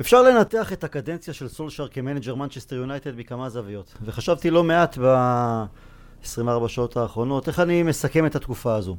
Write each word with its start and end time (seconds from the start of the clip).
אפשר 0.00 0.22
לנתח 0.22 0.72
את 0.72 0.84
הקדנציה 0.84 1.34
של 1.34 1.48
סולשיאר 1.48 1.88
כמנג'ר 1.88 2.34
מנצ'סטר 2.34 2.76
יונייטד 2.76 3.16
מכמה 3.16 3.48
זוויות, 3.48 3.94
וחשבתי 4.04 4.50
לא 4.50 4.64
מעט 4.64 4.98
ב-24 4.98 6.68
שעות 6.68 6.96
האחרונות 6.96 7.48
איך 7.48 7.60
אני 7.60 7.82
מסכם 7.82 8.26
את 8.26 8.36
התקופה 8.36 8.74
הזו. 8.74 8.96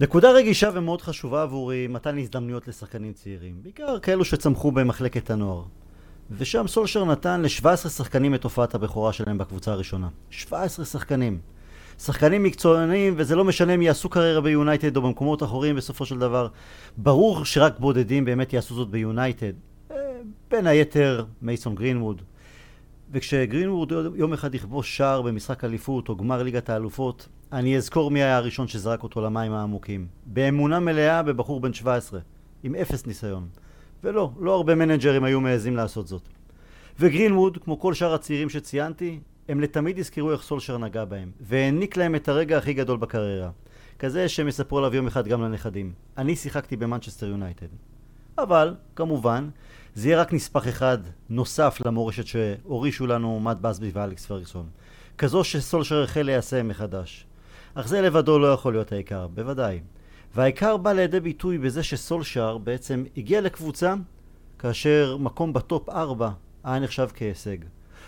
נקודה 0.00 0.30
רגישה 0.30 0.70
ומאוד 0.74 1.02
חשובה 1.02 1.42
עבורי 1.42 1.86
מתן 1.86 2.18
הזדמנויות 2.18 2.68
לשחקנים 2.68 3.12
צעירים, 3.12 3.54
בעיקר 3.62 3.98
כאלו 3.98 4.24
שצמחו 4.24 4.72
במחלקת 4.72 5.30
הנוער. 5.30 5.62
ושם 6.30 6.66
סולשיאר 6.68 7.04
נתן 7.04 7.42
ל-17 7.42 7.88
שחקנים 7.88 8.34
את 8.34 8.44
הופעת 8.44 8.74
הבכורה 8.74 9.12
שלהם 9.12 9.38
בקבוצה 9.38 9.72
הראשונה. 9.72 10.08
17 10.30 10.84
שחקנים. 10.84 11.40
שחקנים 11.98 12.42
מקצוענים, 12.42 13.14
וזה 13.16 13.36
לא 13.36 13.44
משנה 13.44 13.74
אם 13.74 13.82
יעשו 13.82 14.08
קריירה 14.08 14.40
ביונייטד 14.40 14.96
או 14.96 15.02
במקומות 15.02 15.42
אחרים 15.42 15.76
בסופו 15.76 16.06
של 16.06 16.18
דבר. 16.18 16.48
ברור 16.96 17.44
שרק 17.44 17.78
בודדים 17.78 18.24
באמת 18.24 18.52
יעשו 18.52 18.74
זאת 18.74 18.88
ביונייטד. 18.88 19.52
בין 20.50 20.66
היתר 20.66 21.24
מייסון 21.42 21.74
גרינווד. 21.74 22.22
וכשגרינווד 23.12 23.92
יום 24.14 24.32
אחד 24.32 24.54
יכבוש 24.54 24.96
שער 24.96 25.22
במשחק 25.22 25.64
אליפות 25.64 26.08
או 26.08 26.16
גמר 26.16 26.42
ליגת 26.42 26.70
האלופות, 26.70 27.28
אני 27.52 27.76
אזכור 27.76 28.10
מי 28.10 28.22
היה 28.22 28.36
הראשון 28.36 28.68
שזרק 28.68 29.02
אותו 29.02 29.20
למים 29.20 29.52
העמוקים. 29.52 30.06
באמונה 30.26 30.80
מלאה 30.80 31.22
בבחור 31.22 31.60
בן 31.60 31.72
17, 31.72 32.20
עם 32.62 32.74
אפס 32.74 33.06
ניסיון. 33.06 33.48
ולא, 34.04 34.30
לא 34.40 34.54
הרבה 34.54 34.74
מנג'רים 34.74 35.24
היו 35.24 35.40
מעזים 35.40 35.76
לעשות 35.76 36.06
זאת. 36.06 36.22
וגרינווד, 37.00 37.58
כמו 37.58 37.80
כל 37.80 37.94
שאר 37.94 38.14
הצעירים 38.14 38.48
שציינתי, 38.48 39.20
הם 39.48 39.60
לתמיד 39.60 39.98
יזכרו 39.98 40.32
איך 40.32 40.42
סולשר 40.42 40.78
נגע 40.78 41.04
בהם, 41.04 41.30
והעניק 41.40 41.96
להם 41.96 42.14
את 42.14 42.28
הרגע 42.28 42.58
הכי 42.58 42.72
גדול 42.74 42.96
בקריירה. 42.96 43.50
כזה 43.98 44.28
שהם 44.28 44.48
יספרו 44.48 44.78
עליו 44.78 44.94
יום 44.94 45.06
אחד 45.06 45.28
גם 45.28 45.42
לנכדים. 45.42 45.92
אני 46.18 46.36
שיחקתי 46.36 46.76
במנצ'סטר 46.76 47.26
יונייטד. 47.26 47.66
אבל, 48.38 48.74
כמובן, 48.96 49.48
זה 49.98 50.08
יהיה 50.08 50.20
רק 50.20 50.32
נספח 50.32 50.68
אחד 50.68 50.98
נוסף 51.28 51.78
למורשת 51.86 52.26
שהורישו 52.26 53.06
לנו 53.06 53.40
מאט 53.40 53.56
בסבי 53.56 53.90
ואלכס 53.92 54.26
פרגסון. 54.26 54.66
כזו 55.18 55.44
שסולשיאר 55.44 56.02
החל 56.02 56.22
ליישם 56.22 56.68
מחדש. 56.68 57.26
אך 57.74 57.88
זה 57.88 58.00
לבדו 58.00 58.38
לא 58.38 58.52
יכול 58.52 58.72
להיות 58.72 58.92
העיקר, 58.92 59.26
בוודאי. 59.26 59.80
והעיקר 60.34 60.76
בא 60.76 60.92
לידי 60.92 61.20
ביטוי 61.20 61.58
בזה 61.58 61.82
שסולשיאר 61.82 62.58
בעצם 62.58 63.04
הגיע 63.16 63.40
לקבוצה 63.40 63.94
כאשר 64.58 65.16
מקום 65.20 65.52
ב 65.52 65.61
top 65.61 65.88
4 65.88 66.30
היה 66.64 66.78
נחשב 66.78 67.08
כהישג. 67.14 67.58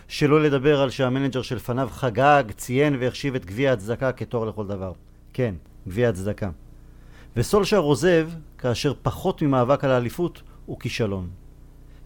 שלא 0.08 0.42
לדבר 0.42 0.80
על 0.80 0.90
שהמנג'ר 0.90 1.42
שלפניו 1.42 1.88
חגג, 1.92 2.44
ציין 2.56 2.96
והחשיב 3.00 3.34
את 3.34 3.44
גביע 3.44 3.72
הצדקה 3.72 4.12
כתואר 4.12 4.44
לכל 4.44 4.66
דבר. 4.66 4.92
כן, 5.32 5.54
גביע 5.88 6.08
הצדקה. 6.08 6.50
וסולשר 7.36 7.78
עוזב 7.78 8.28
כאשר 8.58 8.92
פחות 9.02 9.42
ממאבק 9.42 9.84
על 9.84 9.90
האליפות 9.90 10.42
הוא 10.66 10.80
כישלון. 10.80 11.39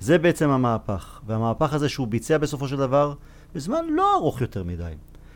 זה 0.04 0.18
בעצם 0.18 0.50
המהפך, 0.50 1.20
והמהפך 1.26 1.72
הזה 1.72 1.88
שהוא 1.88 2.08
ביצע 2.08 2.38
בסופו 2.38 2.68
של 2.68 2.76
דבר 2.76 3.14
בזמן 3.54 3.84
לא 3.90 4.14
ארוך 4.16 4.40
יותר 4.40 4.64
מדי. 4.64 4.92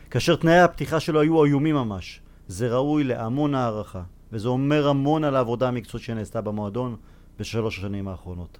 כאשר 0.09 0.35
תנאי 0.35 0.59
הפתיחה 0.59 0.99
שלו 0.99 1.21
היו 1.21 1.45
איומים 1.45 1.75
ממש. 1.75 2.21
זה 2.47 2.69
ראוי 2.69 3.03
להמון 3.03 3.55
הערכה, 3.55 4.03
וזה 4.31 4.47
אומר 4.47 4.87
המון 4.87 5.23
על 5.23 5.35
העבודה 5.35 5.67
המקצועית 5.67 6.05
שנעשתה 6.05 6.41
במועדון 6.41 6.95
בשלוש 7.39 7.77
השנים 7.77 8.07
האחרונות. 8.07 8.57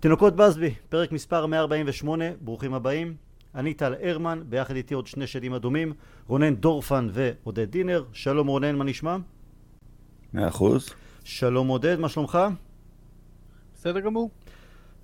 תינוקות 0.00 0.36
בסבי, 0.36 0.74
פרק 0.88 1.12
מספר 1.12 1.46
148, 1.46 2.24
ברוכים 2.40 2.74
הבאים. 2.74 3.14
אני 3.54 3.74
טל 3.74 3.94
הרמן, 4.02 4.42
ביחד 4.48 4.76
איתי 4.76 4.94
עוד 4.94 5.06
שני 5.06 5.26
שדים 5.26 5.54
אדומים, 5.54 5.92
רונן 6.26 6.54
דורפן 6.54 7.08
ועודד 7.12 7.70
דינר. 7.70 8.04
שלום 8.12 8.46
רונן, 8.46 8.76
מה 8.76 8.84
נשמע? 8.84 9.16
מאה 10.32 10.48
אחוז. 10.48 10.88
שלום 11.24 11.68
עודד, 11.68 11.98
מה 12.00 12.08
שלומך? 12.08 12.38
בסדר 13.74 14.00
גמור. 14.00 14.30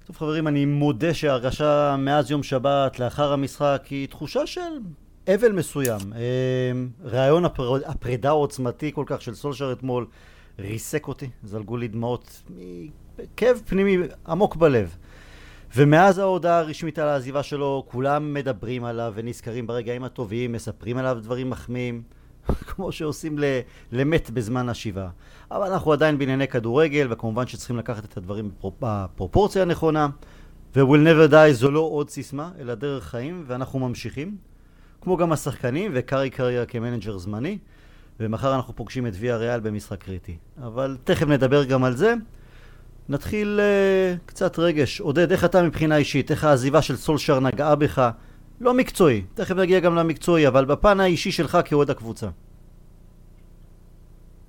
טוב 0.09 0.17
חברים, 0.17 0.49
אני 0.49 0.65
מודה 0.65 1.15
שההרגשה 1.15 1.97
מאז 1.99 2.31
יום 2.31 2.43
שבת 2.43 2.99
לאחר 2.99 3.33
המשחק 3.33 3.87
היא 3.91 4.09
תחושה 4.09 4.47
של 4.47 4.61
אבל 5.35 5.53
מסוים. 5.53 6.01
אמ, 6.13 6.89
רעיון 7.05 7.45
הפר... 7.45 7.75
הפרידה 7.87 8.29
העוצמתי 8.29 8.93
כל 8.95 9.05
כך 9.07 9.23
של 9.23 9.35
סולשר 9.35 9.73
אתמול 9.73 10.07
ריסק 10.59 11.09
אותי, 11.09 11.31
זלגו 11.45 11.77
לי 11.77 11.89
דמעות 11.89 12.43
כאב 13.37 13.63
פנימי 13.67 13.97
עמוק 14.27 14.57
בלב. 14.57 14.97
ומאז 15.77 16.19
ההודעה 16.19 16.59
הרשמית 16.59 16.99
על 16.99 17.09
העזיבה 17.09 17.43
שלו, 17.43 17.85
כולם 17.89 18.35
מדברים 18.35 18.85
עליו 18.85 19.13
ונזכרים 19.17 19.67
ברגעים 19.67 20.05
הטובים, 20.05 20.53
מספרים 20.53 20.99
עליו 20.99 21.19
דברים 21.23 21.51
מחמיאים, 21.51 22.03
כמו 22.71 22.93
שעושים 22.93 23.39
למת 23.93 24.31
בזמן 24.31 24.69
השבעה. 24.69 25.09
אבל 25.51 25.73
אנחנו 25.73 25.93
עדיין 25.93 26.19
בענייני 26.19 26.49
כדורגל, 26.49 27.07
וכמובן 27.11 27.47
שצריכים 27.47 27.77
לקחת 27.77 28.05
את 28.05 28.17
הדברים 28.17 28.51
בפרופורציה 28.81 29.63
הנכונה. 29.63 30.09
ו-will 30.77 31.07
never 31.07 31.33
die 31.33 31.53
זו 31.53 31.71
לא 31.71 31.81
עוד 31.81 32.11
סיסמה, 32.11 32.51
אלא 32.61 32.75
דרך 32.75 33.05
חיים, 33.05 33.45
ואנחנו 33.47 33.79
ממשיכים. 33.79 34.37
כמו 35.01 35.17
גם 35.17 35.33
השחקנים 35.33 35.91
וקארי 35.95 36.31
קריירה 36.31 36.67
כמנג'ר 36.67 37.19
זמני, 37.19 37.59
ומחר 38.21 38.55
אנחנו 38.55 38.77
פוגשים 38.77 39.07
את 39.07 39.13
ויה 39.19 39.37
ריאל 39.37 39.61
במשחק 39.61 40.03
קריטי. 40.03 40.37
אבל 40.63 40.97
תכף 41.05 41.27
נדבר 41.27 41.65
גם 41.65 41.85
על 41.85 41.97
זה. 41.97 42.15
נתחיל 43.09 43.61
uh, 43.61 44.19
קצת 44.27 44.59
רגש. 44.59 45.01
עודד, 45.01 45.33
איך 45.33 45.45
אתה 45.45 45.63
מבחינה 45.63 45.97
אישית? 45.97 46.31
איך 46.31 46.45
העזיבה 46.45 46.83
של 46.83 46.97
סולשר 46.97 47.41
נגעה 47.41 47.75
בך? 47.75 48.11
לא 48.61 48.75
מקצועי, 48.75 49.23
תכף 49.35 49.57
נגיע 49.57 49.81
גם 49.81 49.95
למקצועי, 49.95 50.49
אבל 50.49 50.65
בפן 50.65 51.01
האישי 51.01 51.33
שלך 51.33 51.59
כאוהד 51.65 51.91
הקבוצה. 51.91 52.29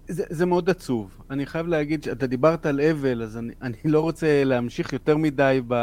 זה, 0.08 0.24
זה 0.30 0.46
מאוד 0.46 0.70
עצוב. 0.70 1.22
אני 1.30 1.46
חייב 1.46 1.68
להגיד 1.68 2.04
שאתה 2.04 2.28
דיברת 2.28 2.66
על 2.66 2.82
אבל, 2.82 3.24
אז 3.24 3.38
אני, 3.38 3.54
אני 3.62 3.78
לא 3.86 4.00
רוצה 4.00 4.44
להמשיך 4.44 4.94
יותר 4.94 5.18
מדי 5.18 5.62
ב, 5.68 5.76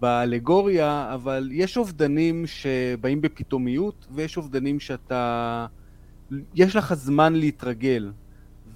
באלגוריה, 0.00 1.14
אבל 1.14 1.48
יש 1.52 1.76
אובדנים 1.76 2.46
שבאים 2.46 3.20
בפתאומיות, 3.20 4.06
ויש 4.10 4.36
אובדנים 4.36 4.80
שאתה... 4.80 5.66
יש 6.54 6.76
לך 6.76 6.94
זמן 6.94 7.32
להתרגל. 7.32 8.12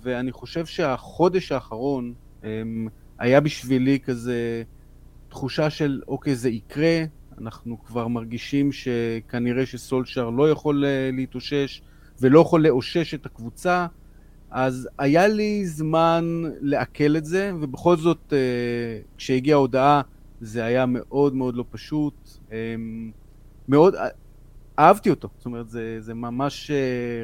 ואני 0.02 0.32
חושב 0.32 0.66
שהחודש 0.66 1.52
האחרון, 1.52 2.14
אמ, 2.44 2.88
היה 3.18 3.40
בשבילי 3.40 3.98
כזה 4.00 4.62
תחושה 5.28 5.70
של 5.70 6.02
אוקיי 6.08 6.34
זה 6.34 6.48
יקרה, 6.48 7.04
אנחנו 7.40 7.84
כבר 7.84 8.08
מרגישים 8.08 8.72
שכנראה 8.72 9.66
שסולשר 9.66 10.30
לא 10.30 10.50
יכול 10.50 10.84
אה, 10.84 11.10
להתאושש 11.12 11.82
ולא 12.20 12.40
יכול 12.40 12.66
לאושש 12.66 13.14
את 13.14 13.26
הקבוצה, 13.26 13.86
אז 14.50 14.88
היה 14.98 15.28
לי 15.28 15.66
זמן 15.66 16.42
לעכל 16.60 17.16
את 17.16 17.24
זה, 17.24 17.52
ובכל 17.60 17.96
זאת 17.96 18.32
אה, 18.32 19.00
כשהגיעה 19.16 19.56
ההודעה 19.56 20.02
זה 20.40 20.64
היה 20.64 20.86
מאוד 20.86 21.34
מאוד 21.34 21.56
לא 21.56 21.64
פשוט, 21.70 22.28
אמ, 22.52 23.10
מאוד, 23.68 23.94
אה, 23.94 24.08
אהבתי 24.78 25.10
אותו, 25.10 25.28
זאת 25.36 25.46
אומרת 25.46 25.68
זה, 25.68 25.96
זה 26.00 26.14
ממש 26.14 26.70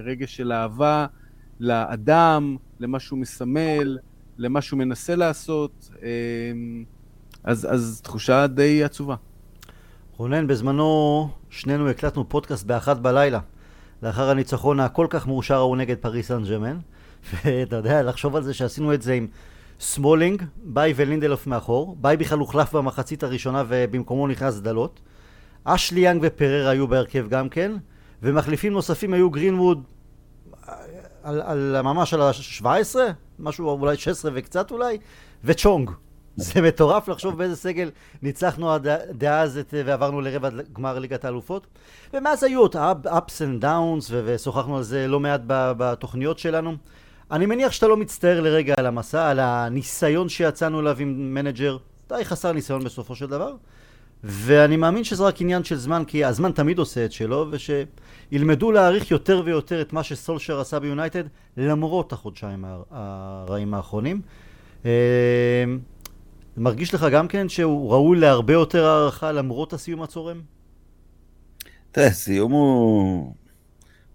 רגע 0.02 0.26
של 0.26 0.52
אהבה 0.52 1.06
לאדם, 1.60 2.56
למה 2.80 3.00
שהוא 3.00 3.18
מסמל, 3.18 3.98
למה 4.38 4.62
שהוא 4.62 4.78
מנסה 4.78 5.16
לעשות, 5.16 5.90
אמ, 6.02 6.84
אז, 7.44 7.66
אז 7.70 8.00
תחושה 8.04 8.46
די 8.46 8.84
עצובה. 8.84 9.16
רונן, 10.20 10.46
בזמנו 10.46 11.28
שנינו 11.50 11.88
הקלטנו 11.88 12.28
פודקאסט 12.28 12.66
באחת 12.66 12.96
בלילה, 12.96 13.40
לאחר 14.02 14.30
הניצחון 14.30 14.80
הכל 14.80 15.06
כך 15.10 15.26
מאושר 15.26 15.54
ההוא 15.54 15.76
נגד 15.76 15.96
פריז 15.96 16.28
סן 16.28 16.42
ז'רמן, 16.44 16.78
ואתה 17.44 17.76
יודע, 17.76 18.02
לחשוב 18.02 18.36
על 18.36 18.42
זה 18.42 18.54
שעשינו 18.54 18.94
את 18.94 19.02
זה 19.02 19.12
עם 19.12 19.26
סמולינג, 19.80 20.42
באיי 20.64 20.92
ולינדלוף 20.96 21.46
מאחור, 21.46 21.96
באיי 22.00 22.16
בכלל 22.16 22.38
הוחלף 22.38 22.74
במחצית 22.74 23.22
הראשונה 23.22 23.64
ובמקומו 23.68 24.28
נכנס 24.28 24.58
דלות, 24.58 25.00
אשלי 25.64 26.00
יאנג 26.00 26.20
ופריירה 26.26 26.68
היו 26.68 26.88
בהרכב 26.88 27.26
גם 27.28 27.48
כן, 27.48 27.72
ומחליפים 28.22 28.72
נוספים 28.72 29.14
היו 29.14 29.30
גרינווד 29.30 29.82
על, 31.22 31.40
על 31.42 31.82
ממש 31.82 32.14
על 32.14 32.22
ה-17, 32.22 32.96
משהו 33.38 33.68
אולי 33.68 33.96
16 33.96 34.30
וקצת 34.34 34.70
אולי, 34.70 34.98
וצ'ונג. 35.44 35.90
זה 36.36 36.60
מטורף 36.60 37.08
לחשוב 37.08 37.38
באיזה 37.38 37.56
סגל 37.56 37.90
ניצחנו 38.22 38.70
דאז 39.10 39.60
ועברנו 39.72 40.20
לרבע 40.20 40.48
גמר 40.72 40.98
ליגת 40.98 41.24
האלופות. 41.24 41.66
ומאז 42.14 42.44
היו 42.44 42.60
עוד 42.60 42.76
ups 43.06 43.40
and 43.40 43.62
downs, 43.62 44.12
ושוחחנו 44.12 44.76
על 44.76 44.82
זה 44.82 45.08
לא 45.08 45.20
מעט 45.20 45.40
בתוכניות 45.46 46.38
שלנו. 46.38 46.74
אני 47.30 47.46
מניח 47.46 47.72
שאתה 47.72 47.88
לא 47.88 47.96
מצטער 47.96 48.40
לרגע 48.40 48.74
על 48.78 48.86
המסע, 48.86 49.28
על 49.28 49.40
הניסיון 49.40 50.28
שיצאנו 50.28 50.80
אליו 50.80 50.96
עם 50.98 51.34
מנג'ר 51.34 51.76
די 52.08 52.24
חסר 52.24 52.52
ניסיון 52.52 52.84
בסופו 52.84 53.14
של 53.14 53.26
דבר. 53.26 53.54
ואני 54.24 54.76
מאמין 54.76 55.04
שזה 55.04 55.24
רק 55.24 55.40
עניין 55.40 55.64
של 55.64 55.76
זמן, 55.76 56.02
כי 56.06 56.24
הזמן 56.24 56.52
תמיד 56.52 56.78
עושה 56.78 57.04
את 57.04 57.12
שלו, 57.12 57.46
ושילמדו 57.50 58.72
להעריך 58.72 59.10
יותר 59.10 59.42
ויותר 59.44 59.80
את 59.80 59.92
מה 59.92 60.02
שסולשר 60.02 60.60
עשה 60.60 60.78
ביונייטד, 60.78 61.24
למרות 61.56 62.12
החודשיים 62.12 62.64
הרעים 62.90 63.74
האחרונים. 63.74 64.20
מרגיש 66.60 66.94
לך 66.94 67.06
גם 67.12 67.28
כן 67.28 67.48
שהוא 67.48 67.90
ראוי 67.90 68.18
להרבה 68.18 68.52
יותר 68.52 68.84
הערכה 68.84 69.32
למרות 69.32 69.72
הסיום 69.72 70.02
הצורם? 70.02 70.40
תראה, 71.92 72.10
סיום 72.10 72.52
הוא, 72.52 73.34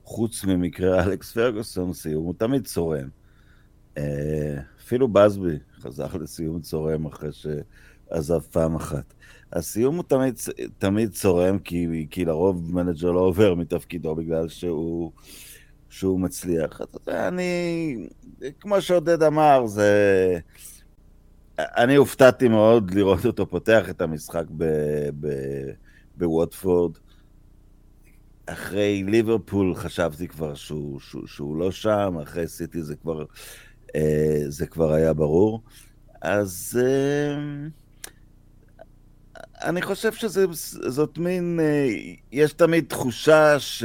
חוץ 0.03 0.43
ממקרה 0.43 1.03
אלכס 1.03 1.31
פרגוסון, 1.31 1.93
סיום 1.93 2.23
הוא 2.23 2.33
תמיד 2.37 2.65
צורם. 2.65 3.07
אה, 3.97 4.57
אפילו 4.79 5.07
בסבי 5.07 5.57
חזר 5.79 6.17
לסיום 6.17 6.61
צורם 6.61 7.05
אחרי 7.05 7.31
ש... 7.31 7.47
עזב 8.09 8.39
פעם 8.39 8.75
אחת. 8.75 9.13
הסיום 9.53 9.95
הוא 9.95 10.03
תמיד, 10.07 10.35
תמיד 10.77 11.11
צורם, 11.11 11.59
כי, 11.59 12.07
כי 12.11 12.25
לרוב 12.25 12.73
מנג'ר 12.73 13.11
לא 13.11 13.19
עובר 13.19 13.55
מתפקידו 13.55 14.15
בגלל 14.15 14.49
שהוא, 14.49 15.11
שהוא 15.89 16.19
מצליח. 16.19 16.81
אתה 16.81 16.97
יודע, 16.97 17.27
אני, 17.27 18.07
כמו 18.59 18.81
שעודד 18.81 19.23
אמר, 19.23 19.65
זה... 19.65 20.39
אני 21.59 21.95
הופתעתי 21.95 22.47
מאוד 22.47 22.93
לראות 22.93 23.25
אותו 23.25 23.49
פותח 23.49 23.89
את 23.89 24.01
המשחק 24.01 24.43
בווטפורד. 26.17 26.97
אחרי 28.45 29.03
ליברפול 29.03 29.75
חשבתי 29.75 30.27
כבר 30.27 30.55
שהוא, 30.55 30.99
שהוא, 30.99 31.27
שהוא 31.27 31.57
לא 31.57 31.71
שם, 31.71 32.17
אחרי 32.23 32.47
סיטי 32.47 32.83
זה 32.83 32.95
כבר, 32.95 33.25
אה, 33.95 34.43
זה 34.47 34.67
כבר 34.67 34.93
היה 34.93 35.13
ברור. 35.13 35.61
אז 36.21 36.81
אה, 36.83 37.35
אני 39.69 39.81
חושב 39.81 40.13
שזאת 40.13 41.17
מין, 41.17 41.59
אה, 41.59 41.87
יש 42.31 42.53
תמיד 42.53 42.85
תחושה 42.87 43.59
ש... 43.59 43.83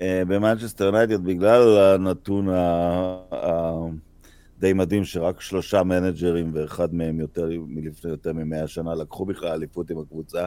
במנצ'סטר 0.00 0.84
יונייטד, 0.84 1.24
בגלל 1.24 1.78
הנתון 1.78 2.48
הדי 4.58 4.72
מדהים 4.72 5.04
שרק 5.04 5.40
שלושה 5.40 5.82
מנג'רים 5.82 6.50
ואחד 6.54 6.94
מהם 6.94 7.20
יותר 7.20 7.48
מלפני 7.66 8.10
יותר 8.10 8.32
ממאה 8.32 8.68
שנה 8.68 8.94
לקחו 8.94 9.24
בכלל 9.24 9.48
אליפות 9.48 9.90
עם 9.90 9.98
הקבוצה, 9.98 10.46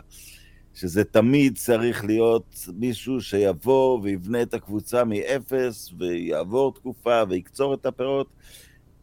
שזה 0.74 1.04
תמיד 1.04 1.58
צריך 1.58 2.06
להיות 2.06 2.56
מישהו 2.74 3.22
שיבוא 3.22 4.00
ויבנה 4.04 4.42
את 4.42 4.54
הקבוצה 4.54 5.04
מאפס 5.04 5.94
ויעבור 6.00 6.74
תקופה 6.74 7.24
ויקצור 7.30 7.74
את 7.74 7.86
הפירות. 7.86 8.28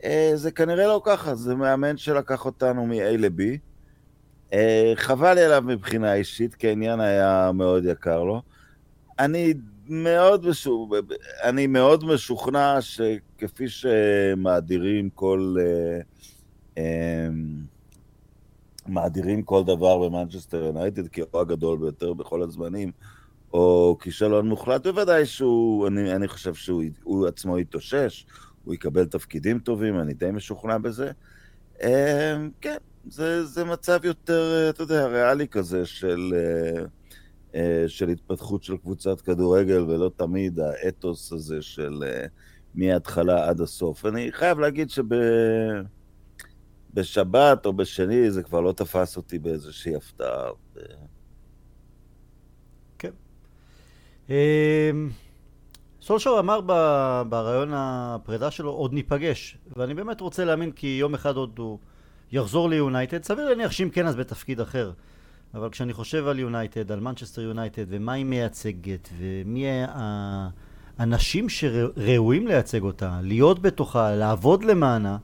אה, 0.05 0.32
זה 0.34 0.50
כנראה 0.50 0.87
לא 0.87 1.02
ככה, 1.05 1.34
זה 1.34 1.55
מאמן 1.55 1.96
שלקח 1.96 2.44
אותנו 2.44 2.87
מ-A 2.87 3.16
ל-B. 3.19 3.43
אה, 4.52 4.93
חבל 4.96 5.34
לי 5.34 5.44
עליו 5.44 5.62
מבחינה 5.66 6.14
אישית, 6.14 6.55
כי 6.55 6.69
העניין 6.69 7.00
היה 7.00 7.50
מאוד 7.55 7.84
יקר 7.84 8.25
לו. 8.25 8.43
אני 9.19 9.55
מאוד, 9.88 10.46
משו... 10.46 10.90
אני 11.43 11.67
מאוד 11.67 12.05
משוכנע 12.05 12.79
שכפי 12.81 13.69
שמאדירים 13.69 15.11
כל... 15.11 15.56
אה, 16.79 17.29
מאדירים 18.88 19.43
כל 19.43 19.64
דבר 19.64 19.99
במנצ'סטר 19.99 20.64
יונייטד 20.64 21.08
כאו 21.08 21.40
הגדול 21.40 21.79
ביותר 21.79 22.12
בכל 22.12 22.43
הזמנים, 22.43 22.93
או 23.52 23.96
כישלון 24.00 24.49
מוחלט, 24.49 24.87
בוודאי 24.87 25.26
שהוא, 25.26 25.87
אני, 25.87 26.12
אני 26.12 26.29
חושב 26.29 26.55
שהוא 26.55 27.26
עצמו 27.29 27.58
יתאושש, 27.58 28.26
הוא 28.64 28.75
יקבל 28.75 29.05
תפקידים 29.05 29.58
טובים, 29.58 30.00
אני 30.00 30.14
די 30.14 30.31
משוכנע 30.31 30.79
בזה. 30.79 31.11
אמ, 31.82 31.88
כן, 32.61 32.76
זה, 33.08 33.44
זה 33.44 33.64
מצב 33.64 34.05
יותר, 34.05 34.70
אתה 34.70 34.82
יודע, 34.82 35.06
ריאלי 35.06 35.49
כזה 35.49 35.87
של, 35.87 36.34
אה, 36.34 36.81
אה, 36.81 36.84
של 37.87 38.09
התפתחות 38.09 38.62
של 38.62 38.77
קבוצת 38.77 39.21
כדורגל, 39.21 39.83
ולא 39.83 40.11
תמיד 40.17 40.59
האתוס 40.61 41.33
הזה 41.33 41.62
של 41.62 42.03
אה, 42.06 42.27
מההתחלה 42.75 43.49
עד 43.49 43.61
הסוף. 43.61 44.06
אני 44.06 44.33
חייב 44.33 44.59
להגיד 44.59 44.91
שב... 44.91 45.05
בשבת 46.95 47.67
או 47.67 47.73
בשני 47.73 48.31
זה 48.31 48.43
כבר 48.43 48.61
לא 48.61 48.73
תפס 48.73 49.17
אותי 49.17 49.39
באיזושהי 49.39 49.97
הפתעה. 49.97 50.50
כן. 52.99 53.11
אמ, 54.29 54.35
סולשר 56.03 56.37
אמר 56.39 56.61
בריאיון 57.29 57.71
הפרידה 57.75 58.51
שלו, 58.51 58.71
עוד 58.71 58.93
ניפגש. 58.93 59.59
ואני 59.77 59.94
באמת 59.94 60.21
רוצה 60.21 60.44
להאמין 60.44 60.73
כי 60.73 60.87
יום 61.01 61.15
אחד 61.15 61.37
עוד 61.37 61.59
הוא 61.59 61.79
יחזור 62.33 62.69
ליונייטד. 62.69 63.23
סביר 63.23 63.49
להניח 63.49 63.73
שאם 63.73 63.91
כן 63.91 64.06
אז 64.06 64.17
בתפקיד 64.17 64.61
אחר. 64.61 64.93
אבל 65.55 65.71
כשאני 65.71 65.93
חושב 65.93 66.27
על 66.27 66.39
יונייטד, 66.39 66.93
על 66.93 67.00
מנצ'סטר 67.00 67.43
יונייטד, 67.43 67.85
ומה 67.89 68.12
היא 68.12 68.25
מייצגת, 68.25 69.09
ומי 69.19 69.65
האנשים 70.99 71.49
שראויים 71.49 72.47
לייצג 72.47 72.83
אותה, 72.83 73.19
להיות 73.23 73.62
בתוכה, 73.62 74.15
לעבוד 74.15 74.65
למענה, 74.65 75.17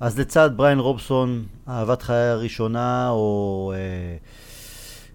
אז 0.00 0.18
לצד 0.18 0.50
בריין 0.56 0.78
רובסון, 0.78 1.44
אהבת 1.68 2.02
חיי 2.02 2.28
הראשונה, 2.28 3.10
או 3.10 3.72
אה, 3.76 4.16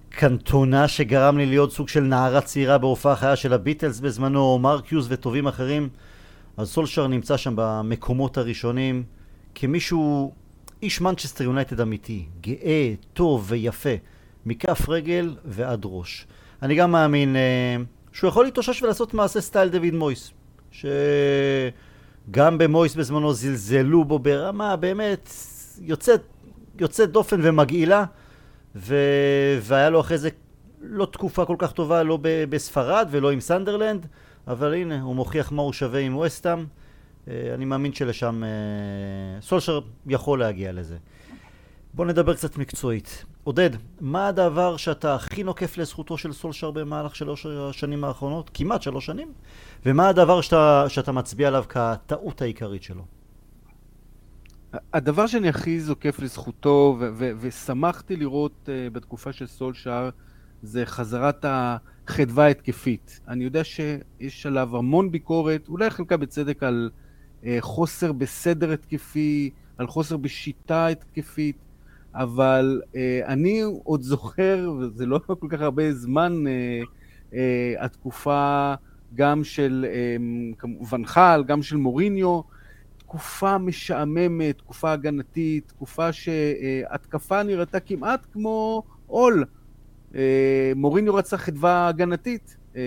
קנטונה 0.10 0.88
שגרם 0.88 1.38
לי 1.38 1.46
להיות 1.46 1.72
סוג 1.72 1.90
של 1.90 2.02
נערה 2.02 2.42
צעירה 2.42 2.78
בהופעה 2.78 3.16
חיה 3.16 3.36
של 3.36 3.54
הביטלס 3.54 4.00
בזמנו, 4.00 4.40
או 4.40 4.60
מארק 4.60 4.86
יוז 4.86 5.06
וטובים 5.10 5.48
אחרים, 5.48 5.90
אז 6.58 6.70
סולשר 6.70 7.08
נמצא 7.08 7.38
שם 7.38 7.54
במקומות 7.56 8.38
הראשונים 8.38 9.04
כמישהו, 9.56 10.34
איש 10.82 11.02
מנצ'סטר 11.02 11.44
יונייטד 11.44 11.80
אמיתי, 11.80 12.26
גאה, 12.42 12.94
טוב 13.14 13.46
ויפה, 13.48 13.90
מכף 14.46 14.90
רגל 14.90 15.36
ועד 15.46 15.82
ראש. 15.86 16.28
אני 16.62 16.76
גם 16.76 16.92
מאמין 16.92 17.36
אה, 17.36 17.76
שהוא 18.12 18.28
יכול 18.28 18.46
להתאושש 18.46 18.84
ולעשות 18.84 19.14
מעשה 19.14 19.42
סטייל 19.42 19.70
דויד 19.70 19.94
מויס, 19.94 20.32
ש... 20.72 20.86
גם 22.32 22.58
במויס 22.58 22.96
בזמנו 22.96 23.34
זלזלו 23.34 24.06
בו 24.06 24.20
ברמה 24.20 24.76
באמת 24.76 25.30
יוצאת, 25.82 26.22
יוצאת 26.80 27.12
דופן 27.12 27.40
ומגעילה 27.44 28.06
ו... 28.76 28.96
והיה 29.62 29.90
לו 29.90 30.00
אחרי 30.00 30.18
זה 30.18 30.30
לא 30.82 31.06
תקופה 31.06 31.46
כל 31.46 31.56
כך 31.60 31.72
טובה 31.72 32.04
לא 32.04 32.18
ב... 32.22 32.46
בספרד 32.50 33.08
ולא 33.12 33.32
עם 33.32 33.40
סנדרלנד 33.40 34.06
אבל 34.48 34.74
הנה 34.74 35.02
הוא 35.02 35.16
מוכיח 35.16 35.52
מה 35.52 35.62
הוא 35.62 35.74
שווה 35.74 36.00
עם 36.00 36.18
וסטאם 36.18 36.66
אה, 37.28 37.52
אני 37.54 37.66
מאמין 37.66 37.94
שלשם 37.94 38.44
אה, 38.44 39.42
סולשר 39.42 39.80
יכול 40.08 40.40
להגיע 40.40 40.72
לזה 40.72 40.98
בוא 41.94 42.06
נדבר 42.06 42.34
קצת 42.34 42.58
מקצועית 42.58 43.26
עודד, 43.44 43.70
מה 44.02 44.28
הדבר 44.28 44.78
שאתה 44.78 45.16
הכי 45.16 45.44
נוקף 45.44 45.78
לזכותו 45.78 46.18
של 46.18 46.34
סולשר 46.34 46.72
במהלך 46.72 47.16
שלוש 47.16 47.46
השנים 47.46 48.04
האחרונות? 48.04 48.52
כמעט 48.54 48.82
שלוש 48.82 49.06
שנים? 49.06 49.34
ומה 49.86 50.10
הדבר 50.10 50.42
שאתה, 50.42 50.86
שאתה 50.88 51.12
מצביע 51.12 51.48
עליו 51.48 51.64
כטעות 51.70 52.42
העיקרית 52.42 52.84
שלו? 52.84 53.06
הדבר 54.94 55.28
שאני 55.28 55.50
הכי 55.50 55.80
זוקף 55.80 56.20
לזכותו, 56.20 56.98
ו- 57.00 57.10
ו- 57.18 57.32
ושמחתי 57.40 58.16
לראות 58.16 58.52
uh, 58.66 58.94
בתקופה 58.94 59.34
של 59.34 59.48
סולשר, 59.48 60.10
זה 60.62 60.86
חזרת 60.86 61.46
החדווה 61.48 62.46
ההתקפית. 62.46 63.20
אני 63.28 63.44
יודע 63.44 63.64
שיש 63.64 64.46
עליו 64.46 64.78
המון 64.78 65.12
ביקורת, 65.12 65.68
אולי 65.68 65.90
חלקה 65.90 66.18
בצדק, 66.18 66.64
על 66.64 66.90
uh, 67.42 67.46
חוסר 67.60 68.12
בסדר 68.12 68.72
התקפי, 68.72 69.50
על 69.78 69.88
חוסר 69.88 70.18
בשיטה 70.18 70.88
התקפית. 70.88 71.69
אבל 72.16 72.82
אה, 72.96 73.22
אני 73.26 73.62
עוד 73.84 74.02
זוכר, 74.02 74.72
וזה 74.80 75.06
לא 75.06 75.20
כל 75.26 75.48
כך 75.50 75.62
הרבה 75.62 75.94
זמן, 75.94 76.44
אה, 76.48 76.82
אה, 77.34 77.86
התקופה 77.86 78.74
גם 79.16 79.44
של 79.44 79.86
אה, 79.90 80.16
ונחל, 80.92 81.44
גם 81.48 81.62
של 81.62 81.78
מוריניו, 81.78 82.42
תקופה 82.98 83.58
משעממת, 83.58 84.58
תקופה 84.58 84.92
הגנתית, 84.92 85.68
תקופה 85.68 86.12
שהתקפה 86.12 87.44
נראתה 87.44 87.80
כמעט 87.80 88.26
כמו 88.34 88.84
עול. 89.08 89.46
אה, 90.16 90.72
מוריניו 90.76 91.16
רצה 91.16 91.38
חדווה 91.38 91.88
הגנתית, 91.88 92.58
אה, 92.76 92.82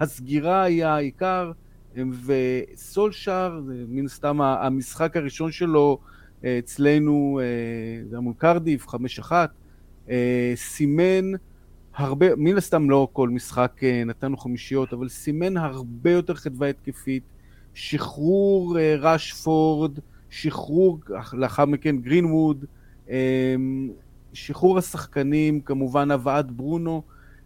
הסגירה 0.00 0.62
היא 0.62 0.84
העיקר, 0.84 1.52
וסולשר, 2.26 3.60
מן 3.88 4.08
סתם 4.08 4.40
המשחק 4.40 5.16
הראשון 5.16 5.52
שלו, 5.52 5.98
אצלנו, 6.44 7.40
אה, 7.42 8.04
זה 8.08 8.16
היה 8.16 8.20
מול 8.20 8.34
קרדיף, 8.38 8.88
חמש 8.88 9.18
אחת, 9.18 9.50
אה, 10.10 10.52
סימן 10.56 11.32
הרבה, 11.94 12.36
מן 12.36 12.56
הסתם 12.56 12.90
לא 12.90 13.08
כל 13.12 13.28
משחק 13.28 13.72
אה, 13.82 14.02
נתנו 14.06 14.36
חמישיות, 14.36 14.92
אבל 14.92 15.08
סימן 15.08 15.56
הרבה 15.56 16.10
יותר 16.10 16.34
חדווה 16.34 16.68
התקפית, 16.68 17.22
שחרור 17.74 18.76
ראשפורד, 18.98 19.98
שחרור, 20.30 20.98
לאחר 21.32 21.64
מכן 21.64 21.96
גרינווד, 21.96 22.64
שחרור 24.32 24.78
השחקנים, 24.78 25.60
כמובן 25.60 26.10
הבאת 26.10 26.50
ברונו, 26.50 27.02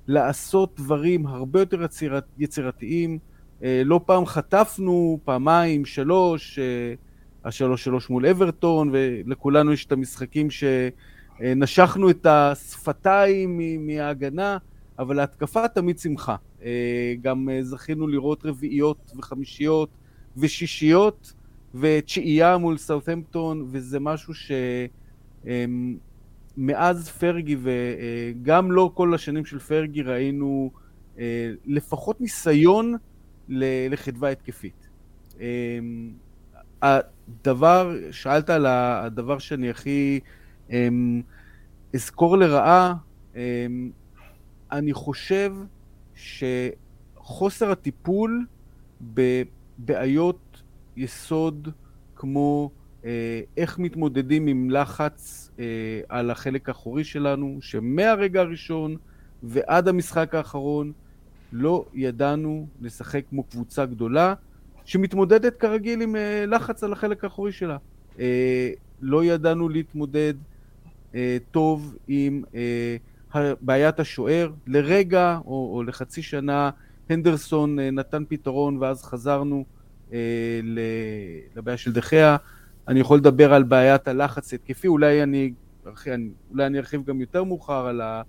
לעשות 0.06 0.76
דברים 0.76 1.26
הרבה 1.26 1.60
יותר 1.60 1.82
יצירת, 1.82 2.24
יצירתיים. 2.38 3.18
לא 3.62 4.00
פעם 4.06 4.26
חטפנו, 4.26 5.18
פעמיים, 5.24 5.84
שלוש, 5.84 6.58
השלוש 7.44 7.84
שלוש 7.84 8.10
מול 8.10 8.26
אברטון, 8.26 8.90
ולכולנו 8.92 9.72
יש 9.72 9.84
את 9.84 9.92
המשחקים 9.92 10.48
שנשכנו 10.50 12.10
את 12.10 12.26
השפתיים 12.26 13.60
מההגנה, 13.86 14.58
אבל 14.98 15.18
ההתקפה 15.18 15.68
תמיד 15.68 15.98
שמחה. 15.98 16.36
אה, 16.62 17.14
גם 17.22 17.48
אה, 17.48 17.62
זכינו 17.62 18.06
לראות 18.06 18.46
רביעיות 18.46 19.12
וחמישיות 19.18 19.88
ושישיות 20.36 21.32
ותשיעייה 21.74 22.58
מול 22.58 22.78
סאות'מפטון, 22.78 23.68
וזה 23.70 24.00
משהו 24.00 24.34
שמאז 26.56 27.08
אמ, 27.08 27.12
פרגי 27.18 27.56
וגם 27.62 28.72
לא 28.72 28.90
כל 28.94 29.14
השנים 29.14 29.44
של 29.44 29.58
פרגי 29.58 30.02
ראינו 30.02 30.70
אה, 31.18 31.50
לפחות 31.66 32.20
ניסיון 32.20 32.94
לחדווה 33.48 34.30
התקפית. 34.30 34.88
אמ, 37.30 37.34
הדבר, 37.40 37.94
שאלת 38.10 38.50
על 38.50 38.66
הדבר 38.66 39.38
שאני 39.38 39.70
הכי 39.70 40.20
אזכור 41.94 42.36
לרעה, 42.38 42.94
אני 44.72 44.92
חושב 44.92 45.54
שחוסר 46.14 47.70
הטיפול 47.70 48.46
בבעיות 49.00 50.62
יסוד 50.96 51.68
כמו 52.16 52.70
אה, 53.04 53.40
איך 53.56 53.78
מתמודדים 53.78 54.46
עם 54.46 54.70
לחץ 54.70 55.50
אה, 55.58 55.64
על 56.08 56.30
החלק 56.30 56.68
האחורי 56.68 57.04
שלנו, 57.04 57.58
שמהרגע 57.60 58.40
הראשון 58.40 58.96
ועד 59.42 59.88
המשחק 59.88 60.34
האחרון 60.34 60.92
לא 61.52 61.84
ידענו 61.94 62.66
לשחק 62.80 63.22
כמו 63.30 63.42
קבוצה 63.42 63.86
גדולה 63.86 64.34
שמתמודדת 64.90 65.56
כרגיל 65.56 66.02
עם 66.02 66.16
אה, 66.16 66.44
לחץ 66.46 66.84
על 66.84 66.92
החלק 66.92 67.24
האחורי 67.24 67.52
שלה. 67.52 67.76
לא 69.00 69.24
ידענו 69.24 69.68
להתמודד 69.68 70.34
טוב 71.50 71.96
עם 72.08 72.42
בעיית 73.60 74.00
השוער. 74.00 74.52
לרגע 74.66 75.38
או, 75.44 75.70
או 75.74 75.82
לחצי 75.82 76.22
שנה 76.22 76.70
הנדרסון 77.10 77.78
נתן 77.78 78.22
פתרון 78.28 78.76
ואז 78.76 79.02
חזרנו 79.02 79.64
לבעיה 81.56 81.76
של 81.76 81.92
דחיה. 81.92 82.36
אני 82.88 83.00
יכול 83.00 83.18
לדבר 83.18 83.54
על 83.54 83.62
בעיית 83.62 84.08
הלחץ 84.08 84.52
ההתקפי, 84.52 84.88
אולי 84.88 85.22
אני, 85.22 85.52
אולי 86.50 86.66
אני 86.66 86.78
ארחיב 86.78 87.04
גם 87.04 87.20
יותר 87.20 87.44
מאוחר 87.44 87.86
על, 87.86 88.00
ה, 88.00 88.22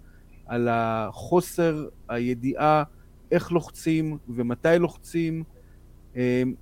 על 0.46 0.68
החוסר 0.72 1.88
הידיעה 2.10 2.84
איך 3.32 3.52
לוחצים 3.52 4.18
ומתי 4.30 4.80
לוחצים. 4.80 5.44
אמ, 6.16 6.54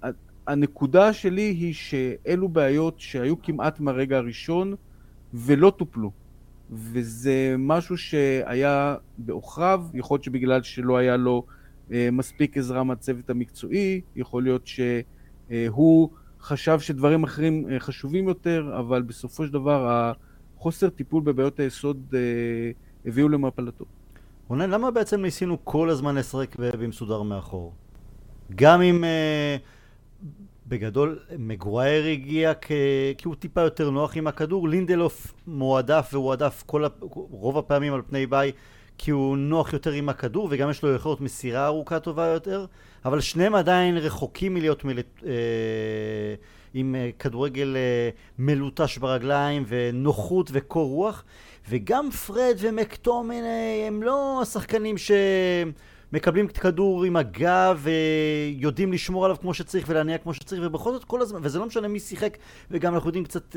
הנקודה 0.48 1.13
שלי 1.13 1.41
היא 1.41 1.74
שאלו 1.74 2.50
בעיות 2.50 3.00
שהיו 3.00 3.41
כמעט 3.41 3.79
מהרגע 3.79 4.18
הראשון 4.18 4.75
ולא 5.34 5.70
טופלו. 5.77 6.12
וזה 6.72 7.56
משהו 7.60 7.98
שהיה 7.98 8.96
בעוכריו, 9.18 9.84
יכול 9.94 10.15
להיות 10.15 10.24
שבגלל 10.24 10.63
שלא 10.63 10.98
היה 10.98 11.18
לו 11.18 11.44
אה, 11.91 12.10
מספיק 12.12 12.58
עזרה 12.58 12.84
מהצוות 12.84 13.29
המקצועי, 13.29 14.01
יכול 14.15 14.44
להיות 14.44 14.68
שהוא 14.68 16.10
חשב 16.41 16.79
שדברים 16.79 17.24
אחרים 17.24 17.65
אה, 17.72 17.79
חשובים 17.79 18.27
יותר, 18.27 18.75
אבל 18.79 19.01
בסופו 19.01 19.46
של 19.46 19.53
דבר 19.53 20.13
החוסר 20.58 20.89
טיפול 20.89 21.24
בבעיות 21.24 21.60
היסוד 21.60 22.13
אה, 22.13 22.20
הביאו 23.06 23.29
למפלתו. 23.29 23.86
רונן, 24.48 24.70
למה 24.70 24.91
בעצם 24.91 25.22
ניסינו 25.22 25.58
כל 25.63 25.89
הזמן 25.89 26.15
לשחק 26.15 26.56
במסודר 26.60 27.22
מאחור? 27.22 27.74
גם 28.56 28.82
אם 28.82 29.03
uh, 29.03 29.62
בגדול 30.68 31.20
מגווייר 31.38 32.06
הגיע 32.06 32.53
כ... 32.62 32.72
כי 33.18 33.27
הוא 33.27 33.36
טיפה 33.36 33.62
יותר 33.62 33.89
נוח 33.89 34.18
עם 34.18 34.27
הכדור, 34.27 34.70
לינדלוף 34.70 35.34
מועדף 35.48 36.10
והועדף 36.13 36.63
כל. 36.65 36.86
רוב 37.32 37.58
הפעמים 37.58 37.94
על 37.94 38.01
פני 38.10 38.25
ביי 38.25 38.51
כי 38.98 39.12
הוא 39.12 39.38
נוח 39.38 39.74
יותר 39.74 39.91
עם 39.91 40.10
הכדור 40.10 40.48
וגם 40.51 40.70
יש 40.70 40.84
לו 40.84 40.96
יכולת 40.96 41.22
מסירה 41.22 41.65
ארוכה 41.65 42.00
טובה 42.00 42.25
יותר, 42.27 42.65
אבל 43.06 43.22
שניהם 43.22 43.56
עדיין 43.56 43.98
רחוקים 43.98 44.53
מלהיות 44.53 44.86
מל... 44.86 45.00
אה, 45.25 45.32
עם 46.74 46.96
אה, 46.96 47.10
כדורגל 47.20 47.75
אה, 47.75 48.10
מלוטש 48.39 48.98
ברגליים 48.98 49.63
ונוחות 49.68 50.50
וקור 50.53 50.89
רוח, 50.89 51.24
וגם 51.70 52.12
פרד 52.12 52.56
ומקטומיני 52.60 53.84
הם 53.88 54.03
לא 54.03 54.39
השחקנים 54.41 54.96
שמקבלים 56.12 56.46
את 56.46 56.58
כדור 56.58 57.04
עם 57.04 57.16
הגב 57.16 57.86
ויודעים 58.58 58.94
לשמור 58.94 59.25
עליו 59.25 59.38
כמו 59.42 59.54
שצריך 59.54 59.86
ולהניע 59.89 60.18
כמו 60.18 60.34
שצריך, 60.34 60.62
ובכל 60.66 60.94
זאת 60.94 61.04
כל 61.04 61.22
הזמן, 61.22 61.39
וזה 61.44 61.60
לא 61.60 61.66
משנה 61.66 61.88
מי 61.88 62.00
שיחק, 62.00 62.38
וגם 62.72 62.94
אנחנו 62.94 63.10
יודעים 63.10 63.24
קצת... 63.24 63.56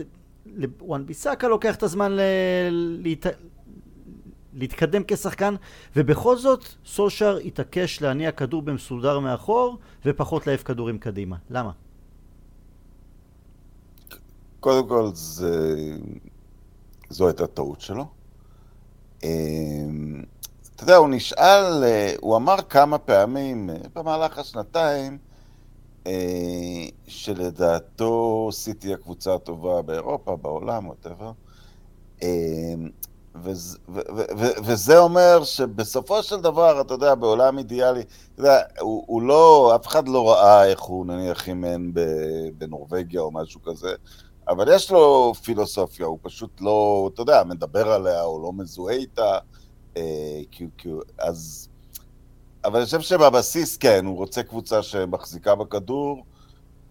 וואן 0.81 1.07
ביסאקה 1.07 1.49
לוקח 1.49 1.75
את 1.75 1.83
הזמן 1.83 2.13
ל... 2.13 2.21
להת... 2.71 3.27
להתקדם 4.55 5.03
כשחקן, 5.09 5.55
ובכל 5.97 6.37
זאת 6.37 6.65
סושר 6.85 7.37
התעקש 7.37 8.03
להניע 8.03 8.33
כדור 8.33 8.63
במסודר 8.63 9.19
מאחור 9.19 9.79
ופחות 10.05 10.47
להעיף 10.47 10.63
כדורים 10.63 10.99
קדימה. 10.99 11.37
למה? 11.51 11.71
קודם 14.61 14.89
כל, 14.89 15.11
זה... 15.15 15.77
זו 17.09 17.27
הייתה 17.27 17.47
טעות 17.47 17.81
שלו. 17.81 18.07
אתה 20.83 20.91
יודע, 20.91 20.99
הוא 20.99 21.09
נשאל, 21.09 21.85
אה, 21.85 22.15
הוא 22.21 22.37
אמר 22.37 22.57
כמה 22.69 22.99
פעמים 22.99 23.71
אה, 23.71 23.77
במהלך 23.95 24.39
השנתיים 24.39 25.19
אה, 26.07 26.13
שלדעתו 27.07 28.49
סיטי 28.53 28.95
הקבוצה 28.95 29.35
הטובה 29.35 29.83
באירופה, 29.83 30.37
בעולם, 30.37 30.89
ווטאבר. 30.89 31.33
וזה, 33.35 33.79
וזה 34.65 34.99
אומר 34.99 35.45
שבסופו 35.45 36.23
של 36.23 36.41
דבר, 36.41 36.81
אתה 36.81 36.95
יודע, 36.95 37.15
בעולם 37.15 37.59
אידיאלי, 37.59 38.01
אתה 38.01 38.41
יודע, 38.41 38.61
הוא, 38.81 39.05
הוא 39.07 39.23
לא, 39.23 39.73
אף 39.77 39.87
אחד 39.87 40.09
לא 40.09 40.31
ראה 40.31 40.65
איך 40.65 40.81
הוא 40.81 41.07
נניח 41.07 41.49
אימן 41.49 41.91
בנורבגיה 42.59 43.21
או 43.21 43.31
משהו 43.31 43.63
כזה, 43.63 43.95
אבל 44.49 44.75
יש 44.75 44.91
לו 44.91 45.33
פילוסופיה, 45.43 46.07
הוא 46.07 46.19
פשוט 46.23 46.61
לא, 46.61 47.11
אתה 47.15 47.23
יודע, 47.23 47.45
מדבר 47.45 47.93
עליה, 47.93 48.23
או 48.23 48.43
לא 48.43 48.53
מזוהה 48.53 48.95
איתה, 48.95 49.39
כי, 50.51 50.67
כי, 50.79 50.89
אז... 51.19 51.69
אבל 52.65 52.77
אני 52.77 52.85
חושב 52.85 53.01
שבבסיס, 53.01 53.77
כן, 53.77 54.07
הוא 54.07 54.17
רוצה 54.17 54.43
קבוצה 54.43 54.83
שמחזיקה 54.83 55.55
בכדור, 55.55 56.25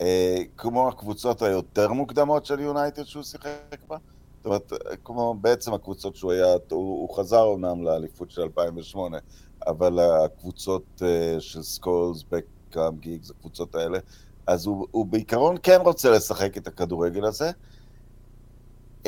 אה, 0.01 0.37
כמו 0.57 0.87
הקבוצות 0.87 1.41
היותר 1.41 1.93
מוקדמות 1.93 2.45
של 2.45 2.59
יונייטד 2.59 3.03
שהוא 3.03 3.23
שיחק 3.23 3.77
בה. 3.87 3.97
זאת 4.37 4.45
אומרת, 4.45 4.73
כמו 5.03 5.33
בעצם 5.41 5.73
הקבוצות 5.73 6.15
שהוא 6.15 6.31
היה, 6.31 6.53
הוא, 6.53 7.01
הוא 7.01 7.17
חזר 7.17 7.53
אמנם 7.53 7.83
לאליפות 7.83 8.31
של 8.31 8.41
2008, 8.41 9.17
אבל 9.67 9.99
הקבוצות 9.99 10.83
uh, 10.97 11.39
של 11.39 11.63
סקולס, 11.63 12.23
בקאם, 12.31 12.97
גיגס, 12.99 13.31
הקבוצות 13.31 13.75
האלה, 13.75 13.99
אז 14.47 14.65
הוא, 14.65 14.87
הוא 14.91 15.05
בעיקרון 15.05 15.55
כן 15.63 15.77
רוצה 15.83 16.09
לשחק 16.09 16.57
את 16.57 16.67
הכדורגל 16.67 17.25
הזה. 17.25 17.51
Uh, 19.03 19.07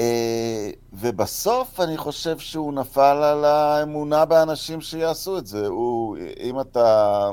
ובסוף 0.94 1.80
אני 1.80 1.98
חושב 1.98 2.40
שהוא 2.40 2.74
נפל 2.74 3.24
על 3.24 3.46
האמונה 3.46 4.26
באנשים 4.26 4.82
שיעשו 4.82 5.38
את 5.38 5.48
זה. 5.48 5.68
הוא, 5.68 6.18
אם 6.40 6.60
אתה... 6.60 7.30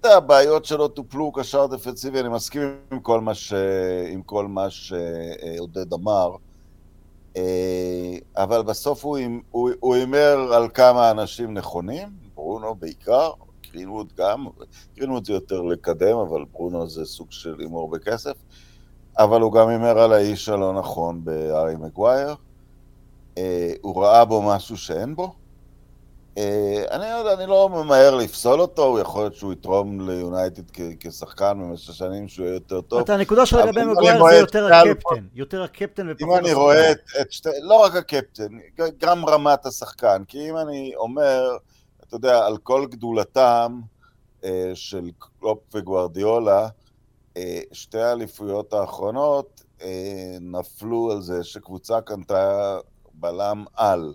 אתה 0.00 0.08
יודע, 0.08 0.16
הבעיות 0.16 0.64
שלו 0.64 0.88
טופלו 0.88 1.32
קשר 1.32 1.66
דפנסיבי, 1.66 2.20
אני 2.20 2.28
מסכים 2.28 2.62
עם 2.92 3.00
כל 3.00 3.20
מה, 3.20 3.34
ש... 3.34 3.52
עם 4.12 4.22
כל 4.22 4.46
מה 4.46 4.70
שעודד 4.70 5.92
אמר. 5.92 6.30
אה, 7.36 8.16
אבל 8.36 8.62
בסוף 8.62 9.04
הוא 9.80 9.94
הימר 9.94 10.54
על 10.54 10.68
כמה 10.74 11.10
אנשים 11.10 11.54
נכונים, 11.54 12.08
ברונו 12.34 12.74
בעיקר, 12.74 13.30
גרינווד 13.72 14.12
גם, 14.16 14.46
גרינווד 14.96 15.24
זה 15.24 15.32
יותר 15.32 15.60
לקדם, 15.60 16.16
אבל 16.16 16.44
ברונו 16.52 16.88
זה 16.88 17.04
סוג 17.04 17.26
של 17.30 17.54
הימור 17.58 17.90
בכסף, 17.90 18.34
אבל 19.18 19.40
הוא 19.40 19.52
גם 19.52 19.68
הימר 19.68 19.98
על 19.98 20.12
האיש 20.12 20.48
הלא 20.48 20.72
נכון 20.72 21.24
בהארי 21.24 21.76
מגווייר. 21.76 22.34
אה, 23.38 23.72
הוא 23.80 24.02
ראה 24.02 24.24
בו 24.24 24.42
משהו 24.42 24.76
שאין 24.76 25.16
בו, 25.16 25.34
אה, 26.38 26.84
אני, 26.90 27.06
יודע, 27.06 27.32
אני 27.34 27.46
לא 27.46 27.68
ממהר 27.68 28.14
לפסול 28.14 28.60
אותו, 28.60 28.84
הוא 28.84 28.98
יכול 28.98 29.22
להיות 29.22 29.34
שהוא 29.34 29.52
יתרום 29.52 30.10
ליונייטד 30.10 30.62
כשחקן 31.00 31.58
במשך 31.60 31.94
שנים 31.94 32.28
שהוא 32.28 32.46
יהיה 32.46 32.54
יותר 32.54 32.80
טוב. 32.80 33.00
אתה, 33.00 33.14
הנקודה 33.14 33.46
של 33.46 33.58
לגבי 33.58 33.84
מגווייר 33.84 34.24
זה 34.30 34.36
יותר 34.36 34.74
הקפטן, 34.74 35.26
יותר 35.34 35.62
הקפטן 35.62 36.06
ופחות... 36.10 36.38
אם 36.38 36.44
אני 36.44 36.52
רואה 36.52 36.90
את, 36.90 36.98
את 37.20 37.32
שתי... 37.32 37.48
לא 37.62 37.74
רק 37.74 37.96
הקפטן, 37.96 38.58
גם 38.98 39.24
רמת 39.24 39.66
השחקן, 39.66 40.22
כי 40.28 40.50
אם 40.50 40.56
אני 40.56 40.92
אומר, 40.96 41.56
אתה 42.08 42.16
יודע, 42.16 42.46
על 42.46 42.56
כל 42.56 42.86
גדולתם 42.90 43.80
אה, 44.44 44.70
של 44.74 45.10
קלופ 45.18 45.58
וגוארדיולה, 45.74 46.68
שתי 47.72 47.98
האליפויות 47.98 48.72
האחרונות 48.72 49.64
אה, 49.82 50.36
נפלו 50.40 51.12
על 51.12 51.22
זה 51.22 51.44
שקבוצה 51.44 52.00
קנתה 52.00 52.78
בלם 53.14 53.64
על. 53.74 54.14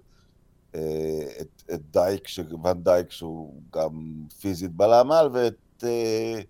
אה, 0.75 1.27
את, 1.41 1.63
את 1.73 1.81
דייק, 1.91 2.27
ון 2.63 2.83
דייק 2.83 3.11
שהוא 3.11 3.61
גם 3.73 4.23
פיזית 4.41 4.71
בלם 4.71 5.11
על, 5.11 5.29
ואת 5.33 5.83
אה, 5.83 6.41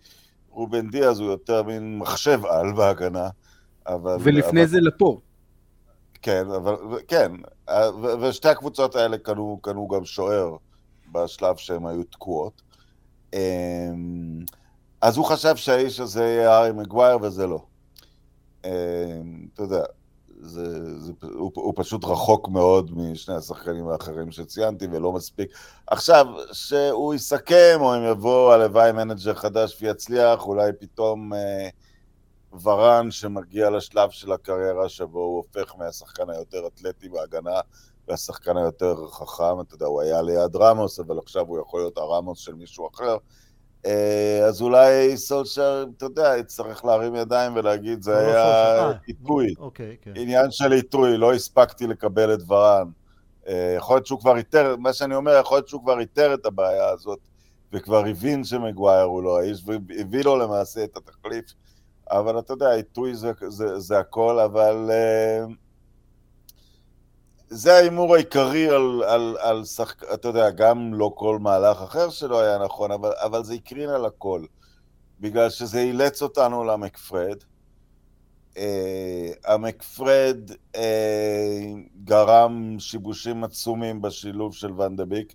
רובן 0.49 0.89
דיאז 0.89 1.19
הוא 1.19 1.31
יותר 1.31 1.63
מין 1.63 1.97
מחשב 1.97 2.45
על 2.45 2.73
בהגנה. 2.73 3.29
אבל, 3.87 4.17
ולפני 4.19 4.61
אבל, 4.61 4.69
זה 4.69 4.79
לפורט. 4.81 5.21
כן, 6.21 6.45
אבל, 6.55 6.75
כן, 7.07 7.31
אה, 7.69 7.89
ושתי 8.21 8.49
הקבוצות 8.49 8.95
האלה 8.95 9.17
קנו, 9.17 9.59
קנו 9.61 9.87
גם 9.87 10.05
שוער 10.05 10.55
בשלב 11.11 11.55
שהן 11.55 11.85
היו 11.85 12.03
תקועות. 12.03 12.61
אמ, 13.33 14.45
אז 15.05 15.17
הוא 15.17 15.25
חשב 15.25 15.55
שהאיש 15.55 15.99
הזה 15.99 16.23
יהיה 16.23 16.57
הארי 16.57 16.71
מגווייר 16.71 17.17
וזה 17.21 17.47
לא. 17.47 17.59
אמ, 18.65 18.71
אתה 19.53 19.63
יודע, 19.63 19.83
זה, 20.39 20.99
זה, 20.99 21.11
הוא, 21.21 21.51
הוא 21.55 21.73
פשוט 21.75 22.05
רחוק 22.05 22.49
מאוד 22.49 22.91
משני 22.97 23.35
השחקנים 23.35 23.87
האחרים 23.87 24.31
שציינתי 24.31 24.87
ולא 24.91 25.11
מספיק. 25.11 25.49
עכשיו, 25.87 26.25
שהוא 26.51 27.13
יסכם, 27.13 27.77
או 27.79 27.95
אם 27.95 28.01
יבוא 28.11 28.53
הלוואי 28.53 28.91
מנג'ר 28.91 29.33
חדש 29.33 29.77
ויצליח, 29.81 30.45
אולי 30.45 30.71
פתאום... 30.79 31.33
אה, 31.33 31.69
ורן 32.63 33.11
שמגיע 33.11 33.69
לשלב 33.69 34.09
של 34.09 34.31
הקריירה 34.31 34.89
שבו 34.89 35.19
הוא 35.19 35.37
הופך 35.37 35.75
מהשחקן 35.77 36.29
היותר 36.29 36.67
אתלטי 36.67 37.09
בהגנה 37.09 37.59
והשחקן 38.07 38.57
היותר 38.57 39.07
חכם, 39.07 39.61
אתה 39.61 39.75
יודע, 39.75 39.85
הוא 39.85 40.01
היה 40.01 40.21
ליד 40.21 40.55
רמוס, 40.55 40.99
אבל 40.99 41.17
עכשיו 41.17 41.45
הוא 41.47 41.59
יכול 41.59 41.79
להיות 41.79 41.97
הרמוס 41.97 42.39
של 42.39 42.53
מישהו 42.53 42.89
אחר. 42.93 43.17
אז 44.47 44.61
אולי 44.61 45.17
סולשר, 45.17 45.85
אתה 45.97 46.05
יודע, 46.05 46.33
יצטרך 46.39 46.85
להרים 46.85 47.15
ידיים 47.15 47.55
ולהגיד, 47.55 48.01
זה 48.01 48.17
היה 48.17 48.91
עיתוי. 49.07 49.53
אוקיי, 49.59 49.95
כן. 50.01 50.13
עניין 50.15 50.51
של 50.51 50.71
עיתוי, 50.71 51.17
לא 51.17 51.33
הספקתי 51.33 51.87
לקבל 51.87 52.33
את 52.33 52.39
ורן. 52.47 52.87
אה, 53.47 53.73
יכול 53.77 53.95
להיות 53.95 54.05
שהוא 54.05 54.19
כבר 54.19 54.37
איתר, 54.37 54.75
מה 54.79 54.93
שאני 54.93 55.15
אומר, 55.15 55.39
יכול 55.41 55.57
להיות 55.57 55.67
שהוא 55.67 55.81
כבר 55.81 55.99
איתר 55.99 56.33
את 56.33 56.45
הבעיה 56.45 56.89
הזאת, 56.89 57.19
וכבר 57.73 58.05
הבין 58.05 58.43
שמגווייר 58.43 59.03
הוא 59.03 59.23
לא 59.23 59.39
האיש, 59.39 59.63
והביא 59.65 60.23
לו 60.23 60.37
למעשה 60.37 60.83
את 60.83 60.97
התחליף. 60.97 61.45
אבל 62.11 62.39
אתה 62.39 62.53
יודע, 62.53 62.71
עיתוי 62.71 63.15
זה, 63.15 63.31
זה, 63.47 63.79
זה 63.79 63.99
הכל, 63.99 64.39
אבל... 64.39 64.89
Uh, 65.49 65.64
זה 67.49 67.73
ההימור 67.73 68.15
העיקרי 68.15 68.69
על, 68.69 69.03
על, 69.03 69.37
על 69.39 69.65
שחק... 69.65 70.03
אתה 70.13 70.27
יודע, 70.27 70.49
גם 70.49 70.93
לא 70.93 71.11
כל 71.15 71.39
מהלך 71.39 71.81
אחר 71.81 72.09
שלו 72.09 72.41
היה 72.41 72.57
נכון, 72.57 72.91
אבל, 72.91 73.11
אבל 73.23 73.43
זה 73.43 73.53
הקרין 73.53 73.89
על 73.89 74.05
הכל. 74.05 74.45
בגלל 75.19 75.49
שזה 75.49 75.79
אילץ 75.79 76.21
אותנו 76.21 76.63
למקפרד. 76.63 77.37
Uh, 78.53 78.57
המקפרד 79.45 80.37
uh, 80.75 80.79
גרם 82.03 82.75
שיבושים 82.79 83.43
עצומים 83.43 84.01
בשילוב 84.01 84.55
של 84.55 84.81
ונדביק. 84.81 85.33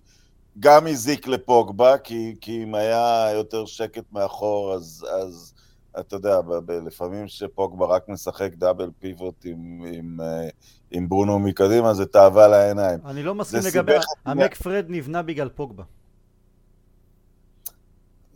גם 0.59 0.87
הזיק 0.87 1.27
לפוגבה, 1.27 1.97
כי, 1.97 2.35
כי 2.41 2.63
אם 2.63 2.75
היה 2.75 3.27
יותר 3.33 3.65
שקט 3.65 4.03
מאחור, 4.11 4.73
אז, 4.73 5.05
אז 5.21 5.53
אתה 5.99 6.15
יודע, 6.15 6.41
ב- 6.41 6.53
ב- 6.53 6.71
לפעמים 6.71 7.27
שפוגבה 7.27 7.85
רק 7.85 8.09
משחק 8.09 8.53
דאבל 8.53 8.89
פיבוט 8.99 9.45
עם, 9.45 9.83
עם, 9.93 10.21
אה, 10.21 10.49
עם 10.91 11.09
ברונו 11.09 11.39
מקדימה, 11.39 11.93
זה 11.93 12.05
תאווה 12.05 12.47
לעיניים. 12.47 12.99
אני 13.05 13.23
לא 13.23 13.35
מסכים 13.35 13.59
לגבי... 13.65 13.93
המק 14.25 14.55
פרד 14.55 14.85
נבנה 14.89 15.21
בגלל 15.21 15.49
פוגבה. 15.49 15.83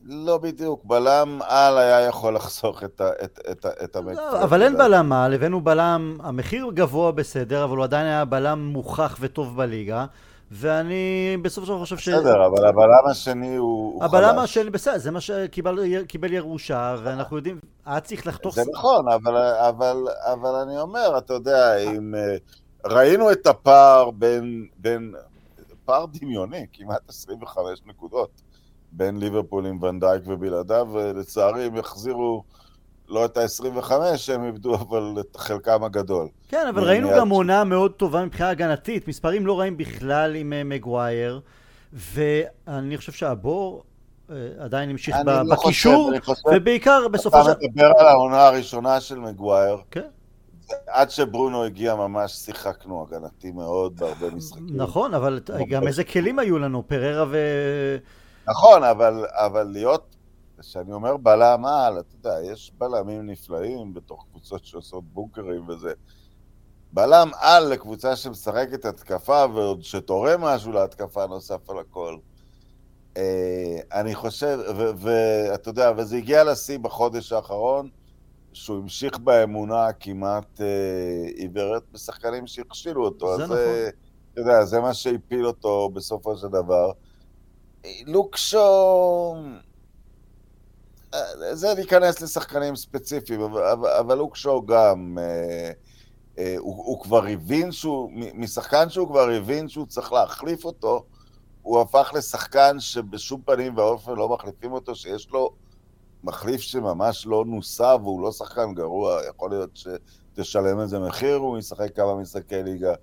לא 0.07 0.37
בדיוק, 0.37 0.85
בלם 0.85 1.39
על 1.41 1.77
היה 1.77 2.01
יכול 2.01 2.35
לחסוך 2.35 2.83
את, 2.83 3.01
ה, 3.01 3.09
את, 3.23 3.39
את, 3.51 3.65
את 3.83 3.95
המק 3.95 4.15
לא, 4.15 4.43
אבל 4.43 4.61
אין 4.61 4.77
בלם 4.77 5.13
על, 5.13 5.33
הבאנו 5.33 5.61
בלם, 5.61 6.17
המחיר 6.23 6.71
גבוה 6.73 7.11
בסדר, 7.11 7.63
אבל 7.63 7.77
הוא 7.77 7.83
עדיין 7.83 8.05
היה 8.05 8.25
בלם 8.25 8.59
מוכח 8.59 9.17
וטוב 9.19 9.57
בליגה. 9.57 10.05
ואני 10.51 11.37
בסופו 11.41 11.65
של 11.65 11.71
דבר 11.71 11.79
חושב 11.79 11.97
ש... 11.97 12.09
בסדר, 12.09 12.45
אבל 12.45 12.67
הבלם 12.67 13.09
השני 13.11 13.55
הוא, 13.55 14.01
חלש. 14.01 14.13
הבלם 14.13 14.39
השני, 14.39 14.69
בסדר, 14.69 14.97
זה 14.97 15.11
מה 15.11 15.21
שקיבל 15.21 16.33
ירושה, 16.33 16.95
ואנחנו 17.03 17.37
יודעים, 17.37 17.59
היה 17.85 17.99
צריך 17.99 18.27
לחתוך... 18.27 18.55
זה 18.55 18.61
נכון, 18.73 19.11
אבל, 19.11 19.37
אבל, 19.69 19.97
אבל 20.23 20.55
אני 20.55 20.79
אומר, 20.79 21.17
אתה 21.17 21.33
יודע, 21.33 21.77
אם 21.77 22.15
אה, 22.15 22.37
ראינו 22.85 23.31
את 23.31 23.47
הפער 23.47 24.11
בין, 24.11 24.67
בין 24.77 25.13
פער 25.85 26.05
דמיוני, 26.05 26.65
כמעט 26.73 27.09
25 27.09 27.79
נקודות, 27.85 28.29
בין 28.91 29.19
ליברפול 29.19 29.65
עם 29.65 29.83
ונדייק 29.83 30.23
ובלעדיו, 30.25 30.87
ולצערי 30.93 31.63
הם 31.63 31.75
יחזירו... 31.75 32.43
לא 33.09 33.25
את 33.25 33.37
ה-25 33.37 33.91
שהם 34.17 34.45
איבדו, 34.45 34.75
אבל 34.75 35.13
את 35.19 35.37
חלקם 35.37 35.83
הגדול. 35.83 36.27
כן, 36.49 36.67
אבל 36.69 36.83
ראינו 36.83 37.09
גם 37.17 37.29
עונה 37.29 37.63
מאוד 37.63 37.91
טובה 37.91 38.25
מבחינה 38.25 38.49
הגנתית, 38.49 39.07
מספרים 39.07 39.45
לא 39.45 39.59
רעים 39.59 39.77
בכלל 39.77 40.35
עם 40.35 40.53
אה, 40.53 40.63
מגווייר, 40.63 41.39
ואני 41.93 42.97
חושב 42.97 43.11
שהבור 43.11 43.83
אה, 44.29 44.35
עדיין 44.59 44.89
המשיך 44.89 45.15
לא 45.25 45.55
בקישור, 45.55 46.11
ובעיקר 46.53 47.07
בסופו 47.07 47.43
של... 47.43 47.51
אתה 47.51 47.59
מדבר 47.61 47.91
על 47.99 48.07
העונה 48.07 48.47
הראשונה 48.47 49.01
של 49.01 49.19
מגווייר. 49.19 49.77
כן. 49.91 50.07
עד 50.87 51.09
שברונו 51.09 51.63
הגיע 51.63 51.95
ממש 51.95 52.31
שיחקנו 52.31 53.07
הגנתי 53.07 53.51
מאוד 53.51 53.95
בהרבה 53.95 54.31
משחקים. 54.31 54.67
נכון, 54.69 55.13
אבל 55.13 55.39
גם 55.69 55.87
איזה 55.87 56.03
כלים 56.03 56.39
היו 56.39 56.59
לנו, 56.59 56.87
פררה 56.87 57.25
ו... 57.29 57.37
נכון, 58.47 58.83
אבל, 58.83 59.25
אבל 59.31 59.63
להיות 59.63 60.14
כשאני 60.69 60.93
אומר 60.93 61.17
בלם 61.17 61.65
על, 61.65 61.99
אתה 61.99 62.15
יודע, 62.15 62.51
יש 62.51 62.71
בלמים 62.77 63.25
נפלאים 63.25 63.93
בתוך 63.93 64.25
קבוצות 64.31 64.65
שעושות 64.65 65.03
בונקרים 65.03 65.69
וזה. 65.69 65.93
בלם 66.91 67.31
על 67.39 67.67
לקבוצה 67.67 68.15
שמשחקת 68.15 68.85
התקפה 68.85 69.45
ועוד 69.53 69.83
שתורם 69.83 70.41
משהו 70.41 70.71
להתקפה 70.71 71.27
נוסף 71.27 71.69
על 71.69 71.79
הכל. 71.79 72.17
אה, 73.17 73.79
אני 73.93 74.15
חושב, 74.15 74.59
ואתה 74.97 75.69
יודע, 75.69 75.91
וזה 75.97 76.17
הגיע 76.17 76.43
לשיא 76.43 76.79
בחודש 76.79 77.31
האחרון, 77.31 77.89
שהוא 78.53 78.77
המשיך 78.77 79.17
באמונה 79.17 79.93
כמעט 79.93 80.61
אה, 80.61 81.29
עיוורת 81.35 81.83
בשחקנים 81.91 82.47
שהכשילו 82.47 83.05
אותו. 83.05 83.37
זה 83.37 83.43
אז 83.43 83.51
נכון. 83.51 83.57
אתה 84.33 84.41
יודע, 84.41 84.65
זה 84.65 84.79
מה 84.79 84.93
שהפיל 84.93 85.47
אותו 85.47 85.89
בסופו 85.93 86.37
של 86.37 86.47
דבר. 86.47 86.91
לוקשו... 88.05 89.35
זה 91.51 91.73
להיכנס 91.73 92.21
לשחקנים 92.21 92.75
ספציפיים, 92.75 93.41
אבל, 93.41 93.87
אבל 93.99 94.19
כשהוא 94.33 94.67
גם, 94.67 95.17
אה, 95.21 95.71
אה, 96.37 96.55
הוא, 96.57 96.75
הוא 96.85 97.01
כבר 97.01 97.25
הבין 97.25 97.71
שהוא, 97.71 98.11
משחקן 98.33 98.89
שהוא 98.89 99.07
כבר 99.07 99.29
הבין 99.29 99.69
שהוא 99.69 99.85
צריך 99.85 100.13
להחליף 100.13 100.65
אותו, 100.65 101.03
הוא 101.61 101.81
הפך 101.81 102.11
לשחקן 102.15 102.79
שבשום 102.79 103.41
פנים 103.45 103.77
ואופן 103.77 104.11
לא 104.15 104.29
מחליפים 104.29 104.71
אותו, 104.71 104.95
שיש 104.95 105.29
לו 105.29 105.49
מחליף 106.23 106.61
שממש 106.61 107.25
לא 107.25 107.45
נוסה 107.47 107.95
והוא 107.95 108.21
לא 108.21 108.31
שחקן 108.31 108.73
גרוע, 108.73 109.19
יכול 109.29 109.49
להיות 109.49 109.69
שתשלם 110.33 110.79
איזה 110.79 110.99
מחיר, 110.99 111.35
הוא 111.35 111.57
ישחק 111.57 111.95
כמה 111.95 112.15
משחקי 112.15 112.63
ליגה. 112.63 112.93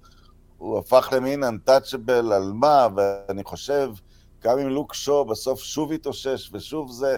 הוא 0.59 0.79
הפך 0.79 1.09
למין 1.12 1.42
untouchable 1.44 2.33
על 2.35 2.53
מה, 2.53 2.88
ואני 2.96 3.44
חושב, 3.44 3.90
גם 4.42 4.59
אם 4.59 4.68
לוק 4.68 4.94
שו 4.94 5.25
בסוף 5.25 5.61
שוב 5.62 5.92
יתאושש 5.92 6.51
ושוב 6.53 6.90
זה, 6.90 7.16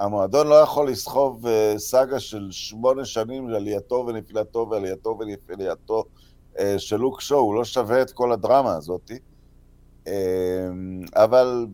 המועדון 0.00 0.46
לא 0.46 0.54
יכול 0.54 0.90
לסחוב 0.90 1.46
uh, 1.46 1.78
סאגה 1.78 2.20
של 2.20 2.48
שמונה 2.50 3.04
שנים 3.04 3.48
לעלייתו 3.48 4.04
ונפילתו 4.06 4.66
ועלייתו 4.70 5.18
ונפילתו 5.20 6.04
uh, 6.54 6.60
של 6.78 6.96
לוק 6.96 7.20
שואו, 7.20 7.40
הוא 7.40 7.54
לא 7.54 7.64
שווה 7.64 8.02
את 8.02 8.10
כל 8.10 8.32
הדרמה 8.32 8.74
הזאת. 8.74 9.10
Uh, 10.04 10.08
אבל 11.14 11.66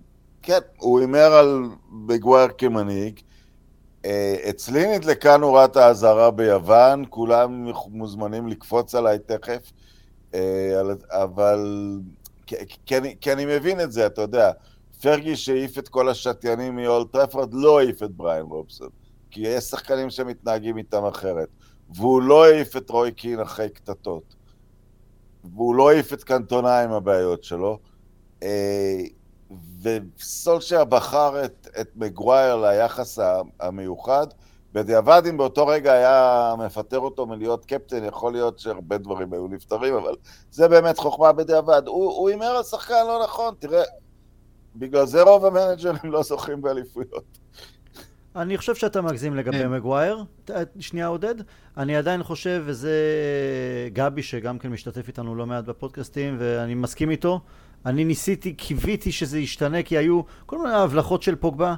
כן, 0.43 0.59
הוא 0.79 1.01
הימר 1.01 1.33
על 1.33 1.62
בגווייר 2.07 2.49
כמנהיג. 2.59 3.21
אצלי 4.51 4.97
נדלקה 4.97 5.37
נורת 5.37 5.77
האזהרה 5.77 6.31
ביוון, 6.31 7.05
כולם 7.11 7.67
מוזמנים 7.89 8.49
לקפוץ 8.49 8.95
עליי 8.95 9.19
תכף, 9.19 9.73
אבל... 11.11 11.93
כי, 12.47 12.57
כי, 12.87 12.97
אני, 12.97 13.17
כי 13.21 13.33
אני 13.33 13.45
מבין 13.47 13.81
את 13.81 13.93
זה, 13.93 14.07
אתה 14.07 14.23
יודע. 14.23 14.51
פרגי 15.03 15.37
שהעיף 15.37 15.79
את 15.79 15.89
כל 15.89 16.09
השתיינים 16.09 16.77
מאולט 16.77 17.13
טרפורד 17.13 17.55
לא 17.55 17.79
העיף 17.79 18.03
את 18.03 18.11
בריין 18.11 18.47
רובסון, 18.47 18.89
כי 19.31 19.41
יש 19.41 19.65
שחקנים 19.65 20.11
שמתנהגים 20.11 20.79
איתם 20.79 21.05
אחרת. 21.05 21.49
והוא 21.95 22.23
לא 22.23 22.45
העיף 22.45 22.77
את 22.77 22.91
רוי 22.91 23.13
קין 23.13 23.41
אחרי 23.41 23.69
קטטות. 23.69 24.35
והוא 25.45 25.75
לא 25.75 25.91
העיף 25.91 26.13
את 26.13 26.25
קנטונה 26.25 26.81
עם 26.81 26.93
הבעיות 26.93 27.45
שלו. 27.45 27.79
אה, 28.43 29.01
וסולשר 29.83 30.85
בחר 30.85 31.45
את, 31.45 31.69
את 31.81 31.89
מגווייר 31.97 32.57
ליחס 32.57 33.19
המיוחד. 33.61 34.27
בדיעבד, 34.73 35.23
אם 35.31 35.37
באותו 35.37 35.67
רגע 35.67 35.93
היה 35.93 36.55
מפטר 36.59 36.99
אותו 36.99 37.27
מלהיות 37.27 37.65
קפטן, 37.65 38.05
יכול 38.05 38.33
להיות 38.33 38.59
שהרבה 38.59 38.99
דברים 38.99 39.33
היו 39.33 39.49
נפתרים, 39.49 39.95
אבל 39.95 40.15
זה 40.51 40.69
באמת 40.69 40.99
חוכמה 40.99 41.33
בדיעבד. 41.33 41.83
הוא 41.87 42.29
הימר 42.29 42.47
על 42.47 42.63
שחקן 42.63 43.07
לא 43.07 43.21
נכון, 43.25 43.55
תראה, 43.59 43.83
בגלל 44.79 45.07
זה 45.07 45.23
רוב 45.23 45.45
המנג'רים 45.45 46.12
לא 46.12 46.23
זוכים 46.23 46.62
באליפויות. 46.62 47.39
אני 48.37 48.59
חושב 48.59 48.75
שאתה 48.75 49.03
מגזים 49.03 49.37
לגבי 49.37 49.59
כן. 49.59 49.71
מגווייר. 49.71 50.25
שנייה 50.81 51.07
עודד. 51.07 51.35
אני 51.77 51.97
עדיין 51.97 52.23
חושב, 52.23 52.62
וזה 52.67 52.93
גבי 53.93 54.23
שגם 54.23 54.59
כן 54.59 54.69
משתתף 54.69 55.09
איתנו 55.09 55.35
לא 55.35 55.47
מעט 55.47 55.65
בפודקאסטים, 55.65 56.37
ואני 56.39 56.75
מסכים 56.75 57.11
איתו. 57.11 57.41
אני 57.87 58.05
ניסיתי, 58.05 58.55
קיוויתי 58.55 59.12
שזה 59.12 59.39
ישתנה, 59.39 59.83
כי 59.83 59.97
היו 59.97 60.21
כל 60.47 60.59
מיני 60.59 60.75
הבלחות 60.75 61.23
של 61.23 61.35
פוגבה. 61.37 61.75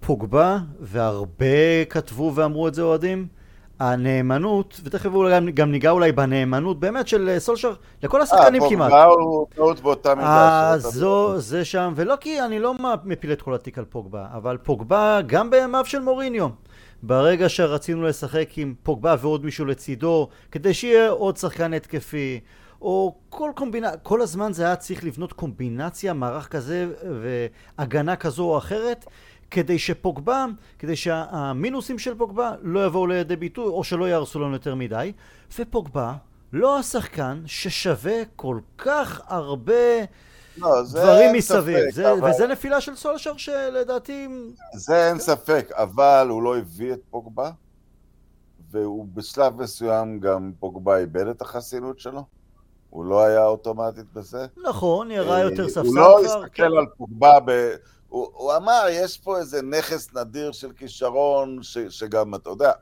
פוגבה, 0.00 0.58
והרבה 0.80 1.84
כתבו 1.88 2.32
ואמרו 2.34 2.68
את 2.68 2.74
זה 2.74 2.82
אוהדים, 2.82 3.26
הנאמנות, 3.78 4.80
ותכף 4.84 5.10
אולי 5.14 5.52
גם 5.52 5.70
ניגע 5.70 5.90
אולי 5.90 6.12
בנאמנות 6.12 6.80
באמת 6.80 7.08
של 7.08 7.28
אה, 7.28 7.40
סולשר 7.40 7.72
לכל 8.02 8.20
השחקנים 8.22 8.62
아, 8.62 8.68
כמעט. 8.68 8.92
אה, 8.92 9.04
פוגבה 9.06 9.22
הוא 9.22 9.46
טעות 9.54 9.80
באותה 9.80 10.14
מידה. 10.14 10.28
אה, 10.28 10.78
זו, 10.78 11.38
זה 11.38 11.64
שם, 11.64 11.92
ולא 11.96 12.16
כי 12.20 12.40
אני 12.40 12.58
לא 12.58 12.74
מפיל 13.04 13.32
את 13.32 13.42
כל 13.42 13.54
התיק 13.54 13.78
על 13.78 13.84
פוגבה, 13.84 14.26
אבל 14.34 14.56
פוגבה 14.56 15.20
גם 15.26 15.50
בימיו 15.50 15.84
של 15.84 15.98
מוריניו. 15.98 16.48
ברגע 17.02 17.48
שרצינו 17.48 18.02
לשחק 18.02 18.48
עם 18.56 18.74
פוגבה 18.82 19.14
ועוד 19.20 19.44
מישהו 19.44 19.64
לצידו, 19.64 20.28
כדי 20.50 20.74
שיהיה 20.74 21.10
עוד 21.10 21.36
שחקן 21.36 21.72
התקפי, 21.72 22.40
או 22.82 23.14
כל 23.28 23.50
קומבינה, 23.54 23.96
כל 24.02 24.20
הזמן 24.20 24.52
זה 24.52 24.64
היה 24.64 24.76
צריך 24.76 25.04
לבנות 25.04 25.32
קומבינציה, 25.32 26.12
מערך 26.12 26.48
כזה 26.48 26.86
והגנה 27.78 28.16
כזו 28.16 28.44
או 28.44 28.58
אחרת, 28.58 29.06
כדי 29.50 29.78
שפוגבה, 29.78 30.46
כדי 30.78 30.96
שהמינוסים 30.96 31.98
של 31.98 32.14
פוגבה 32.18 32.52
לא 32.62 32.86
יבואו 32.86 33.06
לידי 33.06 33.36
ביטוי 33.36 33.66
או 33.66 33.84
שלא 33.84 34.04
יהרסו 34.04 34.40
לנו 34.40 34.52
יותר 34.52 34.74
מדי, 34.74 35.12
ופוגבה 35.58 36.14
לא 36.52 36.78
השחקן 36.78 37.42
ששווה 37.46 38.24
כל 38.36 38.58
כך 38.78 39.20
הרבה 39.26 39.72
לא, 40.58 40.82
דברים 40.90 41.32
מסביב. 41.34 41.76
ספק, 41.78 41.94
זה, 41.94 42.12
אבל- 42.12 42.30
וזה 42.30 42.46
נפילה 42.46 42.80
של 42.80 42.96
סולשר 42.96 43.36
שלדעתי... 43.36 44.28
זה 44.74 45.08
אין 45.08 45.18
ספק, 45.18 45.68
אבל 45.72 46.26
הוא 46.30 46.42
לא 46.42 46.58
הביא 46.58 46.92
את 46.92 47.00
פוגבה, 47.10 47.50
והוא 48.70 49.06
בשלב 49.14 49.62
מסוים 49.62 50.20
גם 50.20 50.52
פוגבה 50.60 50.98
איבד 50.98 51.26
את 51.26 51.42
החסינות 51.42 52.00
שלו. 52.00 52.24
הוא 52.90 53.04
לא 53.04 53.24
היה 53.24 53.46
אוטומטית 53.46 54.12
בזה. 54.14 54.46
נכון, 54.64 55.08
נראה 55.08 55.40
יותר 55.40 55.68
ספסל 55.68 55.80
הוא 55.86 55.96
לא 55.96 56.18
כבר. 56.24 56.44
הסתכל 56.44 56.62
על 56.62 56.86
פוגבה 56.96 57.38
ב... 57.46 57.74
הוא, 58.08 58.28
הוא 58.32 58.56
אמר, 58.56 58.84
יש 58.90 59.18
פה 59.18 59.38
איזה 59.38 59.62
נכס 59.62 60.14
נדיר 60.14 60.52
של 60.52 60.72
כישרון, 60.72 61.58
ש, 61.62 61.78
שגם, 61.78 62.34
אתה 62.34 62.50
יודע, 62.50 62.72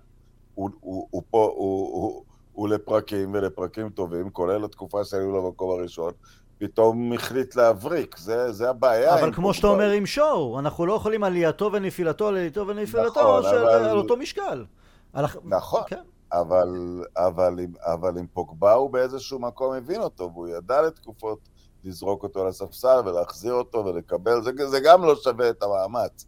הוא, 0.54 0.70
הוא, 0.80 1.08
הוא 1.10 1.22
פה, 1.30 1.52
הוא, 1.56 1.88
הוא, 1.94 2.22
הוא 2.52 2.68
לפרקים 2.68 3.34
ולפרקים 3.34 3.88
טובים, 3.88 4.30
כולל 4.30 4.64
התקופה 4.64 5.04
שהיו 5.04 5.30
לו 5.32 5.42
במקום 5.42 5.70
הראשון, 5.70 6.12
פתאום 6.58 7.12
החליט 7.12 7.56
להבריק, 7.56 8.16
זה, 8.18 8.52
זה 8.52 8.70
הבעיה. 8.70 9.20
אבל 9.20 9.32
כמו 9.34 9.54
שאתה. 9.54 9.66
אומר 9.66 9.90
עם 9.90 10.06
שואו, 10.06 10.58
אנחנו 10.58 10.86
לא 10.86 10.92
יכולים 10.92 11.24
עלייתו 11.24 11.70
ונפילתו, 11.72 12.28
עלייתו 12.28 12.66
ונפילתו, 12.66 13.20
נכון, 13.20 13.42
של, 13.42 13.48
אבל- 13.48 13.84
על 13.84 13.98
אותו 13.98 14.16
משקל. 14.16 14.64
על... 15.12 15.24
נכון. 15.44 15.82
כן. 15.86 16.02
אבל, 16.32 17.02
אבל, 17.16 17.54
אבל 17.80 18.18
עם 18.18 18.26
פוגבה 18.32 18.72
הוא 18.72 18.90
באיזשהו 18.90 19.38
מקום 19.38 19.74
הבין 19.74 20.00
אותו, 20.00 20.30
והוא 20.34 20.48
ידע 20.48 20.82
לתקופות 20.82 21.38
לזרוק 21.84 22.22
אותו 22.22 22.44
לספסל 22.48 23.00
ולהחזיר 23.04 23.52
אותו 23.52 23.84
ולקבל, 23.84 24.42
זה, 24.42 24.50
זה 24.68 24.80
גם 24.80 25.02
לא 25.04 25.14
שווה 25.16 25.50
את 25.50 25.62
המאמץ. 25.62 26.26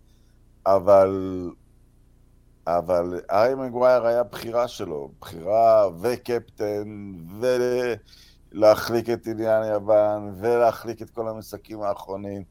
אבל, 0.66 1.50
אבל 2.66 3.20
ארי 3.30 3.54
מגווייר 3.54 4.06
היה 4.06 4.22
בחירה 4.22 4.68
שלו, 4.68 5.10
בחירה 5.20 5.86
וקפטן, 6.00 7.12
ולהחליק 8.52 9.10
את 9.10 9.26
עניין 9.26 9.62
יוון, 9.64 10.34
ולהחליק 10.40 11.02
את 11.02 11.10
כל 11.10 11.28
המשחקים 11.28 11.82
האחרונים. 11.82 12.42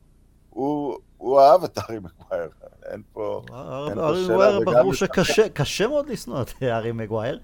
הוא, 0.49 0.97
הוא 1.17 1.39
אהב 1.41 1.63
את 1.63 1.77
ארי 1.77 1.99
מגווייר, 1.99 2.49
אין 2.85 3.01
פה... 3.13 3.41
אין 3.87 3.95
פה 3.95 4.07
ארי 4.07 4.25
שאלה, 4.25 4.35
מגווייר, 4.37 4.59
וגם 4.61 4.73
ברור. 4.73 4.93
שקשה 4.93 5.49
קשה 5.49 5.87
מאוד 5.87 6.09
לשנוא 6.09 6.41
את 6.41 6.49
ארי 6.63 6.91
מגווייר. 6.91 7.39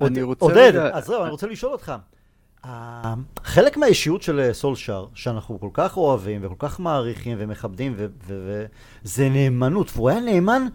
אני 0.00 0.20
עוד- 0.20 0.28
רוצה 0.28 0.44
עודד, 0.44 0.58
רגע- 0.58 0.96
אז 0.96 1.04
זהו, 1.06 1.22
אני 1.22 1.30
רוצה 1.30 1.46
לשאול 1.46 1.72
אותך. 1.72 1.92
חלק 3.44 3.76
מהאישיות 3.76 4.22
של 4.22 4.40
אה, 4.40 4.54
סולשר, 4.54 5.06
שאנחנו 5.14 5.60
כל 5.60 5.68
כך 5.72 5.96
אוהבים 5.96 6.40
וכל 6.44 6.54
כך 6.58 6.80
מעריכים 6.80 7.36
ומכבדים, 7.40 7.94
ו- 7.96 8.06
וזה 9.04 9.28
נאמנות, 9.28 9.90
והוא 9.94 10.08
היה 10.08 10.20
נאמן 10.20 10.66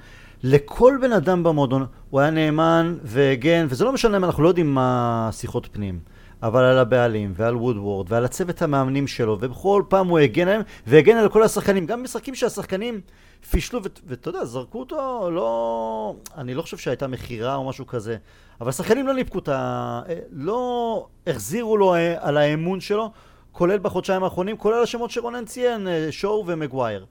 לכל 0.43 0.97
בן 1.01 1.11
אדם 1.11 1.43
במועדון. 1.43 1.85
הוא 2.09 2.19
היה 2.19 2.29
נאמן 2.29 2.97
והגן, 3.03 3.65
וזה 3.69 3.85
לא 3.85 3.93
משנה 3.93 4.17
אם 4.17 4.23
אנחנו 4.23 4.43
לא 4.43 4.47
יודעים 4.47 4.73
מה 4.73 5.29
שיחות 5.31 5.67
פנים, 5.71 5.99
אבל 6.43 6.63
על 6.63 6.77
הבעלים 6.77 7.33
ועל 7.35 7.55
וודוורד 7.55 8.11
ועל 8.11 8.25
הצוות 8.25 8.61
המאמנים 8.61 9.07
שלו, 9.07 9.37
ובכל 9.41 9.83
פעם 9.89 10.07
הוא 10.07 10.19
הגן 10.19 10.47
עליהם, 10.47 10.61
והגן 10.87 11.17
על 11.17 11.29
כל 11.29 11.43
השחקנים, 11.43 11.85
גם 11.85 12.03
משחקים 12.03 12.35
שהשחקנים 12.35 13.01
פישלו, 13.49 13.79
ואתה 14.07 14.29
יודע, 14.29 14.45
זרקו 14.45 14.79
אותו, 14.79 15.29
לא... 15.31 16.15
אני 16.37 16.53
לא 16.53 16.61
חושב 16.61 16.77
שהייתה 16.77 17.07
מכירה 17.07 17.55
או 17.55 17.69
משהו 17.69 17.87
כזה, 17.87 18.17
אבל 18.61 18.69
השחקנים 18.69 19.07
לא 19.07 19.13
ניפקו 19.13 19.39
את 19.39 19.47
ה... 19.47 20.01
לא 20.31 21.07
החזירו 21.27 21.77
לו 21.77 21.95
אה, 21.95 22.15
על 22.19 22.37
האמון 22.37 22.79
שלו, 22.79 23.11
כולל 23.51 23.77
בחודשיים 23.77 24.23
האחרונים, 24.23 24.57
כולל 24.57 24.83
השמות 24.83 25.11
שרונן 25.11 25.45
ציין, 25.45 25.87
אה, 25.87 26.07
שואו 26.11 26.47
ומגווייר. 26.47 27.05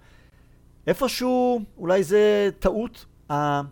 איפשהו, 0.87 1.61
אולי 1.79 2.03
זה 2.03 2.51
טעות, 2.59 3.05
אה, 3.31 3.63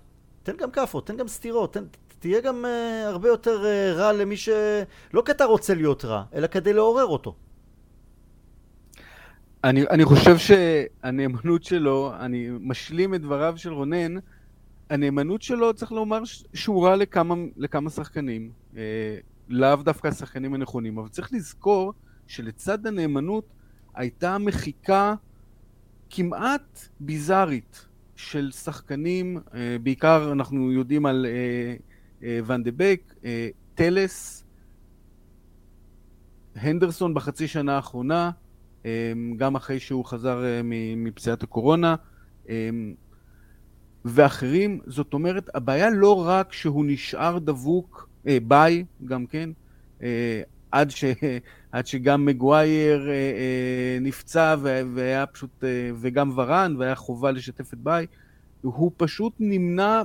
תן 0.43 0.57
גם 0.57 0.71
כאפות, 0.71 1.07
תן 1.07 1.17
גם 1.17 1.29
סטירות, 1.29 1.73
תן, 1.73 1.85
תהיה 2.19 2.41
גם 2.41 2.65
אה, 2.65 3.09
הרבה 3.09 3.29
יותר 3.29 3.67
אה, 3.67 3.93
רע 3.93 4.13
למי 4.13 4.37
ש... 4.37 4.49
לא 5.13 5.23
כי 5.27 5.33
אתה 5.33 5.45
רוצה 5.45 5.75
להיות 5.75 6.05
רע, 6.05 6.25
אלא 6.35 6.47
כדי 6.47 6.73
לעורר 6.73 7.07
אותו. 7.07 7.35
אני, 9.65 9.83
אני 9.91 10.05
חושב 10.05 10.39
שהנאמנות 10.39 11.65
שלו, 11.65 12.13
אני 12.21 12.49
משלים 12.61 13.15
את 13.15 13.21
דבריו 13.21 13.55
של 13.57 13.73
רונן, 13.73 14.15
הנאמנות 14.91 15.43
שלו, 15.43 15.75
צריך 15.75 15.93
לומר, 15.93 16.23
שהוא 16.55 16.85
רע 16.87 16.97
לכמה, 16.97 17.35
לכמה 17.57 17.91
שחקנים. 17.91 18.51
אה, 18.77 19.17
לאו 19.49 19.77
דווקא 19.77 20.09
השחקנים 20.09 20.55
הנכונים, 20.55 20.99
אבל 20.99 21.09
צריך 21.09 21.33
לזכור 21.33 21.93
שלצד 22.27 22.87
הנאמנות 22.87 23.45
הייתה 23.95 24.39
מחיקה 24.39 25.15
כמעט 26.11 26.89
ביזארית 27.01 27.87
של 28.17 28.51
שחקנים, 28.51 29.39
אה, 29.55 29.77
בעיקר 29.83 30.33
אנחנו 30.33 30.73
יודעים 30.73 31.07
על 31.07 31.27
אה, 31.29 31.75
ואן 32.23 32.63
דה 32.63 32.71
אה, 33.25 33.49
טלס, 33.75 34.45
הנדרסון 36.57 37.15
בחצי 37.15 37.49
שנה 37.49 37.77
האחרונה, 37.77 38.31
אה, 38.87 39.13
גם 39.37 39.57
אחרי 39.57 39.81
שהוא 39.81 40.05
חזר 40.05 40.45
אה, 40.45 40.61
מפציעת 40.97 41.43
הקורונה, 41.43 41.95
אה, 42.49 42.71
ואחרים, 44.05 44.81
זאת 44.87 45.15
אומרת, 45.15 45.51
הבעיה 45.55 45.91
לא 45.91 46.27
רק 46.27 46.53
שהוא 46.53 46.85
נשאר 46.87 47.39
דבוק, 47.39 48.09
ביי, 48.43 48.85
גם 49.05 49.27
כן, 49.27 49.51
עד, 50.71 50.91
ש, 50.91 51.05
עד 51.73 51.87
שגם 51.87 52.25
מגווייר 52.25 53.09
נפצע 54.01 54.57
וה- 54.63 54.83
והיה 54.95 55.27
פשוט, 55.27 55.65
וגם 56.01 56.33
ורן, 56.37 56.75
והיה 56.79 56.95
חובה 56.95 57.31
לשתף 57.31 57.73
את 57.75 57.79
ביי, 57.79 58.07
הוא 58.63 58.93
פשוט 58.97 59.33
נמנע 59.41 60.03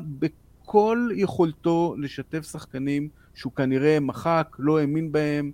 בכל 0.74 1.10
יכולתו 1.16 1.96
לשתף 1.98 2.52
שחקנים 2.52 3.10
שהוא 3.36 3.52
כנראה 3.54 4.00
מחק, 4.00 4.56
לא 4.60 4.80
האמין 4.80 5.12
בהם, 5.12 5.52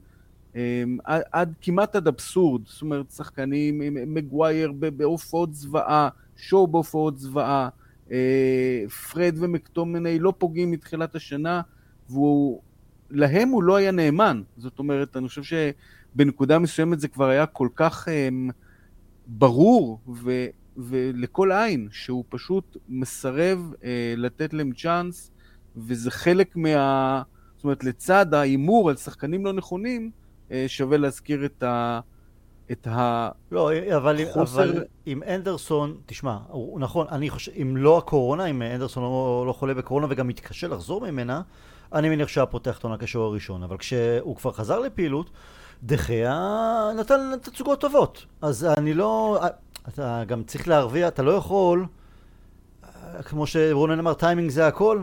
אה, 0.56 0.84
עד, 1.04 1.22
עד 1.32 1.54
כמעט 1.62 1.96
עד 1.96 2.08
אבסורד, 2.08 2.62
זאת 2.66 2.82
אומרת, 2.82 3.12
שחקנים, 3.12 3.82
אה, 3.82 3.90
מגווייר 3.92 4.72
בהופעות 4.72 5.54
זוועה, 5.54 6.10
שואו 6.38 6.68
בהופעות 6.68 7.20
זוועה, 7.20 7.70
אה, 8.12 8.84
פרד 9.12 9.36
ומקטומני 9.40 10.20
לא 10.20 10.34
פוגעים 10.38 10.72
מתחילת 10.72 11.16
השנה, 11.16 11.62
והוא... 12.10 12.62
להם 13.12 13.50
הוא 13.50 13.64
לא 13.64 13.76
היה 13.76 13.92
נאמן. 13.92 14.42
זאת 14.58 14.80
אומרת, 14.80 15.18
אני 15.18 15.28
חושב 15.28 15.42
שבנקודה 15.44 16.60
מסוימת 16.60 17.00
זה 17.00 17.08
כבר 17.08 17.28
היה 17.30 17.46
כל 17.46 17.68
כך 17.76 18.08
um, 18.08 18.52
ברור 19.28 20.00
ו, 20.24 20.46
ולכל 20.80 21.52
עין, 21.52 21.88
שהוא 21.92 22.24
פשוט 22.30 22.78
מסרב 22.90 23.74
uh, 23.74 23.84
לתת 24.18 24.54
להם 24.54 24.72
צ'אנס, 24.72 25.32
וזה 25.78 26.12
חלק 26.12 26.56
מה... 26.56 27.22
זאת 27.56 27.64
אומרת, 27.64 27.84
לצד 27.84 28.34
ההימור 28.34 28.90
על 28.90 28.96
שחקנים 28.96 29.46
לא 29.46 29.54
נכונים, 29.54 30.12
uh, 30.48 30.52
שווה 30.68 30.98
להזכיר 30.98 31.46
את 31.46 31.64
ה... 31.64 32.00
את 32.72 32.88
ה... 32.88 33.30
לא, 33.52 33.72
אבל, 33.96 34.18
חוסר- 34.34 34.64
אבל 34.64 34.84
עם 35.06 35.24
אנדרסון, 35.24 35.98
תשמע, 36.06 36.38
הוא, 36.48 36.80
נכון, 36.80 37.08
אני 37.12 37.30
חושב, 37.30 37.52
אם 37.62 37.78
לא 37.78 37.98
הקורונה, 37.98 38.46
אם 38.46 38.62
אנדרסון 38.62 39.04
לא, 39.04 39.44
לא 39.48 39.54
חולה 39.54 39.74
בקורונה 39.74 40.08
וגם 40.10 40.28
מתקשה 40.28 40.68
לחזור 40.68 41.12
ממנה, 41.12 41.42
אני 41.94 42.10
מניח 42.10 42.28
שהיה 42.28 42.46
פותח 42.46 42.78
את 42.78 42.84
העונה 42.84 42.98
כשוער 42.98 43.26
הראשון, 43.26 43.64
אבל 43.64 43.78
כשהוא 43.78 44.36
כבר 44.36 44.52
חזר 44.52 44.80
לפעילות, 44.80 45.30
דחיה 45.84 46.90
נתן 47.00 47.32
תצוגות 47.42 47.82
טובות. 47.82 48.26
אז 48.42 48.66
אני 48.78 48.94
לא... 48.94 49.40
אתה 49.88 50.24
גם 50.28 50.44
צריך 50.44 50.68
להרוויח, 50.68 51.08
אתה 51.08 51.24
לא 51.24 51.32
יכול, 51.32 51.86
כמו 53.26 53.48
שרונן 53.48 54.00
אמר, 54.00 54.14
טיימינג 54.14 54.50
זה 54.52 54.68
הכל. 54.68 55.02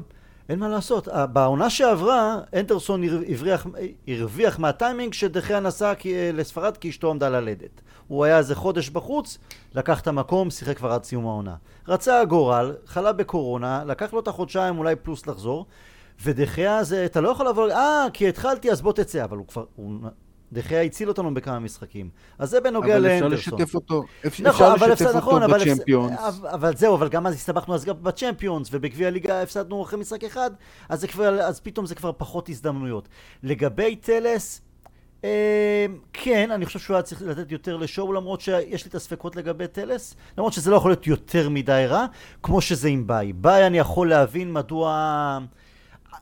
אין 0.48 0.58
מה 0.58 0.68
לעשות. 0.68 1.08
בעונה 1.32 1.70
שעברה, 1.70 2.38
אנדרסון 2.54 3.02
הרוויח, 3.04 3.66
הרוויח 4.08 4.58
מהטיימינג 4.58 5.12
שדחיה 5.14 5.60
נסע 5.60 5.94
כי- 5.94 6.32
לספרד 6.32 6.76
כי 6.76 6.88
אשתו 6.90 7.10
עמדה 7.10 7.28
ללדת. 7.28 7.80
הוא 8.08 8.24
היה 8.24 8.38
איזה 8.38 8.54
חודש 8.54 8.88
בחוץ, 8.88 9.38
לקח 9.74 10.00
את 10.00 10.06
המקום, 10.06 10.50
שיחק 10.50 10.76
כבר 10.76 10.92
עד 10.92 11.04
סיום 11.04 11.26
העונה. 11.26 11.54
רצה 11.88 12.20
הגורל, 12.20 12.74
חלה 12.86 13.12
בקורונה, 13.12 13.84
לקח 13.86 14.12
לו 14.12 14.20
את 14.20 14.28
החודשיים 14.28 14.78
אולי 14.78 14.96
פלוס 14.96 15.26
לחזור, 15.26 15.66
ודחיה 16.24 16.84
זה, 16.84 17.04
אתה 17.04 17.20
לא 17.20 17.28
יכול 17.28 17.48
לבוא, 17.48 17.70
אה, 17.70 18.06
כי 18.12 18.28
התחלתי 18.28 18.70
אז 18.70 18.82
בוא 18.82 18.92
תצא, 18.92 19.24
אבל 19.24 19.36
הוא 19.36 19.46
כבר, 19.46 19.64
הוא, 19.76 19.92
דחיה 20.52 20.82
הציל 20.82 21.08
אותנו 21.08 21.34
בכמה 21.34 21.58
משחקים. 21.58 22.08
אז 22.38 22.50
זה 22.50 22.60
בנוגע 22.60 22.96
אבל 22.96 23.06
אפשר 23.06 23.28
לאנדרסון. 23.28 23.58
לשתף 23.58 23.74
אותו, 23.74 24.04
אפשר 24.26 24.44
נכון, 24.44 24.72
אבל 24.72 24.92
לשתף 24.92 24.92
הפסד, 24.92 25.06
אותו 25.06 25.18
נכון, 25.18 25.42
אבל, 25.42 25.58
בצ'מפיונס. 25.60 26.18
הפס... 26.20 26.40
אבל 26.44 26.76
זהו, 26.76 26.94
אבל 26.94 27.08
גם 27.08 27.26
אז 27.26 27.34
הסתבכנו 27.34 27.74
אז 27.74 27.84
גם 27.84 27.94
בצ'מפיונס, 28.02 28.68
ובגביע 28.72 29.08
הליגה 29.08 29.42
הפסדנו 29.42 29.82
אחרי 29.82 29.98
משחק 29.98 30.24
אחד, 30.24 30.50
אז, 30.88 31.00
זה 31.00 31.08
כבר, 31.08 31.40
אז 31.40 31.60
פתאום 31.60 31.86
זה 31.86 31.94
כבר 31.94 32.12
פחות 32.16 32.48
הזדמנויות. 32.48 33.08
לגבי 33.42 33.96
טלס, 33.96 34.60
אה, 35.24 35.86
כן, 36.12 36.50
אני 36.50 36.66
חושב 36.66 36.78
שהוא 36.78 36.94
היה 36.94 37.02
צריך 37.02 37.22
לתת 37.22 37.52
יותר 37.52 37.76
לשואו, 37.76 38.12
למרות 38.12 38.40
שיש 38.40 38.84
לי 38.84 38.88
את 38.88 38.94
הספקות 38.94 39.36
לגבי 39.36 39.66
טלס, 39.66 40.14
למרות 40.38 40.52
שזה 40.52 40.70
לא 40.70 40.76
יכול 40.76 40.90
להיות 40.90 41.06
יותר 41.06 41.48
מדי 41.48 41.84
רע, 41.88 42.06
כמו 42.42 42.60
שזה 42.60 42.88
עם 42.88 43.06
ביי. 43.06 43.32
ביי 43.32 43.66
אני 43.66 43.78
יכול 43.78 44.08
להבין 44.10 44.52
מדוע... 44.52 45.38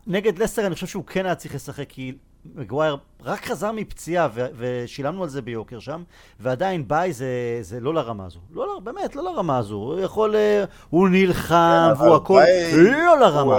נגד 0.07 0.39
לסטר 0.39 0.67
אני 0.67 0.75
חושב 0.75 0.87
שהוא 0.87 1.05
כן 1.05 1.27
היה 1.27 1.35
צריך 1.35 1.55
לשחק, 1.55 1.89
כי 1.89 2.13
מגווייר 2.55 2.97
רק 3.25 3.47
חזר 3.47 3.73
מפציעה 3.73 4.29
ו- 4.35 4.47
ושילמנו 4.57 5.23
על 5.23 5.29
זה 5.29 5.43
ביוקר 5.43 5.79
שם, 5.79 6.03
ועדיין 6.41 6.89
ביי 6.89 7.13
זה, 7.13 7.27
זה 7.61 7.81
לא 7.81 7.95
לרמה 7.95 8.27
הזו. 8.27 8.39
לא, 8.53 8.67
לא, 8.67 8.81
באמת, 8.85 9.17
לא 9.17 9.23
לרמה 9.25 9.59
הזו. 9.59 9.75
הוא 9.75 10.01
יכול, 10.01 10.37
אה, 10.37 10.65
הוא 10.91 11.09
נלחם 11.09 11.93
כן, 11.99 12.03
והוא 12.03 12.17
הכל, 12.17 12.43
ביי- 12.45 12.93
לא 12.93 13.19
לרמה. 13.21 13.59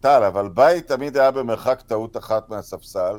טל, 0.00 0.22
אבל 0.24 0.48
ביי 0.48 0.80
תמיד 0.80 1.16
היה 1.16 1.30
במרחק 1.30 1.80
טעות 1.86 2.16
אחת 2.16 2.48
מהספסל, 2.50 3.16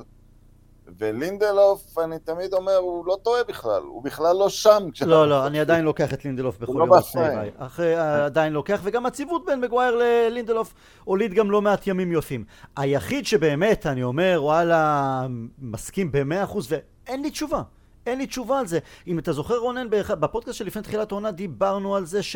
ולינדלוף, 0.98 1.98
אני 2.00 2.20
תמיד 2.20 2.54
אומר, 2.54 2.76
הוא 2.76 3.06
לא 3.06 3.18
טועה 3.24 3.44
בכלל, 3.44 3.82
הוא 3.82 4.04
בכלל 4.04 4.36
לא 4.36 4.50
שם. 4.50 4.90
לא, 5.06 5.30
לא, 5.30 5.48
אני 5.48 5.60
עדיין 5.60 5.86
לוקח 5.86 6.14
את 6.14 6.26
לינדלוף 6.26 6.58
בכל 6.58 6.74
יום 6.78 6.94
לפני 6.94 7.22
בפריים. 7.22 7.40
ביי. 7.40 7.52
אחרי, 7.58 7.96
עדיין 7.96 8.54
לוקח, 8.54 8.80
וגם 8.84 9.06
הציוות 9.06 9.46
בין 9.46 9.62
מגווייר 9.62 9.96
ללינדלוף 9.96 10.74
הוליד 11.04 11.34
גם 11.34 11.52
לא 11.52 11.62
מעט 11.62 11.88
ימים 11.88 12.12
יפים. 12.12 12.46
היחיד 12.76 13.26
שבאמת, 13.26 13.86
אני 13.86 14.04
אומר, 14.04 14.40
וואלה, 14.42 15.28
מסכים 15.60 16.12
במאה 16.12 16.44
אחוז, 16.44 16.68
ואין 16.72 17.22
לי 17.22 17.32
תשובה. 17.32 17.62
אין 18.06 18.18
לי 18.18 18.28
תשובה 18.28 18.60
על 18.60 18.68
זה. 18.68 18.80
אם 19.08 19.20
אתה 19.20 19.34
זוכר, 19.34 19.58
רונן, 19.58 19.88
בפודקאסט 19.90 20.58
שלפני 20.58 20.82
תחילת 20.82 21.12
העונה 21.12 21.32
דיברנו 21.32 21.96
על 21.96 22.06
זה 22.06 22.24
ש... 22.24 22.36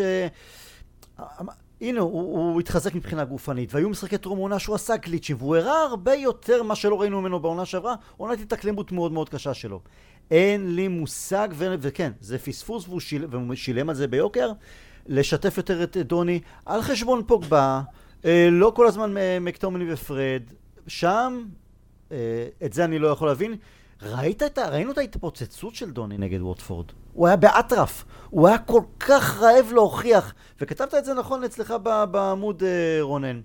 הנה, 1.81 1.99
הוא, 1.99 2.21
הוא 2.21 2.59
התחזק 2.59 2.95
מבחינה 2.95 3.25
גופנית, 3.25 3.73
והיו 3.73 3.89
משחקי 3.89 4.17
טרום 4.17 4.39
עונה 4.39 4.59
שהוא 4.59 4.75
עשה 4.75 4.97
גליצ'ים, 4.97 5.37
והוא 5.39 5.55
הראה 5.55 5.81
הרבה 5.81 6.13
יותר 6.13 6.63
מה 6.63 6.75
שלא 6.75 7.01
ראינו 7.01 7.21
ממנו 7.21 7.39
בעונה 7.39 7.65
שעברה, 7.65 7.95
עונת 8.17 8.39
התאקלמות 8.39 8.91
מאוד 8.91 9.11
מאוד 9.11 9.29
קשה 9.29 9.53
שלו. 9.53 9.81
אין 10.31 10.75
לי 10.75 10.87
מושג, 10.87 11.47
ו- 11.53 11.75
וכן, 11.79 12.11
זה 12.19 12.37
פספוס 12.37 12.87
והוא, 12.87 12.99
שיל, 12.99 13.25
והוא 13.29 13.55
שילם 13.55 13.89
על 13.89 13.95
זה 13.95 14.07
ביוקר, 14.07 14.51
לשתף 15.07 15.57
יותר 15.57 15.83
את 15.83 15.97
דוני 15.97 16.39
על 16.65 16.81
חשבון 16.81 17.23
פוגבה, 17.27 17.81
אה, 18.25 18.47
לא 18.51 18.71
כל 18.75 18.87
הזמן 18.87 19.17
אה, 19.17 19.37
מקטומני 19.41 19.93
ופרד, 19.93 20.41
שם, 20.87 21.43
אה, 22.11 22.17
את 22.65 22.73
זה 22.73 22.85
אני 22.85 22.99
לא 22.99 23.07
יכול 23.07 23.27
להבין. 23.27 23.55
ראית 24.01 24.43
את 24.43 24.57
ה... 24.57 24.69
ראינו 24.69 24.91
את 24.91 24.97
ההתפוצצות 24.97 25.75
של 25.75 25.91
דוני 25.91 26.17
נגד 26.17 26.41
ווטפורד. 26.41 26.85
הוא 27.13 27.27
היה 27.27 27.35
באטרף. 27.35 28.05
הוא 28.29 28.47
היה 28.47 28.57
כל 28.57 28.81
כך 28.99 29.37
רעב 29.41 29.71
להוכיח. 29.73 30.33
וכתבת 30.61 30.93
את 30.93 31.05
זה 31.05 31.13
נכון 31.13 31.43
אצלך 31.43 31.73
בעמוד, 32.11 32.63
אה, 32.63 32.97
רונן. 33.01 33.41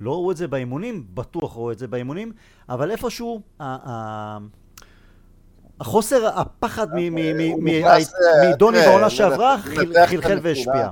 לא 0.00 0.10
ראו 0.12 0.30
את 0.30 0.36
זה 0.36 0.48
באימונים, 0.48 1.06
בטוח 1.14 1.56
ראו 1.56 1.72
את 1.72 1.78
זה 1.78 1.86
באימונים, 1.88 2.32
אבל 2.68 2.90
איפשהו, 2.90 3.40
החוסר, 5.80 6.26
הפחד 6.38 6.86
אה, 6.92 8.50
מדוני 8.50 8.78
תראה, 8.78 8.90
בעונה 8.90 9.10
שעברה 9.10 9.56
חלחל. 9.58 10.38
והשפיע. 10.42 10.90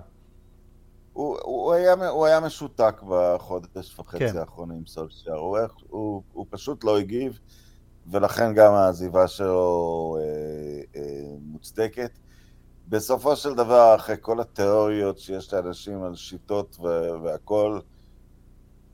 הוא, 1.12 1.38
הוא, 1.42 1.72
היה, 1.72 2.08
הוא 2.08 2.26
היה 2.26 2.40
משותק 2.40 3.02
בחודש 3.08 3.98
וחצי 3.98 4.18
כן. 4.32 4.38
האחרונים, 4.38 4.82
סולשייר. 4.86 5.36
הוא, 5.36 5.56
היה- 5.56 5.66
הוא, 5.88 6.22
הוא 6.32 6.46
פשוט 6.50 6.84
לא 6.84 6.98
הגיב, 6.98 7.38
ולכן 8.10 8.54
גם 8.54 8.72
העזיבה 8.72 9.28
שלו 9.28 10.16
אה, 10.20 11.00
אה, 11.00 11.34
מוצדקת. 11.42 12.10
בסופו 12.88 13.36
של 13.36 13.54
דבר, 13.54 13.94
אחרי 13.96 14.16
כל 14.20 14.40
התיאוריות 14.40 15.18
שיש 15.18 15.54
לאנשים 15.54 16.02
על 16.02 16.14
שיטות 16.14 16.76
והכול, 17.24 17.80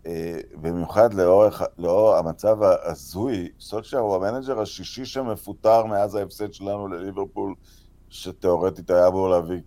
אה, 0.06 0.40
במיוחד 0.60 1.14
לאורך, 1.14 1.62
לאור 1.78 2.16
המצב 2.16 2.62
ההזוי, 2.62 3.48
סולשייר 3.60 4.02
הוא 4.02 4.16
המנג'ר 4.16 4.60
השישי 4.60 5.04
שמפוטר 5.04 5.84
מאז 5.84 6.14
ההפסד 6.14 6.52
שלנו 6.52 6.88
לליברפול, 6.88 7.54
שתאורטית 8.10 8.90
היה 8.90 9.06
אמור 9.06 9.28
להביא, 9.28 9.60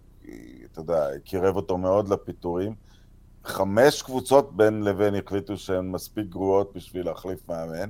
אתה 0.71 0.79
יודע, 0.79 1.07
קירב 1.23 1.55
אותו 1.55 1.77
מאוד 1.77 2.09
לפיטורים. 2.09 2.75
חמש 3.43 4.01
קבוצות 4.01 4.55
בין 4.55 4.83
לבין 4.83 5.15
החליטו 5.15 5.57
שהן 5.57 5.91
מספיק 5.91 6.27
גרועות 6.27 6.73
בשביל 6.75 7.05
להחליף 7.05 7.49
מאמן. 7.49 7.89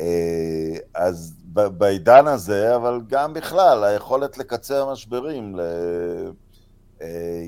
אה, 0.00 0.76
אז 0.94 1.34
בעידן 1.54 2.26
הזה, 2.26 2.76
אבל 2.76 3.00
גם 3.08 3.34
בכלל, 3.34 3.84
היכולת 3.84 4.38
לקצר 4.38 4.92
משברים, 4.92 5.56
ל- 5.56 6.30
אה, 7.02 7.44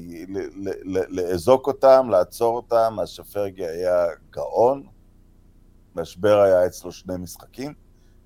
לאזוק 1.08 1.66
אותם, 1.66 2.08
לעצור 2.10 2.56
אותם, 2.56 2.96
השפרגי 3.02 3.66
היה 3.66 4.06
גאון, 4.30 4.82
משבר 5.96 6.40
היה 6.40 6.66
אצלו 6.66 6.92
שני 6.92 7.16
משחקים, 7.16 7.74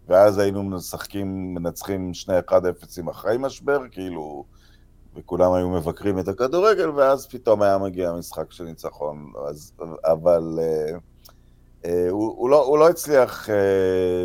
ואז 0.09 0.39
היינו 0.39 0.63
משחקים, 0.63 1.55
מנצחים 1.55 2.15
שני 2.15 2.39
1-0 2.39 3.11
אחרי 3.11 3.37
משבר, 3.39 3.81
כאילו, 3.91 4.45
וכולם 5.15 5.53
היו 5.53 5.69
מבקרים 5.69 6.19
את 6.19 6.29
הכדורגל, 6.29 6.91
ואז 6.91 7.27
פתאום 7.27 7.63
היה 7.63 7.79
מגיע 7.79 8.13
משחק 8.13 8.53
של 8.53 8.65
ניצחון, 8.65 9.33
אז, 9.49 9.73
אבל 10.05 10.59
אה, 10.63 10.99
הוא, 11.85 12.35
הוא, 12.37 12.51
לא, 12.51 12.65
הוא 12.65 12.79
לא 12.79 12.89
הצליח 12.89 13.51
אה, 13.51 13.55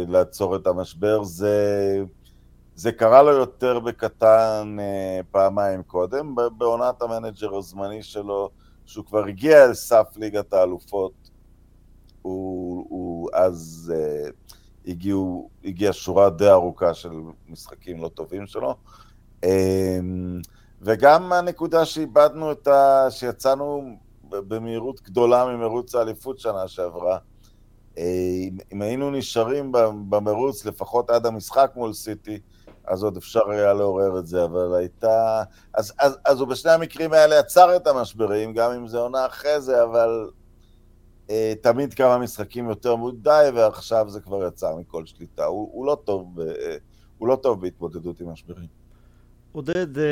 לעצור 0.07 0.55
את 0.55 0.67
המשבר, 0.67 1.23
זה, 1.23 2.03
זה 2.75 2.91
קרה 2.91 3.23
לו 3.23 3.31
יותר 3.31 3.79
בקטן 3.79 4.77
אה, 4.79 5.19
פעמיים 5.31 5.83
קודם, 5.83 6.35
בעונת 6.57 7.01
המנג'ר 7.01 7.55
הזמני 7.55 8.03
שלו, 8.03 8.49
שהוא 8.85 9.05
כבר 9.05 9.25
הגיע 9.25 9.65
אל 9.65 9.73
סף 9.73 10.07
ליגת 10.15 10.53
האלופות, 10.53 11.13
הוא, 12.21 12.85
הוא 12.89 13.29
אז 13.33 13.93
אה, 13.95 14.29
הגיעו, 14.87 15.49
הגיעה 15.63 15.93
שורה 15.93 16.29
די 16.29 16.49
ארוכה 16.49 16.93
של 16.93 17.11
משחקים 17.49 18.01
לא 18.01 18.07
טובים 18.07 18.47
שלו. 18.47 18.75
אה, 19.43 19.99
וגם 20.81 21.33
הנקודה 21.33 21.85
שאיבדנו 21.85 22.51
את 22.51 22.67
ה... 22.67 23.07
שיצאנו 23.09 23.95
במהירות 24.29 25.01
גדולה 25.01 25.45
ממרוץ 25.45 25.95
האליפות 25.95 26.39
שנה 26.39 26.67
שעברה. 26.67 27.17
אה, 27.97 28.03
אם, 28.73 28.81
היינו 28.81 29.11
נשארים 29.11 29.71
במרוץ 30.09 30.65
לפחות 30.65 31.09
עד 31.09 31.25
המשחק 31.25 31.71
מול 31.75 31.93
סיטי, 31.93 32.39
אז 32.87 33.03
עוד 33.03 33.17
אפשר 33.17 33.49
היה 33.49 33.73
לעורר 33.73 34.19
את 34.19 34.27
זה, 34.27 34.43
אבל 34.43 34.75
הייתה... 34.75 35.43
אז, 35.73 35.93
אז, 35.99 36.17
אז 36.25 36.39
הוא 36.39 36.47
בשני 36.47 36.71
המקרים 36.71 37.13
האלה 37.13 37.39
עצר 37.39 37.75
את 37.75 37.87
המשברים, 37.87 38.53
גם 38.53 38.71
אם 38.71 38.87
זה 38.87 38.97
עונה 38.97 39.25
אחרי 39.25 39.61
זה, 39.61 39.83
אבל 39.83 40.29
אה, 41.29 41.53
תמיד 41.61 41.93
כמה 41.93 42.17
משחקים 42.17 42.69
יותר 42.69 42.95
מדי, 42.95 43.49
ועכשיו 43.55 44.09
זה 44.09 44.19
כבר 44.19 44.47
יצא 44.47 44.71
מכל 44.79 45.05
שליטה. 45.05 45.45
הוא, 45.45 45.69
הוא, 45.73 45.85
לא, 45.85 45.97
טוב, 46.03 46.41
ב, 46.41 46.41
הוא 47.17 47.27
לא 47.27 47.35
טוב 47.35 47.61
בהתמודדות 47.61 48.21
עם 48.21 48.29
משברים. 48.29 48.67
עודד, 49.51 49.97
אה, 49.97 50.03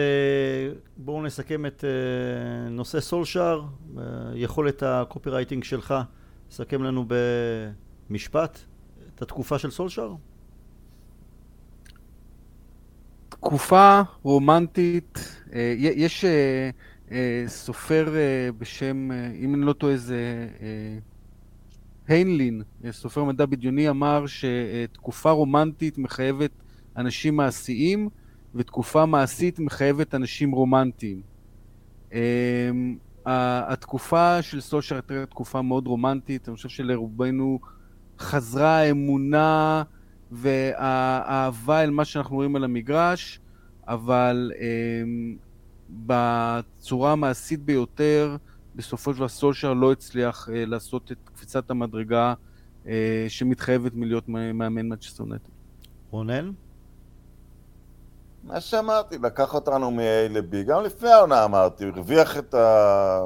בואו 0.97 1.21
נסכם 1.21 1.65
את 1.65 1.83
אה, 1.83 2.69
נושא 2.69 2.99
סולשאר, 2.99 3.61
אה, 3.97 4.03
יכולת 4.35 4.83
הקופירייטינג 4.83 5.63
שלך, 5.63 5.93
סכם 6.53 6.83
לנו 6.83 7.05
במשפט 8.09 8.59
את 9.15 9.21
התקופה 9.21 9.59
של 9.59 9.71
סולשאר. 9.71 10.15
תקופה 13.29 14.01
רומנטית, 14.23 15.39
אה, 15.53 15.75
יש 15.77 16.25
אה, 16.25 16.69
אה, 17.11 17.43
סופר 17.47 18.13
בשם, 18.57 19.09
אם 19.39 19.55
אני 19.55 19.65
לא 19.65 19.73
טועה 19.73 19.97
זה 19.97 20.47
היינלין, 22.07 22.61
סופר 22.91 23.23
מדע 23.23 23.45
בדיוני, 23.45 23.89
אמר 23.89 24.25
שתקופה 24.27 25.31
רומנטית 25.31 25.97
מחייבת 25.97 26.51
אנשים 26.97 27.35
מעשיים 27.35 28.09
ותקופה 28.55 29.05
מעשית 29.05 29.59
מחייבת 29.59 30.15
אנשים 30.15 30.51
רומנטיים. 30.51 31.21
אה, 33.27 33.73
התקופה 33.73 34.41
של 34.41 34.61
סושר 34.61 34.95
הייתה 34.95 35.25
תקופה 35.25 35.61
מאוד 35.61 35.87
רומנטית, 35.87 36.49
אני 36.49 36.55
חושב 36.55 36.69
שלרובנו 36.69 37.59
חזרה 38.19 38.77
האמונה 38.77 39.83
והאהבה 40.31 41.83
אל 41.83 41.89
מה 41.89 42.05
שאנחנו 42.05 42.35
רואים 42.35 42.55
על 42.55 42.63
המגרש, 42.63 43.39
אבל 43.87 44.51
um, 44.55 45.37
בצורה 45.89 47.11
המעשית 47.11 47.59
ביותר, 47.59 48.37
בסופו 48.75 49.13
של 49.13 49.17
דבר 49.17 49.27
סולשר 49.27 49.73
לא 49.73 49.91
הצליח 49.91 50.47
uh, 50.47 50.51
לעשות 50.51 51.11
את 51.11 51.17
קפיצת 51.23 51.71
המדרגה 51.71 52.33
uh, 52.83 52.87
שמתחייבת 53.27 53.95
מלהיות 53.95 54.29
מאמן 54.29 54.93
מצ'סטר 54.93 55.25
נטו. 55.25 55.49
רונן? 56.11 56.51
מה 58.43 58.61
שאמרתי, 58.61 59.17
לקח 59.17 59.53
אותנו 59.53 59.91
מ-A 59.91 60.29
ל-B, 60.29 60.63
גם 60.67 60.83
לפני 60.83 61.09
העונה 61.09 61.45
אמרתי, 61.45 61.83
הוא 61.83 61.93
הרוויח 61.95 62.37
את 62.37 62.53
ה... 62.53 63.19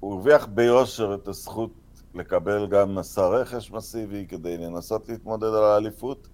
הוא 0.00 0.12
הרוויח 0.14 0.46
ביושר 0.46 1.14
את 1.14 1.28
הזכות 1.28 1.70
לקבל 2.14 2.66
גם 2.66 2.94
מסע 2.94 3.26
רכש 3.26 3.70
מסיבי 3.70 4.26
כדי 4.28 4.56
לנסות 4.56 5.08
להתמודד 5.08 5.44
על 5.44 5.64
האליפות. 5.64 6.28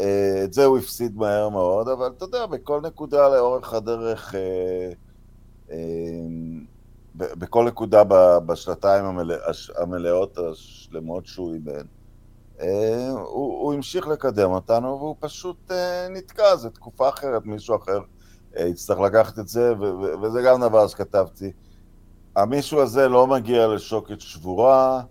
אה, 0.00 0.40
את 0.44 0.52
זה 0.52 0.64
הוא 0.64 0.78
הפסיד 0.78 1.16
מהר 1.16 1.48
מאוד, 1.48 1.88
אבל 1.88 2.10
אתה 2.16 2.24
יודע, 2.24 2.46
בכל 2.46 2.80
נקודה 2.80 3.28
לאורך 3.28 3.74
הדרך, 3.74 4.34
אה, 4.34 4.92
אה, 5.70 5.76
בכל 7.14 7.64
נקודה 7.64 8.02
בשנתיים 8.46 9.04
המלאות 9.76 10.38
השלמות 10.38 11.26
שהוא 11.26 11.54
אימן, 11.54 11.86
הוא, 13.10 13.62
הוא 13.62 13.74
המשיך 13.74 14.08
לקדם 14.08 14.50
אותנו, 14.50 14.88
והוא 14.88 15.16
פשוט 15.20 15.70
נתקע, 16.10 16.56
זו 16.56 16.70
תקופה 16.70 17.08
אחרת, 17.08 17.46
מישהו 17.46 17.76
אחר 17.76 18.00
יצטרך 18.56 18.98
לקחת 18.98 19.38
את 19.38 19.48
זה, 19.48 19.72
וזה 20.22 20.42
גם 20.42 20.60
דבר 20.60 20.88
שכתבתי. 20.88 21.52
המישהו 22.36 22.80
הזה 22.80 23.08
לא 23.08 23.26
מגיע 23.26 23.66
לשוקת 23.66 24.20
שבורה, 24.20 25.02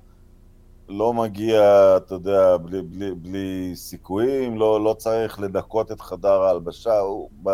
לא 0.90 1.14
מגיע, 1.14 1.62
אתה 1.98 2.14
יודע, 2.14 2.58
בלי, 2.58 2.82
בלי, 2.82 3.12
בלי 3.16 3.72
סיכויים, 3.76 4.58
לא, 4.58 4.84
לא 4.84 4.94
צריך 4.94 5.40
לנקות 5.40 5.92
את 5.92 6.02
חדר 6.02 6.42
ההלבשה, 6.42 7.00
הוא 7.00 7.30
ב... 7.44 7.50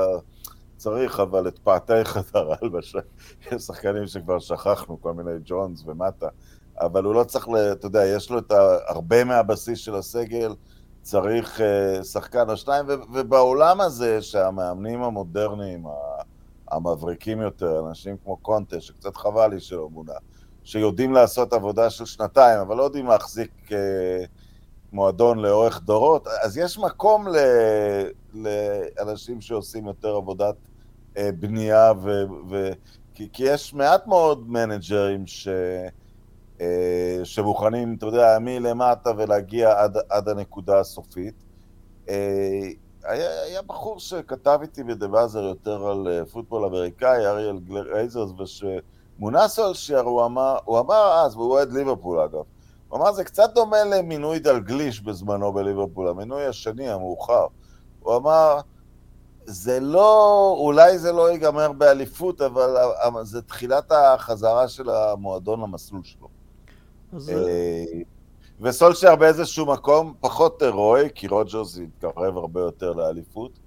צריך, 0.78 1.20
אבל 1.20 1.48
את 1.48 1.60
פאתי 1.60 2.04
חדר 2.14 2.52
ההלבשה. 2.52 3.00
יש 3.52 3.62
שחקנים 3.62 4.08
שכבר 4.08 4.40
שכחנו, 4.40 5.02
כל 5.02 5.14
מיני 5.14 5.32
ג'ונס 5.46 5.84
ומטה, 5.86 6.28
אבל 6.80 7.04
הוא 7.04 7.16
לא 7.16 7.24
צריך, 7.24 7.50
ל... 7.50 7.72
אתה 7.72 7.88
יודע, 7.88 8.06
יש 8.06 8.32
לו 8.32 8.40
את. 8.40 8.52
הרבה 8.88 9.24
מהבסיס 9.24 9.80
של 9.80 9.96
הסגל, 9.96 10.56
צריך 11.02 11.60
uh, 11.60 12.04
שחקן 12.04 12.50
או 12.50 12.58
שניים. 12.58 12.86
ובעולם 13.14 13.82
הזה, 13.82 14.22
שהמאמנים 14.22 15.04
המודרניים, 15.04 15.86
המבריקים 16.74 17.42
יותר, 17.42 17.84
אנשים 17.88 18.16
כמו 18.24 18.38
קונטה, 18.38 18.82
שקצת 18.82 19.16
חבל 19.16 19.48
לי 19.48 19.60
שלא 19.60 19.90
מונה, 19.90 20.14
שיודעים 20.64 21.14
לעשות 21.14 21.54
עבודה 21.54 21.90
של 21.90 22.06
שנתיים, 22.06 22.60
אבל 22.60 22.78
לא 22.78 22.84
יודעים 22.84 23.08
להחזיק 23.08 23.52
אה, 23.72 24.26
מועדון 24.94 25.40
לאורך 25.40 25.82
דורות, 25.82 26.28
אז 26.28 26.58
יש 26.58 26.78
מקום 26.78 27.28
ל, 27.28 27.36
לאנשים 28.34 29.42
שעושים 29.42 29.88
יותר 29.88 30.16
עבודת 30.16 30.56
אה, 31.18 31.30
בנייה, 31.40 31.92
ו, 32.04 32.24
ו, 32.50 32.72
כי, 33.14 33.30
כי 33.34 33.44
יש 33.44 33.74
מעט 33.74 34.08
מאוד 34.08 34.50
מנג'רים 34.50 35.28
ש, 35.28 35.48
אה, 35.48 35.88
שמוכנים, 37.24 37.96
אתה 37.98 38.06
יודע, 38.06 38.38
מלמטה 38.42 39.12
ולהגיע 39.18 39.82
עד, 39.82 39.98
עד 40.10 40.30
הנקודה 40.30 40.80
הסופית. 40.80 41.36
אה, 42.10 42.70
היה, 43.04 43.44
היה 43.44 43.62
בחור 43.62 44.00
שכתב 44.00 44.60
איתי 44.62 44.84
בדה-באזר 44.84 45.44
יותר 45.44 45.88
על 45.88 46.08
אה, 46.08 46.26
פוטבול 46.26 46.66
אמריקאי, 46.66 47.26
אריאל 47.26 47.60
גלייזרס, 47.60 48.30
וש... 48.40 48.64
כשמונה 49.20 49.48
סולשייר, 49.48 50.00
הוא 50.00 50.26
אמר, 50.26 50.58
הוא 50.66 50.80
אמר 50.80 51.12
אז, 51.26 51.36
והוא 51.36 51.52
אוהד 51.52 51.72
ליברפול 51.72 52.20
אגב, 52.20 52.44
הוא 52.90 53.00
אמר, 53.00 53.12
זה 53.12 53.24
קצת 53.24 53.54
דומה 53.56 53.84
למינוי 53.84 54.40
דלגליש 54.40 55.02
בזמנו 55.02 55.54
בליברפול, 55.54 56.08
המינוי 56.08 56.46
השני, 56.46 56.90
המאוחר. 56.90 57.48
הוא 58.00 58.16
אמר, 58.16 58.60
זה 59.46 59.80
לא, 59.80 60.56
אולי 60.60 60.98
זה 60.98 61.12
לא 61.12 61.32
ייגמר 61.32 61.72
באליפות, 61.72 62.42
אבל 62.42 62.76
זה 63.24 63.42
תחילת 63.42 63.92
החזרה 63.92 64.68
של 64.68 64.90
המועדון 64.90 65.62
למסלול 65.62 66.04
שלו. 66.04 66.33
אז... 67.16 67.30
אה, 67.30 67.84
וסולשייר 68.62 69.16
באיזשהו 69.16 69.66
מקום 69.66 70.14
פחות 70.20 70.62
הירואי, 70.62 71.10
כי 71.16 71.28
רוג'רס 71.28 71.78
התקרב 71.78 72.38
הרבה 72.38 72.62
יותר 72.62 72.92
לאליפות, 72.92 73.60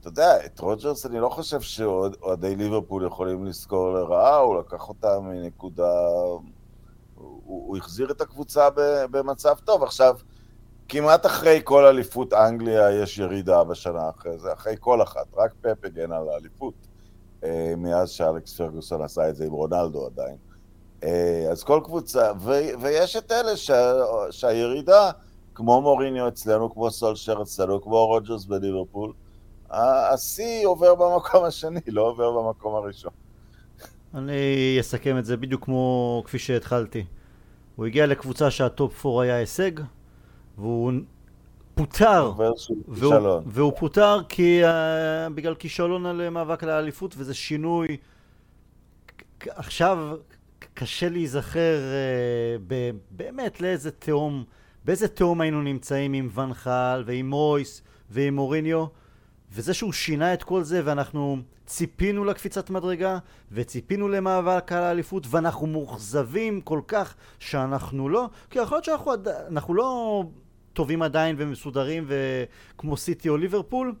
אתה 0.00 0.08
יודע, 0.08 0.46
את 0.46 0.60
רוג'רס 0.60 1.06
אני 1.06 1.20
לא 1.20 1.28
חושב 1.28 1.60
שאוהדי 1.60 2.56
ליברפול 2.56 3.06
יכולים 3.06 3.44
לזכור 3.44 3.92
לרעה, 3.94 4.36
הוא 4.36 4.60
לקח 4.60 4.88
אותה 4.88 5.20
מנקודה... 5.20 5.92
הוא, 7.14 7.40
הוא 7.44 7.76
החזיר 7.76 8.10
את 8.10 8.20
הקבוצה 8.20 8.68
במצב 9.10 9.54
טוב. 9.64 9.82
עכשיו, 9.82 10.16
כמעט 10.88 11.26
אחרי 11.26 11.60
כל 11.64 11.84
אליפות 11.86 12.32
אנגליה 12.32 13.02
יש 13.02 13.18
ירידה 13.18 13.64
בשנה 13.64 14.10
אחרי 14.10 14.38
זה, 14.38 14.52
אחרי 14.52 14.76
כל 14.80 15.02
אחת, 15.02 15.26
רק 15.36 15.52
פפ 15.60 15.84
הגן 15.84 16.12
על 16.12 16.28
האליפות, 16.28 16.74
אה, 17.44 17.74
מאז 17.76 18.10
שאלכס 18.10 18.56
פרגוסון 18.56 19.02
עשה 19.02 19.28
את 19.28 19.36
זה 19.36 19.44
עם 19.44 19.52
רונלדו 19.52 20.06
עדיין. 20.06 20.36
אה, 21.02 21.46
אז 21.50 21.62
כל 21.64 21.80
קבוצה, 21.84 22.32
ו- 22.40 22.80
ויש 22.80 23.16
את 23.16 23.32
אלה 23.32 23.56
שה- 23.56 24.04
שהירידה, 24.30 25.10
כמו 25.54 25.80
מוריניו 25.82 26.28
אצלנו, 26.28 26.72
כמו 26.74 26.90
סולשר 26.90 27.38
אצלנו, 27.42 27.82
כמו 27.82 28.06
רוג'רס 28.06 28.44
בליברפול, 28.44 29.12
השיא 29.70 30.66
עובר 30.66 30.94
במקום 30.94 31.44
השני, 31.44 31.80
לא 31.88 32.02
עובר 32.02 32.32
במקום 32.32 32.74
הראשון. 32.74 33.10
אני 34.14 34.76
אסכם 34.80 35.18
את 35.18 35.24
זה 35.24 35.36
בדיוק 35.36 35.64
כמו 35.64 36.22
כפי 36.26 36.38
שהתחלתי. 36.38 37.04
הוא 37.76 37.86
הגיע 37.86 38.06
לקבוצה 38.06 38.50
שהטופ 38.50 39.06
4 39.06 39.22
היה 39.22 39.36
הישג, 39.36 39.70
והוא 40.58 40.92
פוטר, 41.74 42.32
והוא, 42.88 43.14
והוא 43.46 43.72
פוטר 43.78 44.20
כי, 44.28 44.64
אה, 44.64 44.68
בגלל 45.34 45.54
כישלון 45.54 46.06
על 46.06 46.28
מאבק 46.30 46.62
לאליפות, 46.64 47.14
וזה 47.18 47.34
שינוי. 47.34 47.96
עכשיו 49.46 49.98
קשה 50.74 51.08
להיזכר 51.08 51.78
אה, 51.80 52.72
באמת 53.10 53.60
לאיזה 53.60 53.90
תהום, 53.90 54.44
באיזה 54.84 55.08
תהום 55.08 55.40
היינו 55.40 55.62
נמצאים 55.62 56.12
עם 56.12 56.28
ואן 56.34 56.68
חאל 56.68 57.02
ועם 57.06 57.30
מויס 57.30 57.82
ועם 58.10 58.36
מוריניו. 58.36 58.86
וזה 59.54 59.74
שהוא 59.74 59.92
שינה 59.92 60.34
את 60.34 60.42
כל 60.42 60.62
זה 60.62 60.82
ואנחנו 60.84 61.38
ציפינו 61.66 62.24
לקפיצת 62.24 62.70
מדרגה 62.70 63.18
וציפינו 63.52 64.08
למאבק 64.08 64.72
על 64.72 64.82
האליפות 64.82 65.26
ואנחנו 65.30 65.66
מאוכזבים 65.66 66.60
כל 66.60 66.80
כך 66.88 67.14
שאנחנו 67.38 68.08
לא, 68.08 68.28
כי 68.50 68.58
יכול 68.58 68.76
להיות 68.76 68.84
שאנחנו 68.84 69.12
אנחנו 69.48 69.74
לא 69.74 70.24
טובים 70.72 71.02
עדיין 71.02 71.36
ומסודרים 71.38 72.06
וכמו 72.06 72.96
סיטי 72.96 73.28
או 73.28 73.36
ליברפול, 73.36 73.94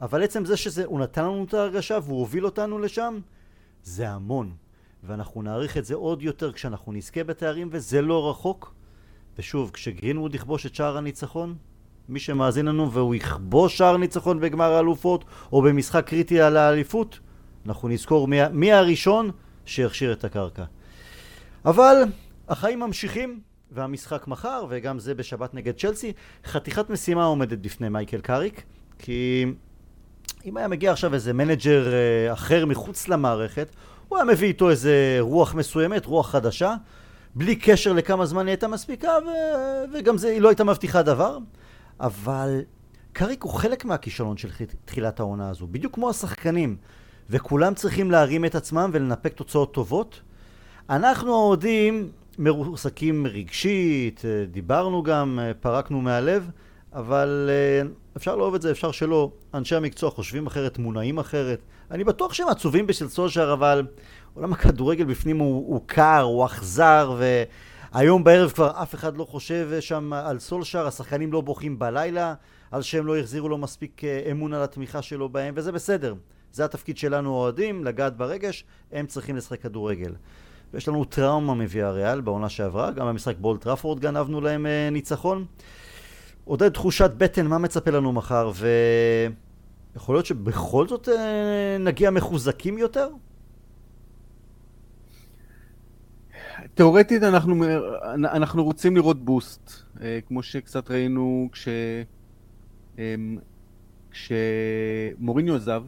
אבל 0.00 0.22
עצם 0.22 0.44
זה 0.44 0.56
שהוא 0.56 1.00
נתן 1.00 1.24
לנו 1.24 1.44
את 1.44 1.54
ההרגשה 1.54 1.98
והוא 2.02 2.18
הוביל 2.18 2.44
אותנו 2.44 2.78
לשם, 2.78 3.20
זה 3.82 4.08
המון. 4.08 4.52
ואנחנו 5.04 5.42
נעריך 5.42 5.76
את 5.76 5.84
זה 5.84 5.94
עוד 5.94 6.22
יותר 6.22 6.52
כשאנחנו 6.52 6.92
נזכה 6.92 7.24
בתארים 7.24 7.68
וזה 7.72 8.02
לא 8.02 8.30
רחוק. 8.30 8.74
ושוב, 9.38 9.70
כשגרינווד 9.70 10.34
יכבוש 10.34 10.66
את 10.66 10.74
שער 10.74 10.96
הניצחון, 10.96 11.54
מי 12.08 12.20
שמאזין 12.20 12.66
לנו 12.66 12.92
והוא 12.92 13.14
יכבוש 13.14 13.78
שער 13.78 13.96
ניצחון 13.96 14.40
בגמר 14.40 14.72
האלופות 14.72 15.24
או 15.52 15.62
במשחק 15.62 16.06
קריטי 16.06 16.40
על 16.40 16.56
האליפות, 16.56 17.18
אנחנו 17.66 17.88
נזכור 17.88 18.28
מי, 18.28 18.48
מי 18.52 18.72
הראשון 18.72 19.30
שהכשיר 19.64 20.12
את 20.12 20.24
הקרקע. 20.24 20.64
אבל 21.64 22.02
החיים 22.48 22.80
ממשיכים 22.80 23.40
והמשחק 23.70 24.28
מחר 24.28 24.66
וגם 24.68 24.98
זה 24.98 25.14
בשבת 25.14 25.54
נגד 25.54 25.74
צ'לסי. 25.76 26.12
חתיכת 26.44 26.90
משימה 26.90 27.24
עומדת 27.24 27.58
בפני 27.58 27.88
מייקל 27.88 28.20
קאריק 28.20 28.62
כי 28.98 29.46
אם 30.44 30.56
היה 30.56 30.68
מגיע 30.68 30.92
עכשיו 30.92 31.14
איזה 31.14 31.32
מנג'ר 31.32 31.92
אה, 31.92 32.32
אחר 32.32 32.66
מחוץ 32.66 33.08
למערכת 33.08 33.68
הוא 34.08 34.18
היה 34.18 34.24
מביא 34.24 34.48
איתו 34.48 34.70
איזה 34.70 35.16
רוח 35.20 35.54
מסוימת, 35.54 36.06
רוח 36.06 36.30
חדשה 36.30 36.74
בלי 37.34 37.56
קשר 37.56 37.92
לכמה 37.92 38.26
זמן 38.26 38.46
היא 38.46 38.52
הייתה 38.52 38.68
מספיקה 38.68 39.10
ו... 39.26 39.28
וגם 39.94 40.18
זה, 40.18 40.28
היא 40.28 40.40
לא 40.40 40.48
הייתה 40.48 40.64
מבטיחה 40.64 41.02
דבר 41.02 41.38
אבל 42.00 42.60
קריק 43.12 43.42
הוא 43.42 43.52
חלק 43.52 43.84
מהכישלון 43.84 44.36
של 44.36 44.48
תחילת 44.84 45.20
העונה 45.20 45.50
הזו, 45.50 45.66
בדיוק 45.66 45.94
כמו 45.94 46.10
השחקנים, 46.10 46.76
וכולם 47.30 47.74
צריכים 47.74 48.10
להרים 48.10 48.44
את 48.44 48.54
עצמם 48.54 48.90
ולנפק 48.92 49.32
תוצאות 49.32 49.74
טובות. 49.74 50.20
אנחנו 50.90 51.34
האוהדים 51.34 52.10
מרוסקים 52.38 53.26
רגשית, 53.26 54.22
דיברנו 54.50 55.02
גם, 55.02 55.38
פרקנו 55.60 56.00
מהלב, 56.00 56.50
אבל 56.92 57.50
אה, 57.50 57.88
אפשר 58.16 58.36
לאהוב 58.36 58.54
את 58.54 58.62
זה, 58.62 58.70
אפשר 58.70 58.90
שלא. 58.90 59.30
אנשי 59.54 59.76
המקצוע 59.76 60.10
חושבים 60.10 60.46
אחרת, 60.46 60.78
מונעים 60.78 61.18
אחרת. 61.18 61.60
אני 61.90 62.04
בטוח 62.04 62.34
שהם 62.34 62.48
עצובים 62.48 62.86
בשביל 62.86 63.08
סולשר, 63.08 63.52
אבל 63.52 63.86
עולם 64.34 64.52
הכדורגל 64.52 65.04
בפנים 65.04 65.38
הוא, 65.38 65.74
הוא 65.74 65.82
קר, 65.86 66.20
הוא 66.20 66.46
אכזר, 66.46 67.14
ו... 67.18 67.42
היום 67.92 68.24
בערב 68.24 68.50
כבר 68.50 68.70
אף 68.82 68.94
אחד 68.94 69.16
לא 69.16 69.24
חושב 69.24 69.68
שם 69.80 70.12
על 70.12 70.38
סולשר, 70.38 70.86
השחקנים 70.86 71.32
לא 71.32 71.40
בוכים 71.40 71.78
בלילה 71.78 72.34
על 72.70 72.82
שהם 72.82 73.06
לא 73.06 73.18
החזירו 73.18 73.48
לו 73.48 73.58
מספיק 73.58 74.04
אה, 74.04 74.22
אמון 74.30 74.54
על 74.54 74.62
התמיכה 74.62 75.02
שלו 75.02 75.28
בהם, 75.28 75.54
וזה 75.56 75.72
בסדר. 75.72 76.14
זה 76.52 76.64
התפקיד 76.64 76.98
שלנו 76.98 77.30
אוהדים, 77.34 77.84
לגעת 77.84 78.16
ברגש, 78.16 78.64
הם 78.92 79.06
צריכים 79.06 79.36
לשחק 79.36 79.62
כדורגל. 79.62 80.14
ויש 80.72 80.88
לנו 80.88 81.04
טראומה 81.04 81.54
מביאה 81.54 81.90
ריאל 81.90 82.20
בעונה 82.20 82.48
שעברה, 82.48 82.90
גם 82.90 83.06
במשחק 83.06 83.36
בולט 83.38 83.60
טראפורד 83.60 84.00
גנבנו 84.00 84.40
להם 84.40 84.66
אה, 84.66 84.88
ניצחון. 84.92 85.44
עודד 86.44 86.68
תחושת 86.68 87.10
בטן, 87.16 87.46
מה 87.46 87.58
מצפה 87.58 87.90
לנו 87.90 88.12
מחר, 88.12 88.50
ויכול 89.98 90.14
להיות 90.14 90.26
שבכל 90.26 90.88
זאת 90.88 91.08
אה, 91.08 91.76
נגיע 91.80 92.10
מחוזקים 92.10 92.78
יותר? 92.78 93.08
תאורטית 96.74 97.22
אנחנו, 97.22 97.64
אנחנו 98.14 98.64
רוצים 98.64 98.96
לראות 98.96 99.24
בוסט, 99.24 99.72
אה, 100.00 100.18
כמו 100.26 100.42
שקצת 100.42 100.90
ראינו 100.90 101.48
כש, 101.52 101.68
אמ, 102.98 103.38
כשמוריניו 104.10 105.54
עזב. 105.54 105.82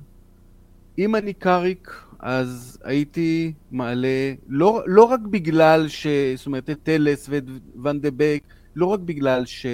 אם 0.99 1.16
אני 1.16 1.33
קאריק, 1.33 2.05
אז 2.18 2.79
הייתי 2.85 3.53
מעלה, 3.70 4.33
לא, 4.49 4.82
לא 4.87 5.05
רק 5.05 5.20
בגלל 5.20 5.89
ש... 5.89 6.07
זאת 6.37 6.47
אומרת, 6.47 6.70
את 6.70 6.78
טלס 6.82 7.26
ואת 7.28 7.45
ואן 7.82 8.01
דה 8.01 8.09
בק, 8.16 8.43
לא 8.76 8.87
רק 8.87 9.01
בגלל 9.01 9.47
ש... 9.47 9.66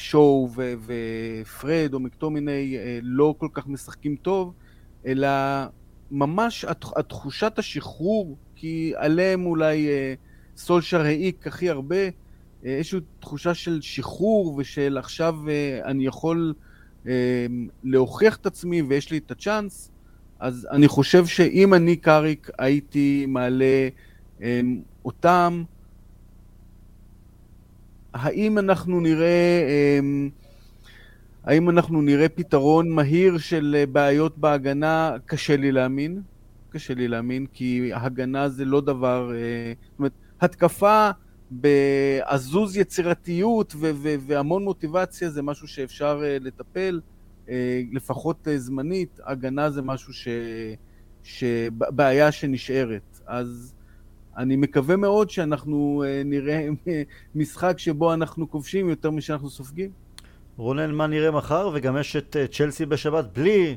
שואו 0.00 0.48
ו- 0.56 0.74
ופרד 0.86 1.94
או 1.94 2.00
מקטומיני 2.00 2.76
אה, 2.76 2.98
לא 3.02 3.34
כל 3.38 3.48
כך 3.52 3.66
משחקים 3.66 4.16
טוב, 4.16 4.52
אלא 5.06 5.28
ממש 6.10 6.64
התחושת 6.96 7.58
השחרור 7.58 8.36
כי 8.56 8.92
עליהם 8.96 9.46
אולי 9.46 9.88
אה, 9.88 10.14
סולשר 10.56 11.00
העיק 11.00 11.46
הכי 11.46 11.70
הרבה, 11.70 11.96
אה, 11.96 12.10
איזושהי 12.64 13.00
תחושה 13.20 13.54
של 13.54 13.80
שחרור 13.80 14.54
ושל 14.58 14.96
עכשיו 14.98 15.36
אני 15.84 16.06
יכול 16.06 16.54
להוכיח 17.84 18.36
את 18.36 18.46
עצמי 18.46 18.82
ויש 18.82 19.10
לי 19.10 19.18
את 19.18 19.30
הצ'אנס, 19.30 19.90
אז 20.38 20.68
אני 20.70 20.88
חושב 20.88 21.26
שאם 21.26 21.74
אני 21.74 21.96
קאריק 21.96 22.50
הייתי 22.58 23.26
מעלה 23.28 23.88
אותם 25.04 25.64
האם 28.14 28.58
אנחנו 28.58 29.00
נראה... 29.00 29.62
אמ, 29.98 30.30
האם 31.44 31.70
אנחנו 31.70 32.02
נראה 32.02 32.28
פתרון 32.28 32.90
מהיר 32.90 33.38
של 33.38 33.84
בעיות 33.92 34.38
בהגנה? 34.38 35.16
קשה 35.26 35.56
לי 35.56 35.72
להאמין. 35.72 36.22
קשה 36.70 36.94
לי 36.94 37.08
להאמין, 37.08 37.46
כי 37.52 37.90
הגנה 37.94 38.48
זה 38.48 38.64
לא 38.64 38.80
דבר... 38.80 39.32
זאת 39.90 39.98
אומרת, 39.98 40.12
התקפה 40.40 41.10
בעזוז 41.50 42.76
יצירתיות 42.76 43.74
ו- 43.76 43.90
ו- 43.94 44.14
והמון 44.26 44.64
מוטיבציה 44.64 45.30
זה 45.30 45.42
משהו 45.42 45.68
שאפשר 45.68 46.22
לטפל, 46.40 47.00
לפחות 47.92 48.48
זמנית. 48.56 49.20
הגנה 49.26 49.70
זה 49.70 49.82
משהו 49.82 50.12
ש... 50.12 50.28
ש... 51.22 51.44
בעיה 51.78 52.32
שנשארת. 52.32 53.20
אז 53.26 53.74
אני 54.36 54.56
מקווה 54.56 54.96
מאוד 54.96 55.30
שאנחנו 55.30 56.04
אה, 56.06 56.22
נראה 56.24 56.68
משחק 57.34 57.78
שבו 57.78 58.14
אנחנו 58.14 58.50
כובשים 58.50 58.88
יותר 58.88 59.10
משאנחנו 59.10 59.50
סופגים. 59.50 59.90
רונן, 60.56 60.90
מה 60.90 61.06
נראה 61.06 61.30
מחר? 61.30 61.70
וגם 61.74 61.96
יש 61.96 62.16
את 62.16 62.36
אה, 62.40 62.46
צ'לסי 62.46 62.86
בשבת 62.86 63.24
בלי 63.38 63.76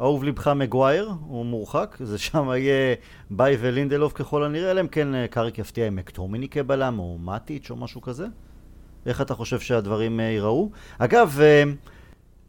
אהוב 0.00 0.24
לבך 0.24 0.48
מגווייר, 0.48 1.12
הוא 1.26 1.46
מורחק, 1.46 1.96
זה 2.00 2.18
שם 2.18 2.48
יהיה 2.56 2.94
ביי 3.30 3.56
ולינדלוף 3.60 4.12
ככל 4.12 4.44
הנראה, 4.44 4.70
אלא 4.70 4.80
אם 4.80 4.88
כן 4.88 5.14
אה, 5.14 5.28
קאריק 5.28 5.58
יפתיע 5.58 5.86
עם 5.86 5.96
מקטומיני 5.96 6.48
כבלם 6.48 6.98
או 6.98 7.18
מאטיץ' 7.18 7.70
או 7.70 7.76
משהו 7.76 8.02
כזה. 8.02 8.26
איך 9.06 9.20
אתה 9.20 9.34
חושב 9.34 9.60
שהדברים 9.60 10.20
ייראו? 10.20 10.70
אגב, 10.98 11.40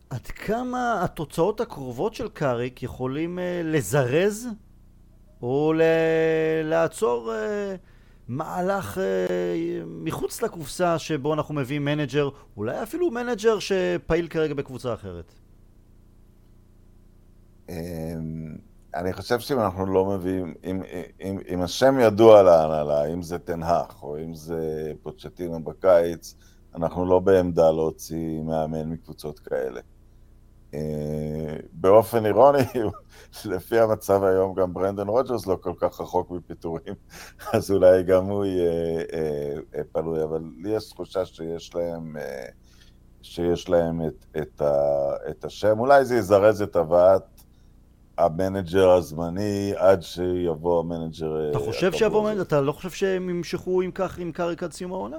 עד 0.10 0.28
כמה 0.28 1.04
התוצאות 1.04 1.62
הקרובות 1.62 2.14
של 2.14 2.28
קאריק 2.28 2.84
יכולים 2.84 3.40
לזרז 3.64 4.48
או 5.42 5.74
לעצור 6.64 7.34
אה, 7.34 7.76
מהלך 8.28 8.98
אה, 8.98 9.04
מחוץ 9.86 10.42
לקופסה 10.42 11.00
שבו 11.00 11.34
אנחנו 11.34 11.54
מביאים 11.56 11.86
מנג'ר, 11.86 12.30
אולי 12.58 12.84
אפילו 12.84 13.12
מנג'ר 13.12 13.60
שפעיל 13.60 14.28
כרגע 14.28 14.54
בקבוצה 14.54 14.94
אחרת. 14.94 15.34
אמ, 17.70 18.56
אני 18.96 19.14
חושב 19.14 19.40
שאם 19.40 19.60
אנחנו 19.60 19.86
לא 19.86 20.06
מביאים, 20.06 20.54
אם, 20.64 20.82
אם, 21.22 21.40
אם 21.50 21.62
השם 21.62 22.00
ידוע 22.00 22.44
להנהלה, 22.44 23.06
אם 23.06 23.22
זה 23.22 23.40
תנהך 23.40 24.04
או 24.04 24.18
אם 24.18 24.34
זה 24.34 24.92
פוצ'טינו 25.02 25.64
בקיץ, 25.64 26.36
אנחנו 26.76 27.06
לא 27.06 27.20
בעמדה 27.20 27.72
להוציא 27.72 28.42
מאמן 28.42 28.90
מקבוצות 28.90 29.40
כאלה. 29.40 29.82
אה, 30.76 31.56
באופן 31.74 32.26
אירוני, 32.26 32.60
לפי 33.46 33.80
המצב 33.80 34.24
היום 34.24 34.54
גם 34.54 34.74
ברנדון 34.74 35.08
רוג'רס 35.08 35.48
לא 35.48 35.58
כל 35.62 35.74
כך 35.78 36.02
רחוק 36.02 36.32
מפיטורים, 36.32 36.94
אז 37.54 37.72
אולי 37.72 38.04
גם 38.04 38.26
הוא 38.26 38.46
יהיה 38.46 39.00
אה, 39.14 39.54
אה, 39.76 39.82
פנוי, 39.92 40.24
אבל 40.24 40.42
לי 40.58 40.76
יש 40.76 40.90
תחושה 40.90 41.26
שיש 41.26 41.76
להם, 41.76 42.16
שיש 43.22 43.70
להם 43.70 44.02
את, 44.08 44.26
את, 44.42 44.62
ה, 44.62 44.74
את 45.30 45.46
השם, 45.46 45.80
אולי 45.80 46.06
זה 46.06 46.16
יזרז 46.16 46.62
את 46.62 46.76
הבאת 46.76 47.24
המנג'ר 48.18 48.90
הזמני 48.90 49.74
עד 49.76 50.02
שיבוא 50.02 50.80
המנג'ר... 50.80 51.50
אתה 51.50 51.60
חושב 51.60 51.92
שיבוא 51.94 52.24
מנג'ר? 52.24 52.42
אתה 52.42 52.62
לא 52.62 52.72
חושב 52.72 52.90
שהם 52.90 53.30
ימשכו 53.30 53.82
עם 53.82 53.92
כך 53.92 54.18
עם 54.18 54.32
קאריק 54.32 54.64
עד 54.64 54.72
סיום 54.72 54.94
העונה? 54.94 55.18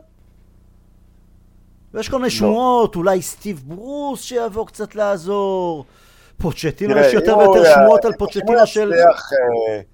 ויש 1.94 2.08
כל 2.08 2.16
מיני 2.16 2.28
לא. 2.28 2.30
שמועות, 2.30 2.96
אולי 2.96 3.22
סטיב 3.22 3.62
ברוס 3.66 4.22
שיבוא 4.22 4.66
קצת 4.66 4.94
לעזור. 4.94 5.84
פוצ'טינו, 6.38 6.98
יש 6.98 7.14
יותר 7.14 7.38
ויותר 7.38 7.74
שמועות 7.74 8.04
על 8.04 8.12
פוצ'טינו 8.12 8.66
של... 8.66 8.92
אה, 8.92 9.92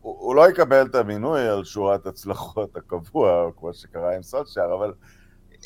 הוא 0.00 0.34
לא 0.34 0.50
יקבל 0.50 0.86
את 0.86 0.94
המינוי 0.94 1.48
על 1.48 1.64
שורת 1.64 2.06
הצלחות 2.06 2.76
הקבוע, 2.76 3.50
כמו 3.56 3.74
שקרה 3.74 4.16
עם 4.16 4.22
סולשייר, 4.22 4.74
אבל 4.74 4.92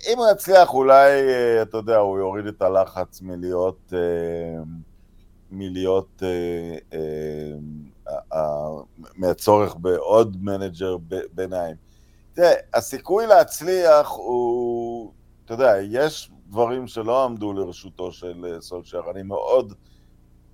אם 0.09 0.18
הוא 0.18 0.27
יצליח, 0.33 0.74
אולי, 0.74 1.11
אה, 1.11 1.62
אתה 1.62 1.77
יודע, 1.77 1.97
הוא 1.97 2.18
יוריד 2.18 2.47
את 2.47 2.62
הלחץ 2.62 3.22
מלהיות, 3.22 3.93
אה, 3.93 4.62
מלהיות, 5.51 6.22
מהצורך 9.16 9.77
בעוד 9.77 10.37
מנג'ר 10.41 10.97
ביניים. 11.33 11.86
תראה, 12.37 12.53
הסיכוי 12.74 13.26
להצליח 13.26 14.11
הוא, 14.11 15.12
אתה 15.45 15.55
יודע, 15.55 15.72
יש 15.91 16.30
דברים 16.49 16.87
שלא 16.87 17.24
עמדו 17.24 17.53
לרשותו 17.53 18.12
של 18.12 18.45
אה, 18.45 18.61
סולשייר. 18.61 19.11
אני 19.11 19.22
מאוד, 19.22 19.72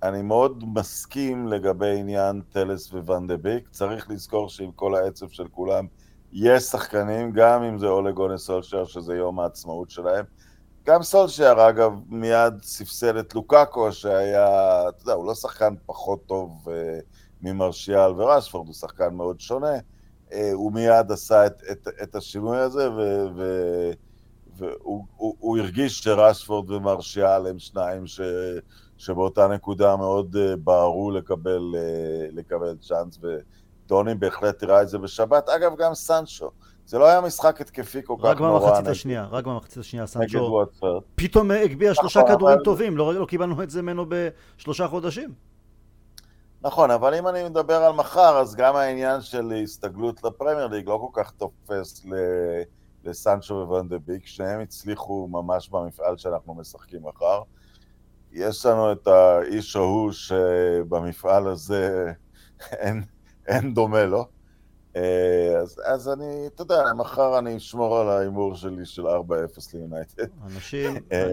אני 0.03 0.21
מאוד 0.21 0.63
מסכים 0.73 1.47
לגבי 1.47 1.99
עניין 1.99 2.41
טלס 2.49 2.93
וואן 2.93 3.27
דה 3.27 3.37
ביק. 3.37 3.69
צריך 3.69 4.09
לזכור 4.09 4.49
שעם 4.49 4.71
כל 4.71 4.95
העצב 4.95 5.29
של 5.29 5.47
כולם, 5.47 5.87
יש 6.33 6.63
שחקנים, 6.63 7.31
גם 7.31 7.63
אם 7.63 7.77
זה 7.77 7.87
אולה 7.87 8.12
גונר 8.12 8.37
סולשייר, 8.37 8.85
שזה 8.85 9.15
יום 9.15 9.39
העצמאות 9.39 9.89
שלהם. 9.89 10.25
גם 10.85 11.03
סולשייר, 11.03 11.69
אגב, 11.69 11.91
מיד 12.07 12.53
ספסל 12.61 13.19
את 13.19 13.35
לוקאקו, 13.35 13.91
שהיה, 13.91 14.89
אתה 14.89 15.03
יודע, 15.03 15.13
הוא 15.13 15.25
לא 15.25 15.35
שחקן 15.35 15.73
פחות 15.85 16.25
טוב 16.25 16.67
uh, 16.67 16.71
ממרשיאל 17.41 18.11
ורשפורד, 18.21 18.67
הוא 18.67 18.75
שחקן 18.75 19.13
מאוד 19.13 19.39
שונה. 19.39 19.77
אה, 20.31 20.51
הוא 20.53 20.71
מיד 20.71 21.11
עשה 21.11 21.45
את, 21.45 21.63
את, 21.71 21.87
את 22.03 22.15
השינוי 22.15 22.57
הזה, 22.57 22.91
ו, 22.91 23.25
ו, 23.35 23.43
והוא 24.57 25.05
הוא, 25.15 25.35
הוא 25.39 25.57
הרגיש 25.57 25.99
שרשפורד 25.99 26.71
ומרשיאל 26.71 27.47
הם 27.47 27.59
שניים 27.59 28.07
ש, 28.07 28.21
שבאותה 28.97 29.47
נקודה 29.47 29.95
מאוד 29.95 30.35
אה, 30.35 30.55
בערו 30.55 31.11
לקבל, 31.11 31.75
אה, 31.75 32.27
לקבל 32.31 32.75
צ'אנס, 32.81 33.19
וטוני 33.21 34.15
בהחלט 34.15 34.59
תראה 34.59 34.81
את 34.81 34.89
זה 34.89 34.97
בשבת. 34.97 35.49
אגב, 35.49 35.71
גם 35.77 35.93
סנצ'ו. 35.93 36.51
זה 36.85 36.97
לא 36.97 37.05
היה 37.05 37.21
משחק 37.21 37.61
התקפי 37.61 37.99
כל 38.03 38.15
כך 38.23 38.41
נורא. 38.41 38.59
רק 38.59 38.63
במחצית 38.63 38.87
השנייה, 38.87 39.27
רק 39.31 39.45
במחצית 39.45 39.77
השנייה 39.77 40.07
סנצ'ו 40.07 40.65
פתאום 41.15 41.51
הגביה 41.51 41.93
שלושה 41.93 42.19
נכון, 42.19 42.35
כדורים 42.35 42.59
טובים, 42.63 42.97
לא, 42.97 43.13
לא 43.13 43.25
קיבלנו 43.25 43.63
את 43.63 43.69
זה 43.69 43.81
ממנו 43.81 44.05
בשלושה 44.09 44.87
חודשים. 44.87 45.33
נכון, 46.65 46.91
אבל 46.91 47.15
אם 47.15 47.27
אני 47.27 47.49
מדבר 47.49 47.83
על 47.83 47.93
מחר, 47.93 48.37
אז 48.37 48.55
גם 48.55 48.75
העניין 48.75 49.21
של 49.21 49.53
הסתגלות 49.63 50.23
לפרמייר 50.23 50.67
ליג 50.67 50.87
לא 50.87 51.09
כל 51.11 51.23
כך 51.23 51.31
תופס 51.31 52.05
לסנצ'ו 53.03 53.65
וואן 53.67 53.87
דה 53.87 53.99
ביק, 53.99 54.27
שניהם 54.27 54.61
הצליחו 54.61 55.27
ממש 55.27 55.69
במפעל 55.69 56.17
שאנחנו 56.17 56.55
משחקים 56.55 57.03
מחר. 57.03 57.41
יש 58.31 58.65
לנו 58.65 58.91
את 58.91 59.07
האיש 59.07 59.75
ההוא 59.75 60.11
שבמפעל 60.11 61.47
הזה 61.47 62.11
אין, 62.71 63.03
אין 63.47 63.73
דומה 63.73 64.03
לו. 64.03 64.25
אה, 64.95 65.59
אז, 65.61 65.81
אז 65.85 66.09
אני, 66.09 66.47
אתה 66.47 66.61
יודע, 66.61 66.83
מחר 66.97 67.39
אני 67.39 67.57
אשמור 67.57 67.99
על 67.99 68.09
ההימור 68.09 68.55
שלי 68.55 68.85
של 68.85 69.07
4-0 69.07 69.09
ליונייטד. 69.73 70.25
אנשים, 70.45 70.95
אה, 71.11 71.29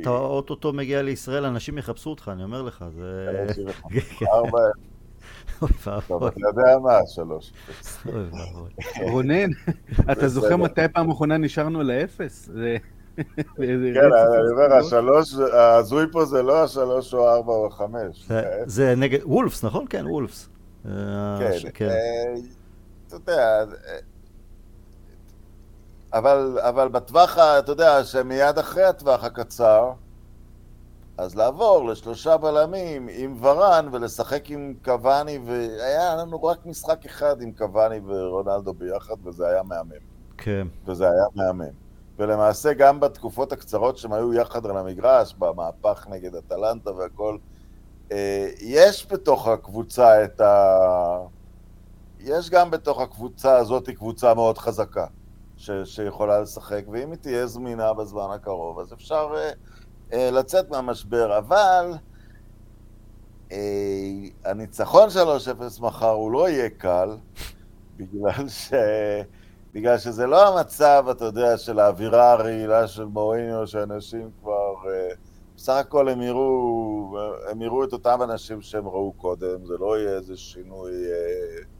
אתה 0.00 0.10
אוטוטו 0.10 0.72
מגיע 0.72 1.02
לישראל, 1.02 1.44
אנשים 1.44 1.78
יחפשו 1.78 2.10
אותך, 2.10 2.30
אני 2.32 2.44
אומר 2.44 2.62
לך, 2.62 2.84
זה... 2.96 3.46
4-0. 4.22 4.26
טוב, 6.08 6.24
אתה 6.24 6.40
יודע 6.40 6.78
מה, 6.78 6.98
3-0. 8.06 8.08
רונן, 9.10 9.50
אתה 10.12 10.28
זוכר 10.28 10.56
מתי 10.56 10.88
פעם 10.92 11.10
אחרונה 11.10 11.38
נשארנו 11.38 11.82
לאפס? 11.82 12.50
כן, 13.16 13.26
אני 13.56 14.50
אומר, 14.52 14.74
השלוש, 14.78 15.34
ההזוי 15.52 16.06
פה 16.12 16.24
זה 16.24 16.42
לא 16.42 16.64
השלוש 16.64 17.14
או 17.14 17.28
ארבע 17.28 17.52
או 17.52 17.66
החמש. 17.66 18.28
זה 18.66 18.94
נגד 18.96 19.18
וולפס, 19.24 19.64
נכון? 19.64 19.84
כן, 19.90 20.06
וולפס. 20.06 20.48
אה, 20.86 21.38
כן, 21.38 21.68
כן. 21.74 21.88
אתה 23.08 23.16
יודע, 23.16 23.64
אבל, 26.12 26.58
אבל 26.60 26.88
בטווח, 26.88 27.38
אתה 27.38 27.72
יודע, 27.72 28.04
שמיד 28.04 28.58
אחרי 28.58 28.84
הטווח 28.84 29.24
הקצר, 29.24 29.92
אז 31.18 31.34
לעבור 31.36 31.88
לשלושה 31.90 32.36
בלמים 32.36 33.08
עם 33.12 33.36
ורן 33.40 33.88
ולשחק 33.92 34.50
עם 34.50 34.74
קוואני, 34.84 35.38
והיה 35.44 36.16
לנו 36.16 36.44
רק 36.44 36.66
משחק 36.66 37.06
אחד 37.06 37.42
עם 37.42 37.52
קוואני 37.52 38.00
ורונלדו 38.06 38.74
ביחד, 38.74 39.14
וזה 39.24 39.48
היה 39.48 39.62
מהמם. 39.62 39.90
כן. 40.38 40.66
וזה 40.86 41.10
היה 41.10 41.24
מהמם. 41.34 41.72
ולמעשה 42.18 42.72
גם 42.72 43.00
בתקופות 43.00 43.52
הקצרות 43.52 43.98
שהם 43.98 44.12
היו 44.12 44.34
יחד 44.34 44.66
על 44.66 44.76
המגרש, 44.76 45.34
במהפך 45.38 46.06
נגד 46.10 46.34
אטלנטה 46.34 46.90
והכל, 46.92 47.36
אה, 48.12 48.48
יש 48.60 49.06
בתוך 49.12 49.48
הקבוצה 49.48 50.24
את 50.24 50.40
ה... 50.40 51.18
יש 52.28 52.50
גם 52.50 52.70
בתוך 52.70 53.00
הקבוצה 53.00 53.56
הזאת 53.56 53.90
קבוצה 53.90 54.34
מאוד 54.34 54.58
חזקה 54.58 55.06
ש, 55.56 55.70
שיכולה 55.84 56.40
לשחק, 56.40 56.84
ואם 56.92 57.10
היא 57.10 57.18
תהיה 57.18 57.46
זמינה 57.46 57.92
בזמן 57.92 58.26
הקרוב, 58.34 58.78
אז 58.78 58.92
אפשר 58.92 59.34
אה, 59.36 59.50
אה, 60.12 60.30
לצאת 60.30 60.70
מהמשבר. 60.70 61.38
אבל 61.38 61.92
אה, 63.52 63.58
הניצחון 64.44 65.08
3-0 65.78 65.82
מחר 65.82 66.10
הוא 66.10 66.32
לא 66.32 66.48
יהיה 66.48 66.70
קל, 66.70 67.16
בגלל, 67.96 68.48
ש... 68.48 68.72
בגלל 69.74 69.98
שזה 69.98 70.26
לא 70.26 70.48
המצב, 70.48 71.06
אתה 71.10 71.24
יודע, 71.24 71.56
של 71.56 71.78
האווירה 71.78 72.32
הרעילה 72.32 72.88
של 72.88 73.04
מוריניו, 73.04 73.66
שאנשים 73.66 74.30
כבר... 74.40 74.74
אה, 74.90 75.14
בסך 75.56 75.72
הכל 75.72 76.08
הם 76.08 76.22
יראו, 76.22 77.18
הם 77.50 77.62
יראו 77.62 77.84
את 77.84 77.92
אותם 77.92 78.22
אנשים 78.22 78.62
שהם 78.62 78.88
ראו 78.88 79.12
קודם, 79.12 79.66
זה 79.66 79.74
לא 79.80 79.98
יהיה 79.98 80.16
איזה 80.16 80.36
שינוי... 80.36 80.92
אה, 80.92 81.77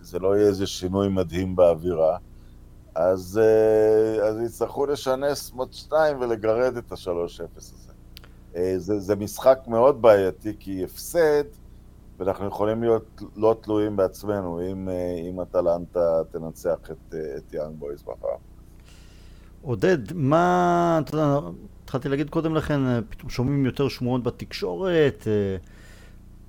זה 0.00 0.18
לא 0.18 0.36
יהיה 0.36 0.48
איזה 0.48 0.66
שינוי 0.66 1.08
מדהים 1.08 1.56
באווירה, 1.56 2.16
אז, 2.96 3.40
אה, 3.42 4.28
אז 4.28 4.40
יצטרכו 4.40 4.86
לשנס 4.86 5.52
מות 5.52 5.72
שתיים 5.72 6.20
ולגרד 6.20 6.76
את 6.76 6.92
ה-3-0 6.92 7.56
הזה. 7.56 7.92
אה, 8.56 8.74
זה, 8.76 8.98
זה 8.98 9.16
משחק 9.16 9.58
מאוד 9.66 10.02
בעייתי, 10.02 10.52
כי 10.58 10.84
הפסד, 10.84 11.44
ואנחנו 12.18 12.46
יכולים 12.46 12.82
להיות 12.82 13.22
לא 13.36 13.56
תלויים 13.60 13.96
בעצמנו, 13.96 14.60
אם, 14.72 14.88
אה, 14.88 15.28
אם 15.30 15.40
אטלנטה 15.40 16.22
תנצח 16.30 16.90
את, 16.90 17.14
את 17.36 17.54
יאנג 17.54 17.78
בויז 17.78 18.02
מחר. 18.02 18.28
עודד, 19.62 20.12
מה, 20.14 21.00
אתה 21.04 21.16
יודע, 21.16 21.38
התחלתי 21.84 22.08
להגיד 22.08 22.30
קודם 22.30 22.54
לכן, 22.54 22.80
פתאום 23.08 23.30
שומעים 23.30 23.66
יותר 23.66 23.88
שמועות 23.88 24.22
בתקשורת, 24.22 25.26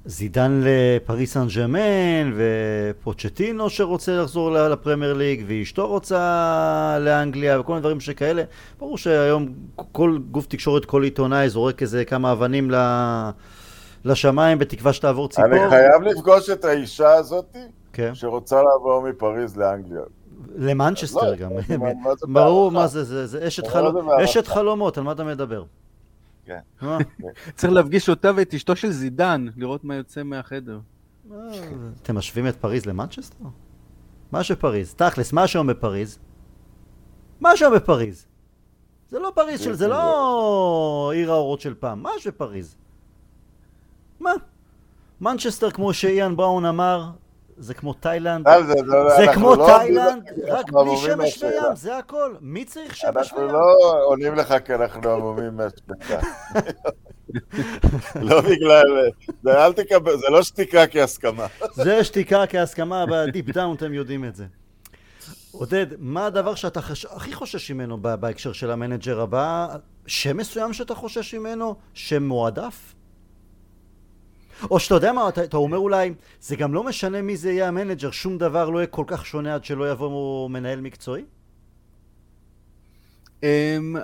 זידן 0.10 0.62
לפריס 0.64 1.34
סן 1.34 1.47
ג'רמן, 1.55 2.34
ופוצ'טינו 2.36 3.70
שרוצה 3.70 4.22
לחזור 4.22 4.51
לפרמייר 4.51 5.14
ליג, 5.14 5.43
ואשתו 5.47 5.88
רוצה 5.88 6.97
לאנגליה, 6.99 7.60
וכל 7.60 7.72
מיני 7.72 7.82
דברים 7.82 7.99
שכאלה. 7.99 8.43
ברור 8.80 8.97
שהיום 8.97 9.53
כל 9.91 10.18
גוף 10.32 10.47
תקשורת, 10.47 10.86
כל 10.86 11.03
עיתונאי 11.03 11.49
זורק 11.49 11.82
איזה 11.82 12.05
כמה 12.05 12.32
אבנים 12.32 12.72
לשמיים 14.05 14.60
בתקווה 14.60 14.93
שתעבור 14.93 15.30
ציפור. 15.30 15.45
אני 15.51 15.70
חייב 15.70 16.01
לפגוש 16.01 16.49
את 16.49 16.66
האישה 16.66 17.14
הזאת, 17.14 17.55
כן. 17.93 18.16
שרוצה 18.16 18.55
לעבור 18.55 19.01
מפריז 19.10 19.58
לאנגליה. 19.58 20.01
למנצ'סטר 20.58 21.32
לא, 21.32 21.36
גם. 21.36 21.51
ברור, 22.22 22.72
מה 22.72 22.88
זה, 22.88 23.28
זה 23.28 23.47
אשת 24.24 24.47
חלומות, 24.47 24.97
על 24.97 25.03
מה 25.03 25.12
אתה 25.12 25.24
מדבר? 25.24 25.64
כן. 26.48 26.60
אה. 26.84 26.98
צריך 27.56 27.74
להפגיש 27.74 28.10
אותה 28.10 28.32
ואת 28.36 28.54
אשתו 28.54 28.76
של 28.76 28.91
זידן, 28.91 29.48
לראות 29.58 29.84
מה 29.84 29.95
יוצא 29.95 30.24
מהחדר. 30.24 30.80
אה, 31.32 31.38
אתם 32.02 32.18
משווים 32.18 32.48
את 32.48 32.56
פריז 32.56 32.86
למנצ'סטר? 32.86 33.45
מה 34.32 34.43
שפריז? 34.43 34.93
תכלס, 34.93 35.34
מה 35.34 35.48
שם 35.48 35.68
בפריז? 35.68 36.20
מה 37.41 37.58
שם 37.58 37.72
בפריז? 37.76 38.26
זה 39.10 39.20
לא 39.20 39.32
פריז 39.36 39.62
של... 39.62 39.74
זה 39.74 39.88
לא 39.88 41.12
עיר 41.14 41.32
האורות 41.32 41.62
של 41.62 41.74
פעם. 41.74 42.04
מה 42.04 42.10
שפריז? 42.20 42.76
מה? 44.20 44.32
מנצ'סטר, 45.22 45.72
כמו 45.72 45.93
שאיאן 45.93 46.36
בראון 46.36 46.66
אמר, 46.66 47.12
זה 47.58 47.74
כמו 47.74 47.93
תאילנד, 47.93 48.47
לא- 48.86 49.18
זה 49.18 49.26
כמו 49.34 49.55
לא 49.55 49.66
תאילנד, 49.66 50.24
רק 50.47 50.72
בלי 50.72 50.97
שמש 50.97 51.43
וים, 51.43 51.76
זה 51.76 51.97
הכל. 51.97 52.36
מי 52.41 52.66
צריך 52.66 52.95
שמש 52.95 53.34
וים? 53.34 53.41
אנחנו 53.43 53.47
לא 53.47 54.05
עונים 54.05 54.36
לך 54.36 54.55
כי 54.66 54.74
אנחנו 54.74 55.12
המומים 55.12 55.58
מהשתקה. 55.58 56.20
לא 58.30 58.41
בגלל, 58.41 59.10
זה 59.43 59.66
אל 59.66 59.74
תקבל, 59.74 60.18
זה 60.18 60.28
לא 60.30 60.43
שתיקה 60.43 60.88
כהסכמה. 60.88 61.47
זה 61.74 62.03
שתיקה 62.03 62.47
כהסכמה, 62.47 63.05
ב 63.12 63.18
deep 63.18 63.45
down 63.50 63.76
אתם 63.76 63.93
יודעים 63.93 64.26
את 64.26 64.36
זה. 64.36 64.45
עודד, 65.51 65.88
מה 65.99 66.26
הדבר 66.26 66.55
שאתה 66.55 66.80
הכי 67.10 67.34
חושש 67.34 67.72
ממנו 67.72 67.97
בהקשר 68.01 68.53
של 68.53 68.72
המנג'ר 68.72 69.22
הבא? 69.22 69.68
שם 70.08 70.38
מסוים 70.38 70.74
שאתה 70.74 70.95
חושש 70.95 71.36
ממנו? 71.36 71.76
שם 71.93 72.24
מועדף? 72.24 72.93
או 74.72 74.80
שאתה 74.80 74.95
יודע 74.95 75.14
מה, 75.14 75.30
אתה, 75.30 75.43
אתה 75.43 75.58
אומר 75.58 75.78
אולי, 75.78 76.14
זה 76.41 76.55
גם 76.55 76.74
לא 76.74 76.84
משנה 76.84 77.22
מי 77.22 77.38
זה 77.38 77.51
יהיה 77.51 77.68
המנג'ר, 77.68 78.12
שום 78.12 78.38
דבר 78.38 78.70
לא 78.70 78.78
יהיה 78.78 78.88
כל 78.88 79.03
כך 79.08 79.26
שונה 79.26 79.55
עד 79.55 79.66
שלא 79.66 79.91
יבוא 79.91 80.49
מנהל 80.49 80.82
מקצועי? 80.82 81.24
אמ, 83.43 83.95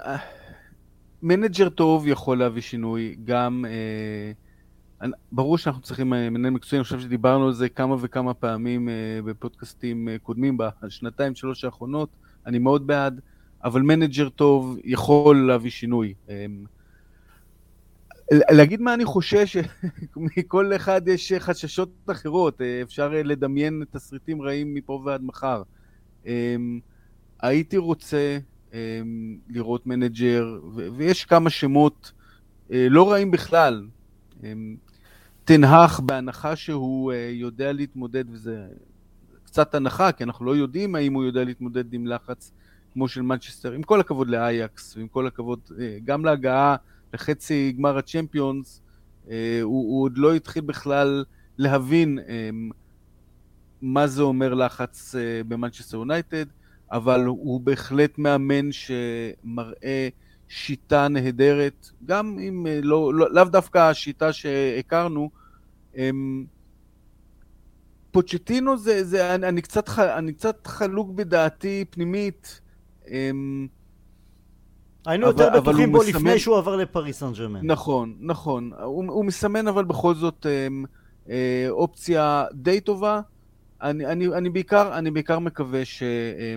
מנג'ר 1.21 1.69
טוב 1.69 2.07
יכול 2.07 2.39
להביא 2.39 2.61
שינוי, 2.61 3.15
גם... 3.25 3.65
אה, 3.67 5.07
ברור 5.31 5.57
שאנחנו 5.57 5.81
צריכים 5.81 6.13
אה, 6.13 6.29
מנהל 6.29 6.51
מקצועי, 6.51 6.79
אני 6.79 6.83
חושב 6.83 6.99
שדיברנו 6.99 7.47
על 7.47 7.53
זה 7.53 7.69
כמה 7.69 7.95
וכמה 7.99 8.33
פעמים 8.33 8.89
אה, 8.89 8.93
בפודקאסטים 9.25 10.07
קודמים, 10.23 10.57
בשנתיים, 10.57 11.35
שלוש 11.35 11.63
האחרונות, 11.63 12.09
אני 12.45 12.59
מאוד 12.59 12.87
בעד, 12.87 13.21
אבל 13.63 13.81
מנג'ר 13.81 14.29
טוב 14.29 14.77
יכול 14.83 15.47
להביא 15.47 15.71
שינוי. 15.71 16.13
להגיד 18.31 18.81
מה 18.81 18.93
אני 18.93 19.05
חושש, 19.05 19.57
מכל 20.37 20.75
אחד 20.75 21.07
יש 21.07 21.33
חששות 21.39 21.89
אחרות, 22.11 22.61
אפשר 22.83 23.09
לדמיין 23.09 23.83
תסריטים 23.91 24.41
רעים 24.41 24.73
מפה 24.73 25.01
ועד 25.05 25.23
מחר. 25.23 25.63
אמ, 26.25 26.79
הייתי 27.41 27.77
רוצה 27.77 28.37
אמ, 28.73 29.37
לראות 29.49 29.87
מנג'ר, 29.87 30.59
ויש 30.97 31.25
כמה 31.25 31.49
שמות 31.49 32.11
אה, 32.71 32.87
לא 32.89 33.11
רעים 33.11 33.31
בכלל. 33.31 33.87
אמ, 34.43 34.75
תנהך 35.45 35.99
בהנחה 35.99 36.55
שהוא 36.55 37.11
אה, 37.11 37.29
יודע 37.31 37.71
להתמודד, 37.71 38.25
וזה 38.29 38.67
קצת 39.45 39.75
הנחה, 39.75 40.11
כי 40.11 40.23
אנחנו 40.23 40.45
לא 40.45 40.55
יודעים 40.55 40.95
האם 40.95 41.13
הוא 41.13 41.23
יודע 41.23 41.43
להתמודד 41.43 41.93
עם 41.93 42.07
לחץ 42.07 42.51
כמו 42.93 43.07
של 43.07 43.21
מנצ'סטר, 43.21 43.71
עם 43.71 43.83
כל 43.83 43.99
הכבוד 43.99 44.29
לאייקס, 44.29 44.97
ועם 44.97 45.07
כל 45.07 45.27
הכבוד 45.27 45.59
אה, 45.79 45.97
גם 46.05 46.25
להגעה 46.25 46.75
לחצי 47.13 47.73
גמר 47.77 47.97
הצ'מפיונס, 47.97 48.81
אה, 49.29 49.59
הוא, 49.61 49.93
הוא 49.93 50.03
עוד 50.03 50.17
לא 50.17 50.33
התחיל 50.33 50.63
בכלל 50.63 51.25
להבין 51.57 52.19
אה, 52.19 52.49
מה 53.81 54.07
זה 54.07 54.21
אומר 54.21 54.53
לחץ 54.53 55.15
אה, 55.15 55.41
במנצ'סטר 55.47 55.97
יונייטד, 55.97 56.45
אבל 56.91 57.25
הוא 57.25 57.61
בהחלט 57.61 58.17
מאמן 58.17 58.71
שמראה 58.71 60.09
שיטה 60.47 61.07
נהדרת, 61.07 61.89
גם 62.05 62.39
אם 62.39 62.67
לא, 62.83 63.13
לא, 63.13 63.33
לאו 63.33 63.43
דווקא 63.43 63.77
השיטה 63.77 64.33
שהכרנו, 64.33 65.29
פוצ'טינו 68.11 68.77
זה, 68.77 69.03
זה 69.03 69.35
אני, 69.35 69.47
אני, 69.47 69.61
קצת, 69.61 69.89
אני 69.99 70.33
קצת 70.33 70.67
חלוק 70.67 71.09
בדעתי 71.09 71.85
פנימית, 71.89 72.61
היינו 75.05 75.27
יותר 75.27 75.49
בטוחים 75.49 75.91
בו 75.91 75.99
מסמן... 75.99 76.09
לפני 76.09 76.39
שהוא 76.39 76.57
עבר 76.57 76.75
לפריס 76.75 77.19
סן 77.19 77.33
ג'רמן. 77.33 77.59
נכון, 77.63 78.15
נכון. 78.19 78.71
הוא, 78.83 79.05
הוא 79.11 79.25
מסמן 79.25 79.67
אבל 79.67 79.83
בכל 79.83 80.15
זאת 80.15 80.45
אה, 80.45 80.67
אה, 81.29 81.65
אופציה 81.69 82.45
די 82.53 82.79
טובה. 82.79 83.21
אני, 83.81 84.05
אני, 84.05 84.27
אני, 84.27 84.49
בעיקר, 84.49 84.97
אני 84.97 85.11
בעיקר 85.11 85.39
מקווה 85.39 85.85
ש, 85.85 86.03
אה, 86.03 86.55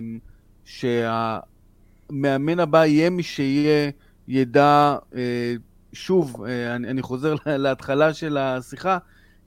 שהמאמן 0.65 2.59
הבא 2.59 2.85
יהיה 2.85 3.09
מי 3.09 3.23
שיהיה, 3.23 3.91
ידע, 4.27 4.97
אה, 5.15 5.53
שוב, 5.93 6.43
אה, 6.43 6.75
אני, 6.75 6.89
אני 6.89 7.01
חוזר 7.01 7.35
להתחלה 7.45 8.13
של 8.13 8.37
השיחה, 8.37 8.97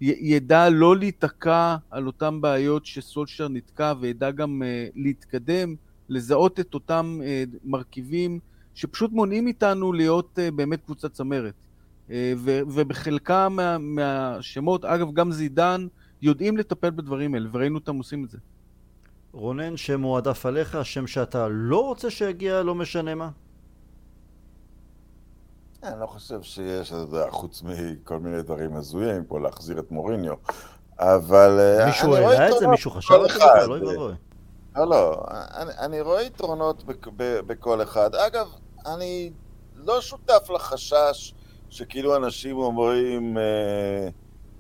ידע 0.01 0.69
לא 0.69 0.97
להיתקע 0.97 1.77
על 1.91 2.07
אותן 2.07 2.41
בעיות 2.41 2.87
שסולשר 2.87 3.49
נתקע 3.49 3.93
וידע 4.01 4.31
גם 4.31 4.63
uh, 4.63 4.93
להתקדם, 4.97 5.75
לזהות 6.09 6.61
את 6.61 6.75
אותם 6.75 7.21
uh, 7.21 7.57
מרכיבים 7.65 8.39
שפשוט 8.75 9.13
מונעים 9.13 9.45
מאיתנו 9.45 9.93
להיות 9.93 10.39
uh, 10.39 10.55
באמת 10.55 10.85
קבוצת 10.85 11.13
צמרת. 11.13 11.55
Uh, 12.09 12.13
ו- 12.37 12.61
ובחלקם 12.67 13.53
מה, 13.57 13.79
מהשמות, 13.79 14.85
אגב, 14.85 15.13
גם 15.13 15.33
זידן, 15.33 15.87
יודעים 16.23 16.57
לטפל 16.57 16.91
בדברים 16.91 17.35
האלה, 17.35 17.49
וראינו 17.53 17.79
אותם 17.79 17.97
עושים 17.97 18.25
את 18.25 18.31
זה. 18.31 18.39
רונן, 19.33 19.77
שם 19.77 20.01
מועדף 20.01 20.47
עליך, 20.47 20.79
שם 20.83 21.07
שאתה 21.07 21.49
לא 21.51 21.87
רוצה 21.87 22.11
שיגיע, 22.11 22.63
לא 22.63 22.75
משנה 22.75 23.15
מה? 23.15 23.31
אני 25.83 26.01
לא 26.01 26.07
חושב 26.07 26.43
שיש, 26.43 26.89
אתה 26.89 26.97
יודע, 26.97 27.31
חוץ 27.31 27.63
מכל 27.63 28.19
מיני 28.19 28.43
דברים 28.43 28.77
הזויים, 28.77 29.25
כמו 29.25 29.39
להחזיר 29.39 29.79
את 29.79 29.91
מוריניו, 29.91 30.35
אבל... 30.99 31.59
אה, 31.61 31.87
מישהו 31.87 32.15
העלה 32.15 32.49
את 32.49 32.59
זה? 32.59 32.67
מישהו 32.67 32.91
חשב 32.91 33.15
על 33.15 33.29
זה? 33.29 33.67
לא 33.67 33.93
יבוא. 33.93 34.11
לא, 34.77 34.87
לא, 34.87 35.25
אני, 35.31 35.71
אני 35.79 36.01
רואה 36.01 36.23
יתרונות 36.23 36.85
בכ, 36.85 37.09
ב, 37.17 37.41
בכל 37.47 37.83
אחד. 37.83 38.15
אגב, 38.15 38.49
אני 38.87 39.31
לא 39.75 40.01
שותף 40.01 40.51
לחשש 40.55 41.35
שכאילו 41.71 42.17
אנשים 42.17 42.57
אומרים 42.57 43.39
אה, 43.39 44.09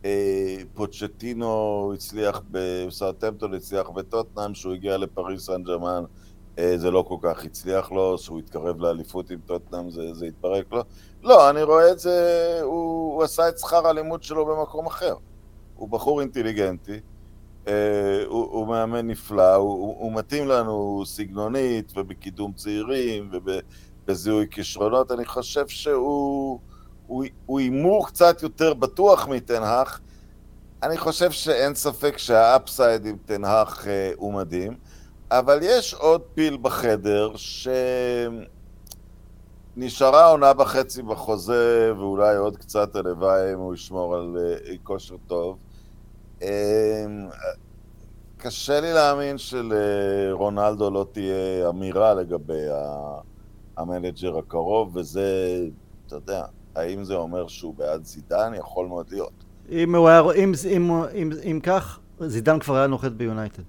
אה, 0.04 0.56
פוצ'טינו 0.74 1.92
הצליח 1.94 2.42
בסרטמפטון, 2.50 3.54
הצליח 3.54 3.88
בטוטנאם, 3.88 4.54
שהוא 4.54 4.74
הגיע 4.74 4.96
לפריס 4.96 5.46
סן 5.46 5.62
ג'רמן, 5.62 6.04
אה, 6.58 6.78
זה 6.78 6.90
לא 6.90 7.04
כל 7.08 7.16
כך 7.22 7.44
הצליח 7.44 7.92
לו, 7.92 8.18
שהוא 8.18 8.38
התקרב 8.38 8.80
לאליפות 8.80 9.30
עם 9.30 9.38
טוטנאם, 9.46 9.90
זה, 9.90 10.14
זה 10.14 10.26
התפרק 10.26 10.72
לו. 10.72 10.82
לא, 11.22 11.50
אני 11.50 11.62
רואה 11.62 11.92
את 11.92 11.98
זה, 11.98 12.58
הוא, 12.62 13.14
הוא 13.14 13.22
עשה 13.22 13.48
את 13.48 13.58
שכר 13.58 13.86
הלימוד 13.86 14.22
שלו 14.22 14.46
במקום 14.46 14.86
אחר. 14.86 15.14
הוא 15.76 15.88
בחור 15.88 16.20
אינטליגנטי, 16.20 17.00
הוא, 17.64 17.74
הוא 18.26 18.66
מאמן 18.66 19.06
נפלא, 19.06 19.54
הוא, 19.54 19.96
הוא, 19.98 20.12
מתאים 20.12 20.48
לנו 20.48 21.02
סגנונית 21.06 21.92
ובקידום 21.96 22.52
צעירים 22.52 23.28
וב... 23.32 23.50
בזיהוי 24.10 24.46
כישרונות, 24.50 25.12
אני 25.12 25.24
חושב 25.24 25.68
שהוא 25.68 26.58
הימור 27.48 28.06
קצת 28.06 28.42
יותר 28.42 28.74
בטוח 28.74 29.28
מתנהך. 29.28 30.00
אני 30.82 30.98
חושב 30.98 31.30
שאין 31.30 31.74
ספק 31.74 32.18
שהאפסייד 32.18 33.06
עם 33.06 33.16
תנהך 33.24 33.86
אה, 33.88 34.12
הוא 34.16 34.34
מדהים, 34.34 34.76
אבל 35.30 35.58
יש 35.62 35.94
עוד 35.94 36.20
פיל 36.34 36.58
בחדר 36.62 37.32
שנשארה 39.76 40.26
עונה 40.26 40.52
וחצי 40.58 41.02
בחוזה, 41.02 41.92
ואולי 41.96 42.36
עוד 42.36 42.56
קצת 42.56 42.96
הלוואי 42.96 43.52
אם 43.52 43.58
הוא 43.58 43.74
ישמור 43.74 44.14
על 44.14 44.36
אה, 44.38 44.74
כושר 44.82 45.16
טוב. 45.26 45.58
אה, 46.42 47.06
קשה 48.38 48.80
לי 48.80 48.92
להאמין 48.92 49.38
שלרונלדו 49.38 50.90
לא 50.90 51.06
תהיה 51.12 51.68
אמירה 51.68 52.14
לגבי 52.14 52.64
המנג'ר 53.76 54.38
הקרוב, 54.38 54.96
וזה, 54.96 55.58
אתה 56.06 56.16
יודע, 56.16 56.44
האם 56.74 57.04
זה 57.04 57.14
אומר 57.14 57.48
שהוא 57.48 57.74
בעד 57.74 58.04
זידן? 58.04 58.52
יכול 58.54 58.86
מאוד 58.86 59.06
להיות. 59.10 59.44
אם, 59.70 59.94
הוא 59.94 60.08
היה, 60.08 60.22
אם, 60.36 60.52
אם, 60.70 60.92
אם, 61.14 61.30
אם 61.50 61.60
כך, 61.62 62.00
זידן 62.20 62.58
כבר 62.58 62.76
היה 62.76 62.86
נוחת 62.86 63.12
ביונייטד. 63.12 63.62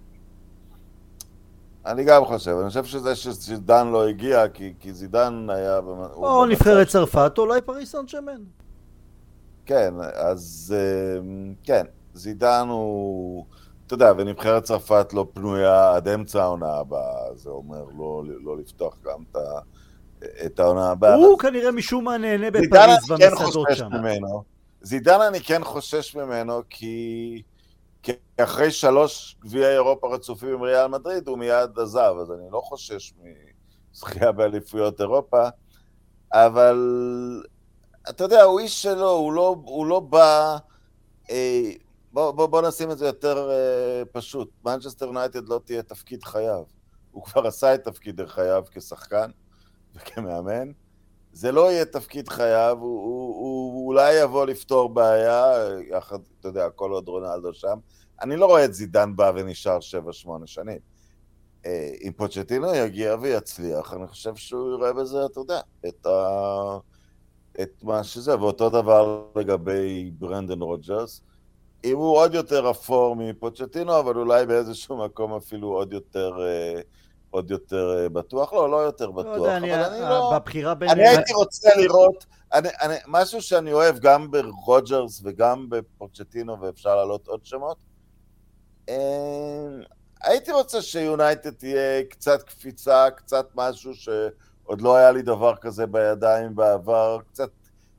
אני 1.86 2.03
גם 2.03 2.26
חושב, 2.26 2.57
אני 2.61 2.67
חושב 2.67 2.86
שזה 2.86 3.15
שזידן 3.15 3.88
לא 3.88 4.07
הגיע, 4.07 4.47
כי, 4.47 4.74
כי 4.80 4.93
זידן 4.93 5.47
היה... 5.49 5.80
או 6.13 6.45
נבחרת 6.45 6.88
צרפת, 6.88 7.32
או 7.38 7.43
אולי 7.43 7.61
פריס 7.61 7.91
סן 7.91 8.07
ז'רמן. 8.07 8.41
כן, 9.65 9.93
אז 10.13 10.76
כן, 11.63 11.86
זידן 12.22 12.67
הוא... 12.69 13.45
אתה 13.88 13.93
יודע, 13.93 14.13
ונבחרת 14.17 14.63
צרפת 14.63 15.13
לא 15.13 15.28
פנויה 15.34 15.95
עד 15.95 16.07
אמצע 16.07 16.43
העונה 16.43 16.74
הבאה, 16.74 17.36
זה 17.36 17.49
אומר 17.49 17.84
לא, 17.97 18.24
לא 18.43 18.57
לפתוח 18.57 18.97
גם 19.03 19.24
את, 19.32 19.36
ה, 19.36 19.59
את 20.45 20.59
העונה 20.59 20.91
הבאה. 20.91 21.15
הוא 21.15 21.39
כנראה 21.39 21.72
משום 21.72 22.03
מה 22.05 22.17
נהנה 22.17 22.51
בפריז 22.51 23.07
במסעדות 23.09 23.67
כן 23.67 23.76
שם. 23.76 23.88
ממנו. 23.93 24.43
זידן 24.82 25.22
אני 25.22 25.39
כן 25.39 25.63
חושש 25.63 26.15
ממנו, 26.15 26.61
כי, 26.69 27.41
כי 28.03 28.11
אחרי 28.38 28.72
שלוש 28.72 29.38
גביעי 29.41 29.74
אירופה 29.74 30.13
רצופים 30.15 30.49
עם 30.49 30.61
ריאל 30.61 30.88
מדריד, 30.88 31.28
הוא 31.28 31.38
מיד 31.38 31.80
עזב, 31.80 32.13
אז 32.22 32.32
אני 32.32 32.51
לא 32.51 32.61
חושש 32.63 33.13
מזכייה 33.93 34.32
באליפויות 34.32 35.01
אירופה, 35.01 35.43
אבל 36.34 36.78
אתה 38.09 38.24
יודע, 38.24 38.43
הוא 38.43 38.59
איש 38.59 38.82
שלו, 38.82 39.09
הוא 39.09 39.34
לא, 39.34 39.55
הוא 39.65 39.86
לא 39.86 39.99
בא... 39.99 40.57
אה, 41.30 41.72
בוא, 42.14 42.32
בוא, 42.32 42.45
בוא 42.45 42.62
נשים 42.62 42.91
את 42.91 42.97
זה 42.97 43.05
יותר 43.05 43.49
אה, 43.51 44.05
פשוט. 44.12 44.49
מנצ'סטר 44.66 45.05
יונייטד 45.05 45.49
לא 45.49 45.62
תהיה 45.66 45.84
תפקיד 45.84 46.24
חייו. 46.24 46.64
הוא 47.12 47.24
כבר 47.24 47.47
עשה 47.47 47.76
את 47.76 47.84
תפקיד 47.84 48.22
חייו 48.26 48.64
כשחקן 48.72 49.32
וכמאמן. 49.95 50.72
זה 51.34 51.51
לא 51.51 51.72
יהיה 51.72 51.86
תפקיד 51.86 52.30
חייו, 52.30 52.78
הוא, 52.80 53.01
הוא, 53.01 53.36
הוא 53.74 53.88
אולי 53.88 54.14
יבוא 54.22 54.45
לפתור 54.45 54.89
בעיה, 54.89 55.53
יחד, 55.89 56.20
אתה 56.39 56.47
יודע, 56.47 56.70
כל 56.70 56.91
עוד 56.91 57.07
רונלדו 57.07 57.53
שם. 57.53 57.78
אני 58.22 58.36
לא 58.36 58.45
רואה 58.45 58.66
את 58.66 58.74
זידן 58.74 59.16
בא 59.16 59.32
ונשאר 59.36 59.78
7-8 60.26 60.30
שנים. 60.45 60.80
אה, 61.66 61.91
אם 62.01 62.12
פוצ'טינו 62.12 62.76
יגיע 62.76 63.16
ויצליח, 63.22 63.93
אני 63.93 64.07
חושב 64.07 64.36
שהוא 64.36 64.78
יראה 64.78 64.93
בזה, 64.93 65.26
אתה 65.26 65.39
יודע, 65.39 65.62
את, 65.88 66.05
ה... 66.05 66.78
את 67.62 67.84
מה 67.84 68.03
שזה, 68.03 68.39
ואותו 68.39 68.70
דבר 68.70 69.26
לגבי 69.36 70.12
ברנדן 70.20 70.62
רוג'רס. 70.62 71.22
אם 71.84 71.97
הוא 71.97 72.17
עוד 72.17 72.34
יותר 72.34 72.71
אפור 72.71 73.15
מפוצ'טינו, 73.15 73.99
אבל 73.99 74.15
אולי 74.17 74.45
באיזשהו 74.45 74.97
מקום 74.97 75.34
אפילו 75.34 75.67
עוד 75.67 75.93
יותר... 75.93 76.32
אה, 76.41 76.82
עוד 77.32 77.51
יותר 77.51 77.97
אה, 77.97 78.09
בטוח, 78.09 78.53
לא, 78.53 78.71
לא 78.71 78.77
יותר 78.77 79.11
בטוח, 79.11 79.25
לא 79.25 79.43
יודע, 79.43 79.57
אני, 79.57 79.75
אבל 79.75 79.84
אני 79.84 80.01
לא... 80.01 80.32
בבחירה 80.36 80.73
בין... 80.75 80.89
אני 80.89 81.07
הייתי 81.07 81.34
רוצה 81.34 81.69
לראות, 81.77 82.25
אני, 82.53 82.69
אני, 82.82 82.95
משהו 83.07 83.41
שאני 83.41 83.73
אוהב 83.73 83.99
גם 83.99 84.32
ברוג'רס 84.32 85.21
וגם 85.23 85.69
בפוצ'טינו, 85.69 86.61
ואפשר 86.61 86.95
להעלות 86.95 87.27
עוד 87.27 87.45
שמות, 87.45 87.77
אה, 88.89 88.95
הייתי 90.23 90.51
רוצה 90.51 90.82
שיונייטד 90.82 91.49
תהיה 91.49 92.03
קצת 92.09 92.43
קפיצה, 92.43 93.09
קצת 93.15 93.47
משהו 93.55 93.93
שעוד 93.95 94.82
לא 94.82 94.95
היה 94.95 95.11
לי 95.11 95.21
דבר 95.21 95.55
כזה 95.55 95.88
בידיים 95.88 96.55
בעבר, 96.55 97.19
קצת, 97.32 97.49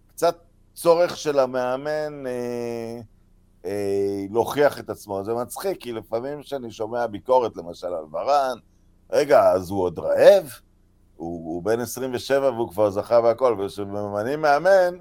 קצת 0.08 0.36
צורך 0.74 1.16
של 1.16 1.38
המאמן 1.38 2.26
אה, 2.26 3.00
אה, 3.64 4.24
להוכיח 4.30 4.80
את 4.80 4.90
עצמו. 4.90 5.24
זה 5.24 5.34
מצחיק, 5.34 5.80
כי 5.80 5.92
לפעמים 5.92 6.42
כשאני 6.42 6.70
שומע 6.70 7.06
ביקורת, 7.06 7.56
למשל 7.56 7.86
על 7.86 8.04
ורן, 8.12 8.58
רגע, 9.12 9.50
אז 9.50 9.70
הוא 9.70 9.82
עוד 9.82 9.98
רעב? 9.98 10.50
הוא, 11.16 11.54
הוא 11.54 11.62
בן 11.62 11.80
27 11.80 12.50
והוא 12.50 12.68
כבר 12.70 12.90
זכה 12.90 13.20
בהכל, 13.20 13.56
וכשממנים 13.58 14.42
מאמן, 14.42 14.96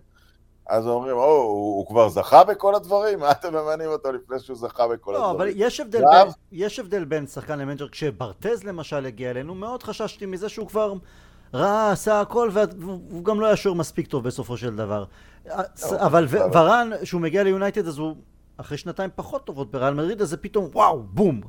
אז 0.70 0.88
אומרים, 0.88 1.16
או, 1.16 1.24
הוא, 1.24 1.78
הוא 1.78 1.88
כבר 1.88 2.10
זכה 2.10 2.44
בכל 2.44 2.76
הדברים? 2.76 3.20
מה 3.20 3.32
אתם 3.32 3.54
ממנים 3.54 3.90
אותו 3.90 4.12
לפני 4.12 4.40
שהוא 4.40 4.58
זכה 4.58 4.88
בכל 4.88 5.12
לא, 5.12 5.18
הדברים? 5.18 5.48
לא, 5.48 5.54
אבל 5.54 5.62
יש 5.66 5.80
הבדל, 5.80 6.02
בין, 6.12 6.28
יש 6.52 6.80
הבדל 6.80 7.06
בין 7.06 7.28
שחקן 7.28 7.60
למנג'ר. 7.60 7.88
כשברתז 7.88 8.64
למשל 8.64 9.06
הגיע 9.06 9.32
אלינו, 9.32 9.56
מאוד 9.56 9.84
חששתי 9.84 10.26
מזה 10.26 10.50
שהוא 10.50 10.68
כבר 10.68 10.94
ראה, 11.54 11.92
עשה 11.92 12.22
הכל, 12.22 12.50
והוא 12.54 13.24
גם 13.24 13.40
לא 13.40 13.46
היה 13.46 13.56
שוער 13.56 13.76
מספיק 13.76 14.08
טוב 14.08 14.24
בסופו 14.24 14.58
של 14.58 14.76
דבר. 14.76 15.06
לא, 15.46 15.56
אבל 15.92 16.28
ורן, 16.30 16.90
כשהוא 17.02 17.22
מגיע 17.22 17.44
ליונייטד, 17.44 17.88
אז 17.88 17.98
הוא 17.98 18.16
אחרי 18.62 18.78
שנתיים 18.78 19.10
פחות 19.16 19.46
טובות 19.46 19.72
בריאל 19.72 19.94
מדריד, 19.94 20.22
אז 20.22 20.30
זה 20.30 20.38
פתאום 20.38 20.70
וואו, 20.74 21.04
בום, 21.04 21.42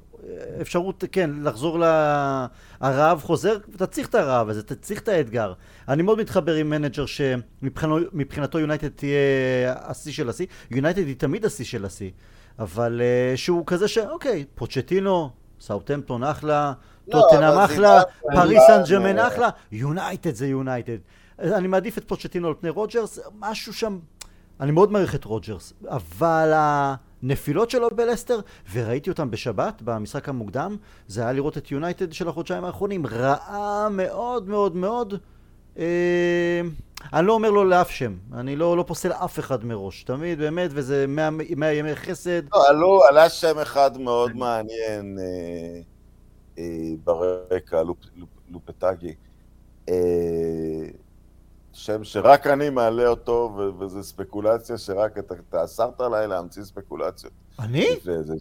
אפשרות, 0.60 1.04
כן, 1.12 1.30
לחזור 1.42 1.78
לרעב 1.78 3.20
חוזר, 3.20 3.56
אתה 3.76 3.86
צריך 3.86 4.08
את 4.08 4.14
הרעב 4.14 4.48
הזה, 4.48 4.60
אתה 4.60 4.74
צריך 4.74 5.00
את 5.00 5.08
האתגר. 5.08 5.52
אני 5.88 6.02
מאוד 6.02 6.18
מתחבר 6.18 6.54
עם 6.54 6.70
מנג'ר 6.70 7.06
שמבחינתו 7.06 8.58
יונייטד 8.58 8.88
תהיה 8.88 9.74
השיא 9.76 10.12
של 10.12 10.28
השיא, 10.28 10.46
יונייטד 10.70 11.06
היא 11.06 11.16
תמיד 11.16 11.44
השיא 11.44 11.64
של 11.64 11.84
השיא, 11.84 12.10
אבל 12.58 13.00
uh, 13.00 13.36
שהוא 13.36 13.66
כזה 13.66 13.88
שאוקיי, 13.88 14.44
פוצ'טינו, 14.54 15.30
סאוטמפטון 15.60 16.24
אחלה, 16.24 16.72
לא, 17.08 17.12
טוטנאם 17.12 17.58
אחלה, 17.58 18.02
פריס 18.20 18.62
סן 18.66 18.94
ג'מן 18.94 19.18
אחלה, 19.18 19.48
יונייטד 19.72 20.34
זה 20.34 20.46
יונייטד. 20.46 20.98
אני 21.38 21.68
מעדיף 21.68 21.98
את 21.98 22.08
פוצ'טינו 22.08 22.48
על 22.48 22.54
פני 22.60 22.70
רוג'רס, 22.70 23.18
משהו 23.38 23.72
שם, 23.72 23.98
אני 24.62 24.70
מאוד 24.70 24.92
מעריך 24.92 25.14
את 25.14 25.24
רוג'רס, 25.24 25.72
אבל 25.88 26.52
הנפילות 26.54 27.70
שלו 27.70 27.88
בלסטר, 27.94 28.40
וראיתי 28.72 29.10
אותם 29.10 29.30
בשבת, 29.30 29.82
במשחק 29.82 30.28
המוקדם, 30.28 30.76
זה 31.08 31.22
היה 31.22 31.32
לראות 31.32 31.58
את 31.58 31.70
יונייטד 31.70 32.12
של 32.12 32.28
החודשיים 32.28 32.64
האחרונים, 32.64 33.06
רעה 33.06 33.88
מאוד 33.90 34.48
מאוד 34.48 34.76
מאוד. 34.76 35.14
אה, 35.78 36.60
אני 37.12 37.26
לא 37.26 37.32
אומר 37.32 37.50
לו 37.50 37.64
לאף 37.64 37.90
שם, 37.90 38.16
אני 38.32 38.56
לא, 38.56 38.76
לא 38.76 38.82
פוסל 38.82 39.12
אף 39.12 39.38
אחד 39.38 39.64
מראש, 39.64 40.04
תמיד 40.04 40.38
באמת, 40.38 40.70
וזה 40.74 41.04
מאה 41.56 41.72
ימי 41.72 41.96
חסד. 41.96 42.42
לא, 42.54 42.68
עלו, 42.68 43.04
עלה 43.04 43.28
שם 43.28 43.58
אחד 43.58 43.98
מאוד 43.98 44.36
מעניין 44.36 45.18
אה, 45.18 45.80
אה, 46.58 46.64
ברקע, 47.04 47.82
לופ, 47.82 47.98
לופ, 48.16 48.28
לופטגי. 48.50 49.14
אה, 49.88 49.94
שם 51.72 52.04
שרק 52.04 52.46
אני 52.46 52.70
מעלה 52.70 53.06
אותו, 53.06 53.58
וזו 53.78 54.02
ספקולציה 54.02 54.78
שרק 54.78 55.18
אתה, 55.18 55.64
אסרת 55.64 56.00
עליי 56.00 56.28
להמציא 56.28 56.62
ספקולציות. 56.62 57.32
אני? 57.58 57.86
וזה... 58.04 58.34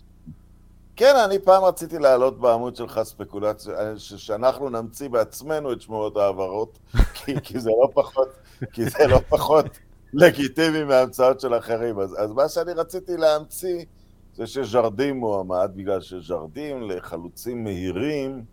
כן, 0.95 1.15
אני 1.25 1.39
פעם 1.39 1.63
רציתי 1.63 1.99
להעלות 1.99 2.39
בעמוד 2.39 2.75
שלך 2.75 3.01
ספקולציה, 3.03 3.73
שאנחנו 3.97 4.69
נמציא 4.69 5.09
בעצמנו 5.09 5.73
את 5.73 5.81
שמועות 5.81 6.17
ההעברות, 6.17 6.79
כי, 7.13 7.35
כי 7.43 7.59
זה 7.59 7.69
לא 7.69 7.89
פחות, 7.93 8.29
כי 8.73 8.89
זה 8.89 9.07
לא 9.07 9.19
פחות 9.29 9.65
לגיטימי 10.13 10.83
מההמצאות 10.83 11.39
של 11.39 11.57
אחרים. 11.57 11.99
אז, 11.99 12.15
אז 12.19 12.31
מה 12.31 12.49
שאני 12.49 12.73
רציתי 12.73 13.17
להמציא 13.17 13.85
זה 14.35 14.47
שז'רדים 14.47 15.17
מועמד, 15.17 15.71
בגלל 15.75 16.01
שז'רדים 16.01 16.89
לחלוצים 16.89 17.63
מהירים, 17.63 18.43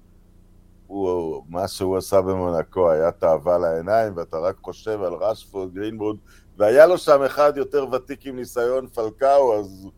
הוא, 0.89 1.43
מה 1.49 1.68
שהוא 1.68 1.97
עשה 1.97 2.20
במונקו 2.20 2.91
היה 2.91 3.11
תאווה 3.11 3.59
לעיניים, 3.59 4.12
ואתה 4.16 4.39
רק 4.39 4.57
חושב 4.62 5.03
על 5.03 5.12
רשפורד, 5.14 5.74
גרינבוד, 5.74 6.16
והיה 6.57 6.86
לו 6.86 6.99
שם 6.99 7.22
אחד 7.22 7.53
יותר 7.57 7.86
ותיק 7.93 8.26
עם 8.26 8.36
ניסיון 8.36 8.86
פלקאו, 8.86 9.59
אז 9.59 9.89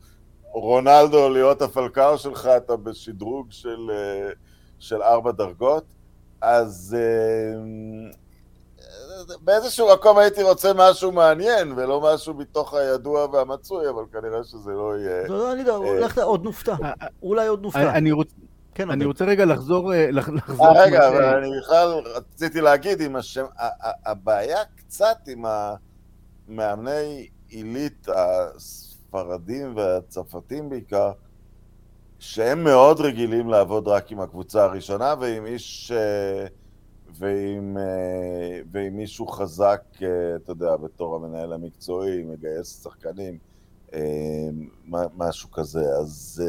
רונלדו, 0.52 1.28
להיות 1.28 1.62
הפלקאו 1.62 2.18
שלך, 2.18 2.50
אתה 2.56 2.76
בשדרוג 2.76 3.46
של, 3.50 3.90
אה, 3.90 4.30
של 4.78 5.02
ארבע 5.02 5.32
דרגות. 5.32 5.84
אז 6.40 6.96
אה, 6.98 7.60
באיזשהו 9.40 9.92
מקום 9.92 10.18
הייתי 10.18 10.42
רוצה 10.42 10.72
משהו 10.74 11.12
מעניין, 11.12 11.72
ולא 11.76 12.00
משהו 12.14 12.34
מתוך 12.34 12.74
הידוע 12.74 13.26
והמצוי, 13.32 13.88
אבל 13.88 14.02
כנראה 14.12 14.44
שזה 14.44 14.70
לא 14.70 14.98
יהיה... 14.98 15.28
לא, 15.28 15.38
לא, 15.38 15.52
אני 15.52 15.60
יודע, 15.60 15.72
אה, 16.18 16.24
עוד 16.24 16.44
נופתע. 16.44 16.74
אולי 17.22 17.46
עוד 17.46 17.62
נופתע. 17.62 17.80
כן, 18.80 18.90
אני 18.90 19.04
רוצה 19.04 19.24
רגע 19.24 19.44
לחזור... 19.44 19.94
אה, 19.94 20.10
לחזור 20.10 20.66
אה, 20.66 20.84
רגע, 20.84 21.08
אבל 21.08 21.24
אני 21.24 21.50
בכלל 21.60 21.88
רציתי 22.04 22.60
להגיד 22.60 23.00
עם 23.00 23.16
השם... 23.16 23.44
הבעיה 24.06 24.58
קצת 24.76 25.16
עם 25.28 25.44
המאמני 26.48 27.28
עילית 27.48 28.06
הספרדים 28.08 29.76
והצרפתים 29.76 30.68
בעיקר, 30.68 31.12
שהם 32.18 32.64
מאוד 32.64 33.00
רגילים 33.00 33.48
לעבוד 33.48 33.88
רק 33.88 34.12
עם 34.12 34.20
הקבוצה 34.20 34.64
הראשונה 34.64 35.14
ועם 35.20 35.46
איש... 35.46 35.92
אה, 35.92 36.46
ועם, 37.18 37.76
ועם 38.72 38.96
מישהו 38.96 39.26
חזק, 39.26 39.82
אתה 40.36 40.52
יודע, 40.52 40.76
בתור 40.76 41.16
המנהל 41.16 41.52
המקצועי, 41.52 42.22
מגייס 42.22 42.82
שחקנים, 42.84 43.38
משהו 45.16 45.50
כזה. 45.50 45.80
אז 46.00 46.42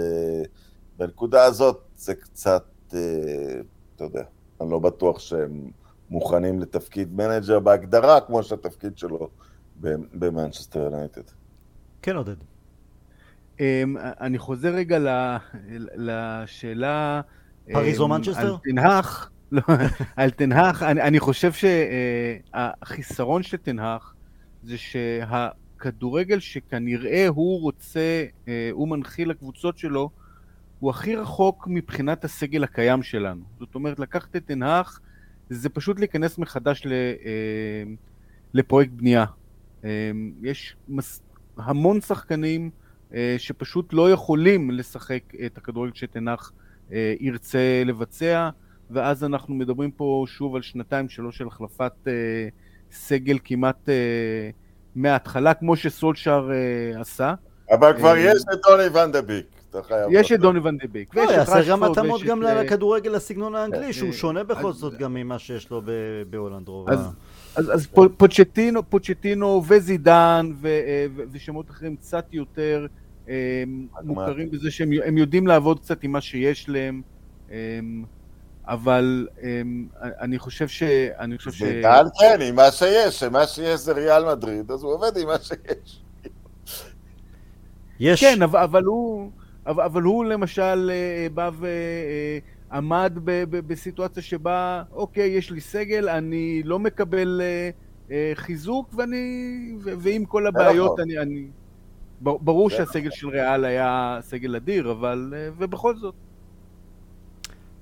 בנקודה 0.98 1.44
הזאת 1.44 1.91
זה 2.02 2.16
קצת, 2.16 2.66
אה, 2.94 3.00
אתה 3.96 4.04
יודע, 4.04 4.24
אני 4.62 4.72
לא 4.72 4.80
בטוח 4.80 5.20
שהם 5.20 5.72
מוכנים 6.10 6.60
לתפקיד 6.60 7.14
מנג'ר 7.14 7.60
בהגדרה, 7.60 8.22
כמו 8.22 8.44
שהתפקיד 8.44 8.98
שלו 8.98 9.30
במנצ'סטר 10.14 10.80
יונייטד. 10.80 11.22
כן, 12.02 12.16
עודד. 12.16 12.36
אמ, 13.60 13.96
אני 14.00 14.38
חוזר 14.38 14.70
רגע 14.74 14.98
לשאלה... 15.96 17.22
פריז 17.72 18.00
או 18.00 18.08
מנצ'סטר? 18.08 18.40
על 18.40 18.56
תנהך, 18.64 19.30
לא, 19.52 19.62
על 20.16 20.30
תנהך, 20.30 20.84
אני, 20.84 21.02
אני 21.02 21.20
חושב 21.20 21.52
שהחיסרון 22.54 23.44
של 23.44 23.58
תנהך 23.58 24.14
זה 24.64 24.78
שהכדורגל 24.78 26.40
שכנראה 26.40 27.28
הוא 27.28 27.62
רוצה, 27.62 28.26
אה, 28.48 28.70
הוא 28.72 28.88
מנחיל 28.88 29.30
לקבוצות 29.30 29.78
שלו, 29.78 30.10
הוא 30.82 30.90
הכי 30.90 31.16
רחוק 31.16 31.68
מבחינת 31.68 32.24
הסגל 32.24 32.64
הקיים 32.64 33.04
שלנו. 33.04 33.42
זאת 33.60 33.76
אומרת, 33.76 34.00
לקחת 34.00 34.36
את 34.36 34.46
תנהך 34.46 35.00
זה 35.50 35.70
פשוט 35.70 36.00
להיכנס 36.00 36.38
מחדש 36.38 36.86
אה, 36.86 36.92
לפרויקט 38.54 38.92
בנייה. 38.92 39.26
אה, 39.86 40.12
יש 40.42 40.76
המון 41.58 42.02
שחקנים 42.02 42.70
שפשוט 43.38 43.94
לא 43.94 44.12
יכולים 44.12 44.72
לשחק 44.72 45.24
את 45.46 45.58
הכדורגל 45.58 45.94
שתנח 45.94 46.52
ירצה 47.20 47.84
לבצע, 47.86 48.50
ואז 48.92 49.24
אנחנו 49.24 49.56
מדברים 49.56 49.92
פה 49.92 50.26
שוב 50.28 50.56
על 50.56 50.62
שנתיים 50.62 51.10
שלוש 51.10 51.38
של 51.38 51.48
החלפת 51.48 51.92
אה, 52.08 52.14
סגל 52.92 53.38
כמעט 53.44 53.90
אה, 53.90 54.50
מההתחלה, 54.96 55.54
כמו 55.54 55.76
שסולשאר 55.76 56.52
אה, 56.52 57.02
עשה. 57.02 57.34
אבל 57.72 57.98
כבר 57.98 58.18
יש 58.18 58.44
את 58.54 58.60
דוני 58.68 58.88
ון 58.88 59.12
דה 59.74 59.82
ביק. 59.82 60.08
יש 60.12 60.32
את 60.32 60.40
דוני 60.40 60.60
ון 60.60 60.78
דה 60.78 60.88
ביק. 60.88 61.16
לא, 61.16 61.22
יעשה 61.22 61.70
גם 61.70 61.84
התאמות 61.84 62.22
גם 62.22 62.42
לכדורגל 62.42 63.16
הסגנון 63.16 63.56
האנגלי, 63.56 63.94
שהוא 63.94 64.12
שונה 64.12 64.44
בכל 64.44 64.74
זאת 64.74 64.98
גם 64.98 65.14
ממה 65.14 65.40
שיש 65.40 65.70
לו 65.70 65.82
בהולנד 66.30 66.68
רוב 66.68 66.88
אז 67.56 67.88
פוצ'טינו, 68.90 69.64
וזידן 69.68 70.52
ושמות 71.32 71.70
אחרים 71.70 71.96
קצת 71.96 72.26
יותר 72.32 72.88
מוכרים 74.04 74.52
בזה 74.52 74.72
שהם 74.72 75.18
יודעים 75.18 75.48
לעבוד 75.48 75.80
קצת 75.80 76.04
עם 76.04 76.12
מה 76.12 76.22
שיש 76.22 76.70
להם. 76.70 77.02
אבל 78.68 79.28
אני 79.98 80.40
חושב 80.40 80.68
ש... 80.68 80.84
אני 81.20 81.38
חושב 81.38 81.52
ש... 81.52 81.62
וידן 81.62 82.06
כן, 82.20 82.42
עם 82.42 82.56
מה 82.56 82.72
שיש, 82.72 83.24
מה 83.24 83.48
שיש 83.48 83.80
זה 83.80 83.94
ריאל 83.94 84.36
מדריד, 84.36 84.72
אז 84.72 84.84
הוא 84.84 84.94
עובד 84.94 85.18
עם 85.18 85.28
מה 85.28 85.40
שיש. 85.40 86.02
יש... 88.00 88.24
כן, 88.24 88.42
אבל 88.42 88.84
הוא... 88.84 89.32
אבל, 89.68 89.84
אבל 89.84 90.02
הוא 90.02 90.26
למשל 90.26 90.92
אה, 90.94 91.28
בא 91.34 91.50
ועמד 92.72 93.30
אה, 93.30 93.44
בסיטואציה 93.46 94.24
שבה, 94.24 94.84
אוקיי, 94.92 95.30
יש 95.30 95.52
לי 95.52 95.62
סגל, 95.62 96.10
אני 96.10 96.64
לא 96.66 96.80
מקבל 96.80 97.42
אה, 98.12 98.32
חיזוק, 98.36 98.94
ואני... 98.98 99.76
ועם 99.84 100.26
כל 100.26 100.48
הבעיות, 100.48 100.92
נכון. 100.92 101.00
אני... 101.02 101.18
אני 101.18 101.48
ברור 102.22 102.70
שהסגל 102.70 103.08
נכון. 103.08 103.20
של 103.20 103.30
ריאל 103.30 103.66
היה 103.66 104.20
סגל 104.22 104.56
אדיר, 104.56 104.92
אבל... 104.92 105.34
ובכל 105.58 105.96
זאת. 105.96 106.16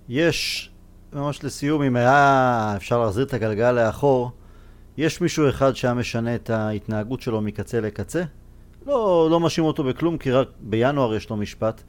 יש, 0.10 0.72
ממש 1.14 1.44
לסיום, 1.44 1.82
אם 1.82 1.96
היה 1.96 2.74
אפשר 2.78 3.04
להחזיר 3.04 3.26
את 3.26 3.34
הגלגל 3.34 3.72
לאחור, 3.72 4.32
יש 4.98 5.22
מישהו 5.22 5.50
אחד 5.50 5.74
שהיה 5.74 5.94
משנה 5.94 6.36
את 6.36 6.50
ההתנהגות 6.50 7.22
שלו 7.22 7.42
מקצה 7.42 7.80
לקצה? 7.80 8.24
לא, 8.90 9.28
לא 9.32 9.40
מאשים 9.40 9.64
אותו 9.64 9.84
בכלום, 9.84 10.18
כי 10.18 10.32
רק 10.32 10.48
בינואר 10.60 11.16
יש 11.16 11.30
לו 11.30 11.38
משפט, 11.38 11.82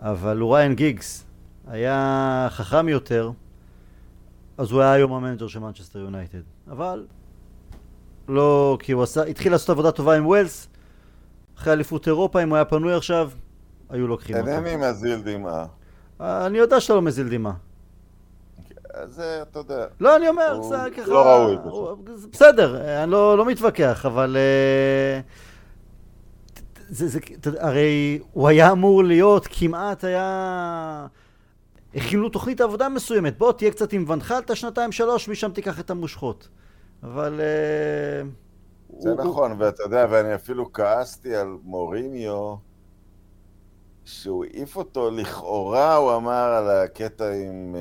אבל 0.00 0.38
לו 0.38 0.56
ריאן 0.56 0.74
גיגס 0.74 1.24
היה 1.68 2.46
חכם 2.50 2.88
יותר, 2.88 3.30
אז 4.58 4.72
הוא 4.72 4.80
היה 4.80 4.92
היום 4.92 5.12
המנג'ר 5.12 5.48
של 5.48 5.58
מנצ'סטר 5.58 5.98
יונייטד. 5.98 6.38
אבל 6.70 7.06
לא, 8.28 8.78
כי 8.80 8.92
הוא 8.92 9.02
עשה, 9.02 9.22
התחיל 9.22 9.52
לעשות 9.52 9.70
עבודה 9.70 9.90
טובה 9.90 10.16
עם 10.16 10.26
וויילס, 10.26 10.68
אחרי 11.58 11.72
אליפות 11.72 12.06
אירופה, 12.06 12.42
אם 12.42 12.48
הוא 12.48 12.56
היה 12.56 12.64
פנוי 12.64 12.94
עכשיו, 12.94 13.30
היו 13.90 14.06
לוקחים 14.06 14.36
אותו. 14.36 14.48
אינני 14.48 14.76
מזיל 14.76 15.22
דמעה. 15.22 15.66
אני 16.20 16.58
יודע 16.58 16.80
שאתה 16.80 16.94
לא 16.94 17.02
מזיל 17.02 17.28
דמעה. 17.28 17.54
זה, 19.04 19.42
אתה 19.42 19.58
יודע. 19.58 19.86
לא, 20.00 20.16
אני 20.16 20.28
אומר, 20.28 20.62
זה 20.62 20.76
ככה... 20.96 21.10
לא 21.10 21.26
ראוי. 21.26 21.56
בסדר, 22.32 23.02
אני 23.02 23.10
לא, 23.10 23.38
לא 23.38 23.46
מתווכח, 23.46 24.06
אבל... 24.06 24.36
אה, 26.86 26.94
זה, 26.94 27.08
זה, 27.08 27.18
הרי 27.58 28.18
הוא 28.32 28.48
היה 28.48 28.72
אמור 28.72 29.04
להיות, 29.04 29.48
כמעט 29.50 30.04
היה... 30.04 31.06
הכינו 31.94 32.28
תוכנית 32.28 32.60
עבודה 32.60 32.88
מסוימת, 32.88 33.38
בוא 33.38 33.52
תהיה 33.52 33.70
קצת 33.70 33.92
עם 33.92 34.10
ונחלת 34.10 34.56
שנתיים 34.56 34.92
שלוש, 34.92 35.28
משם 35.28 35.50
תיקח 35.52 35.80
את 35.80 35.90
המושכות. 35.90 36.48
אבל... 37.02 37.40
אה, 37.40 38.28
זה 38.98 39.10
הוא, 39.10 39.24
נכון, 39.24 39.50
הוא... 39.50 39.58
ואתה 39.60 39.82
יודע, 39.82 40.06
ואני 40.10 40.34
אפילו 40.34 40.72
כעסתי 40.72 41.36
על 41.36 41.56
מוריניו, 41.62 42.54
שהוא 44.04 44.44
העיף 44.44 44.76
אותו, 44.76 45.10
לכאורה 45.10 45.96
הוא 45.96 46.16
אמר 46.16 46.32
על 46.32 46.70
הקטע 46.70 47.32
עם... 47.32 47.76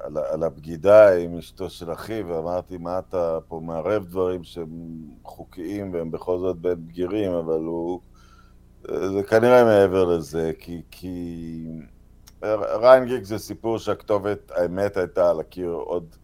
על, 0.00 0.18
על 0.18 0.42
הבגידה 0.42 1.16
עם 1.16 1.38
אשתו 1.38 1.70
של 1.70 1.92
אחיו, 1.92 2.28
ואמרתי, 2.28 2.78
מה 2.78 2.98
אתה 2.98 3.38
פה 3.48 3.60
מערב 3.64 4.04
דברים 4.04 4.44
שהם 4.44 4.68
חוקיים 5.22 5.92
והם 5.92 6.10
בכל 6.10 6.38
זאת 6.38 6.56
בין 6.56 6.86
בגירים, 6.86 7.32
אבל 7.32 7.60
הוא... 7.60 8.00
זה 8.84 9.22
כנראה 9.28 9.64
מעבר 9.64 10.04
לזה, 10.04 10.52
כי... 10.58 10.82
כי... 10.90 11.66
ריין 12.80 13.04
גיג 13.04 13.24
זה 13.24 13.38
סיפור 13.38 13.78
שהכתובת, 13.78 14.50
האמת 14.50 14.96
הייתה 14.96 15.30
על 15.30 15.40
הקיר 15.40 15.70
עוד 15.70 16.16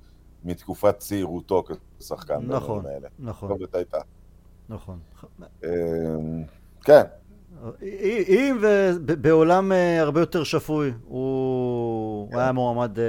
מתקופת 0.45 0.99
צעירותו 0.99 1.65
כשחקן. 1.99 2.41
נכון, 2.47 2.85
נכון. 3.19 3.51
הכתובת 3.51 3.75
הייתה. 3.75 3.99
נכון. 4.69 4.99
אמ, 5.65 6.43
כן. 6.85 7.03
אם 8.29 8.59
ובעולם 8.61 9.73
אה, 9.73 10.01
הרבה 10.01 10.21
יותר 10.21 10.45
שפוי, 10.45 10.93
הוא 11.05 12.29
היה 12.39 12.53
מועמד, 12.53 12.99
אה, 12.99 13.05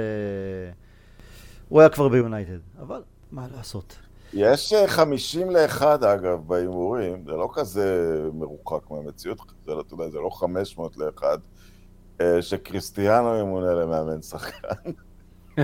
הוא 1.68 1.80
היה 1.80 1.88
כבר 1.88 2.08
ביונייטד, 2.08 2.58
אבל 2.80 3.02
מה 3.32 3.46
לעשות. 3.56 3.96
יש 4.32 4.74
50 4.86 5.56
אה, 5.56 5.66
ל-1 5.66 5.84
אגב 5.84 6.38
בהימורים, 6.46 7.24
זה 7.26 7.32
לא 7.32 7.48
כזה 7.52 8.18
מרוחק 8.34 8.90
מהמציאות, 8.90 9.38
זה 9.66 9.74
לא, 9.74 9.80
אתה 9.80 9.94
יודע, 9.94 10.10
זה 10.10 10.18
לא 10.18 10.30
500 10.30 10.96
ל-1, 10.96 11.22
שקריסטיאנו 12.40 13.36
ימונה 13.36 13.74
למאמן 13.74 14.22
שחקן. 14.22 14.90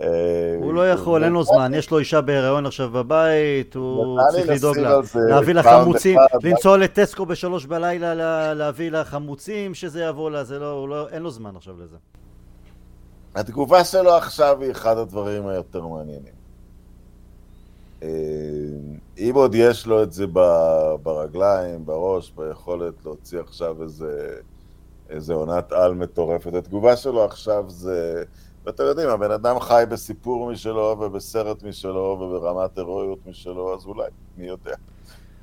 אה, 0.00 0.56
הוא 0.62 0.74
לא 0.74 0.90
יכול, 0.90 1.24
אין 1.24 1.32
לו 1.32 1.42
זמן, 1.42 1.72
יש 1.74 1.90
לו 1.90 1.98
אישה 1.98 2.20
בהיריון 2.20 2.66
עכשיו 2.66 2.90
בבית, 2.90 3.74
הוא 3.74 4.18
צריך 4.30 4.48
לדאוג 4.48 4.78
לה, 4.78 4.98
להביא 5.28 5.54
לה 5.54 5.62
חמוצים, 5.62 6.18
לנסוע 6.42 6.76
לטסקו 6.76 7.26
בשלוש 7.26 7.66
בלילה 7.66 8.54
להביא 8.54 8.90
לה 8.90 9.04
חמוצים, 9.04 9.74
שזה 9.74 10.04
יבוא 10.04 10.30
לה, 10.30 10.44
זה 10.44 10.58
לא, 10.58 10.88
לא, 10.88 11.08
אין 11.08 11.22
לו 11.22 11.30
זמן 11.30 11.56
עכשיו 11.56 11.74
לזה. 11.78 11.96
התגובה 13.34 13.84
שלו 13.84 14.14
עכשיו 14.14 14.58
היא 14.60 14.70
אחד 14.70 14.98
הדברים 14.98 15.46
היותר 15.46 15.86
מעניינים. 15.86 16.44
אה, 18.02 18.08
אם 19.18 19.32
עוד 19.34 19.54
יש 19.54 19.86
לו 19.86 20.02
את 20.02 20.12
זה 20.12 20.26
ברגליים, 21.02 21.86
בראש, 21.86 22.32
ביכולת 22.36 22.94
להוציא 23.04 23.40
עכשיו 23.40 23.82
איזה, 23.82 24.34
איזה 25.10 25.34
עונת 25.34 25.72
על 25.72 25.94
מטורפת, 25.94 26.54
התגובה 26.54 26.96
שלו 26.96 27.24
עכשיו 27.24 27.64
זה... 27.68 28.24
ואתם 28.64 28.82
יודעים, 28.84 29.08
הבן 29.08 29.30
אדם 29.30 29.60
חי 29.60 29.84
בסיפור 29.90 30.52
משלו 30.52 30.96
ובסרט 31.00 31.62
משלו 31.62 32.18
וברמת 32.20 32.78
הירואיות 32.78 33.26
משלו, 33.26 33.74
אז 33.74 33.86
אולי, 33.86 34.08
מי 34.36 34.46
יודע. 34.46 34.74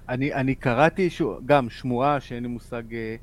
אני, 0.09 0.33
אני 0.33 0.55
קראתי 0.55 1.09
שו, 1.09 1.39
גם 1.45 1.69
שמועה 1.69 2.19
שאין 2.19 2.43
לי 2.43 2.49
מושג, 2.49 2.83
אה, 2.93 3.15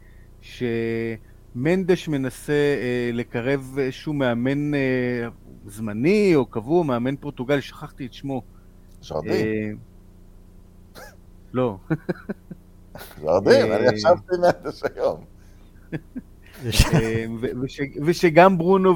שמנדש 1.55 2.09
מנסה 2.09 2.53
אה, 2.53 3.11
לקרב 3.13 3.79
איזשהו 3.79 4.13
מאמן 4.13 4.75
אה, 4.75 5.29
זמני 5.67 6.35
או 6.35 6.47
קבוע, 6.47 6.85
מאמן 6.85 7.17
פורטוגלי, 7.17 7.63
שכחתי 7.63 8.07
את 8.07 8.13
שמו. 8.13 8.43
ז'רדין. 9.03 9.33
אה, 9.33 11.03
לא. 11.53 11.77
ז'רדין, 13.23 13.73
אני 13.73 13.97
ישבתי 13.97 14.37
מנדש 14.43 14.83
היום. 14.95 15.25
אה, 16.67 17.25
ושגם 18.07 18.59
ברונו 18.59 18.95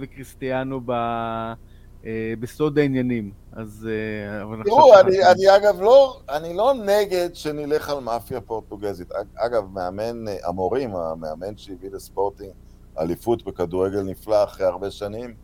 וקריסטיאנו 0.00 0.80
אה, 0.88 2.32
בסוד 2.40 2.78
העניינים. 2.78 3.30
אז... 3.52 3.88
אה, 3.90 4.64
תראו, 4.64 5.00
אני, 5.00 5.24
אני 5.24 5.56
אגב 5.56 5.80
לא, 5.80 6.20
אני 6.28 6.56
לא 6.56 6.74
נגד 6.74 7.28
שנלך 7.34 7.88
על 7.88 8.00
מאפיה 8.00 8.40
פורטוגזית. 8.40 9.08
אגב, 9.34 9.64
מאמן, 9.72 10.24
המורים, 10.44 10.96
המאמן 10.96 11.56
שהביא 11.56 11.90
לספורטינג 11.92 12.52
אליפות 12.98 13.44
בכדורגל 13.44 14.02
נפלא 14.02 14.44
אחרי 14.44 14.66
הרבה 14.66 14.90
שנים, 14.90 15.34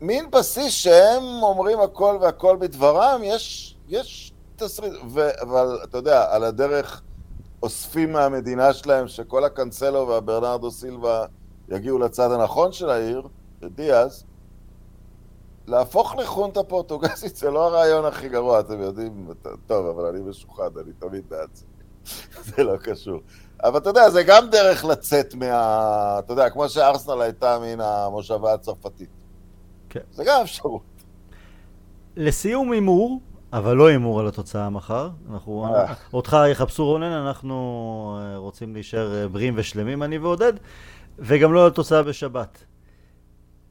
מין 0.00 0.30
בסיס 0.30 0.72
שהם 0.72 1.22
אומרים 1.42 1.80
הכל 1.80 2.18
והכל 2.20 2.56
בדברם, 2.60 3.20
יש, 3.24 3.76
יש 3.88 4.32
תסריט, 4.56 4.92
אבל 5.40 5.78
אתה 5.84 5.98
יודע, 5.98 6.26
על 6.30 6.44
הדרך 6.44 7.02
אוספים 7.62 8.12
מהמדינה 8.12 8.72
שלהם 8.72 9.08
שכל 9.08 9.44
הקאנסלו 9.44 10.08
והברנרדו 10.08 10.70
סילבה 10.70 11.24
יגיעו 11.68 11.98
לצד 11.98 12.32
הנכון 12.32 12.72
של 12.72 12.90
העיר, 12.90 13.28
דיאז, 13.62 14.24
להפוך 15.66 16.14
לחונטה 16.16 16.62
פורטוגזית 16.62 17.36
זה 17.36 17.50
לא 17.50 17.66
הרעיון 17.66 18.04
הכי 18.04 18.28
גרוע, 18.28 18.60
אתם 18.60 18.80
יודעים, 18.80 19.28
טוב, 19.66 19.86
אבל 19.86 20.04
אני 20.04 20.20
משוחד, 20.20 20.78
אני 20.78 20.92
תמיד 20.98 21.28
בעד 21.28 21.48
זה. 21.52 21.64
זה 22.56 22.64
לא 22.64 22.76
קשור. 22.76 23.20
אבל 23.64 23.78
אתה 23.78 23.90
יודע, 23.90 24.10
זה 24.10 24.22
גם 24.22 24.50
דרך 24.50 24.84
לצאת 24.84 25.34
מה... 25.34 26.16
אתה 26.18 26.32
יודע, 26.32 26.50
כמו 26.50 26.68
שארסנל 26.68 27.22
הייתה 27.22 27.58
מן 27.58 27.80
המושבה 27.80 28.54
הצרפתית. 28.54 29.08
כן. 29.88 30.00
זה 30.12 30.24
גם 30.24 30.40
אפשרות. 30.42 30.82
לסיום 32.16 32.72
הימור, 32.72 33.20
אבל 33.52 33.76
לא 33.76 33.86
הימור 33.86 34.20
על 34.20 34.26
התוצאה 34.28 34.70
מחר. 34.70 35.10
אנחנו, 35.30 35.66
אה. 35.74 35.94
אותך 36.12 36.36
יחפשו 36.50 36.84
רונן, 36.86 37.04
אנחנו 37.12 37.54
אה, 38.20 38.36
רוצים 38.36 38.74
להישאר 38.74 39.14
אה, 39.22 39.28
בריאים 39.28 39.54
ושלמים, 39.56 40.02
אני 40.02 40.18
ועודד, 40.18 40.52
וגם 41.18 41.52
לא 41.52 41.62
על 41.62 41.66
התוצאה 41.66 42.02
בשבת. 42.02 42.64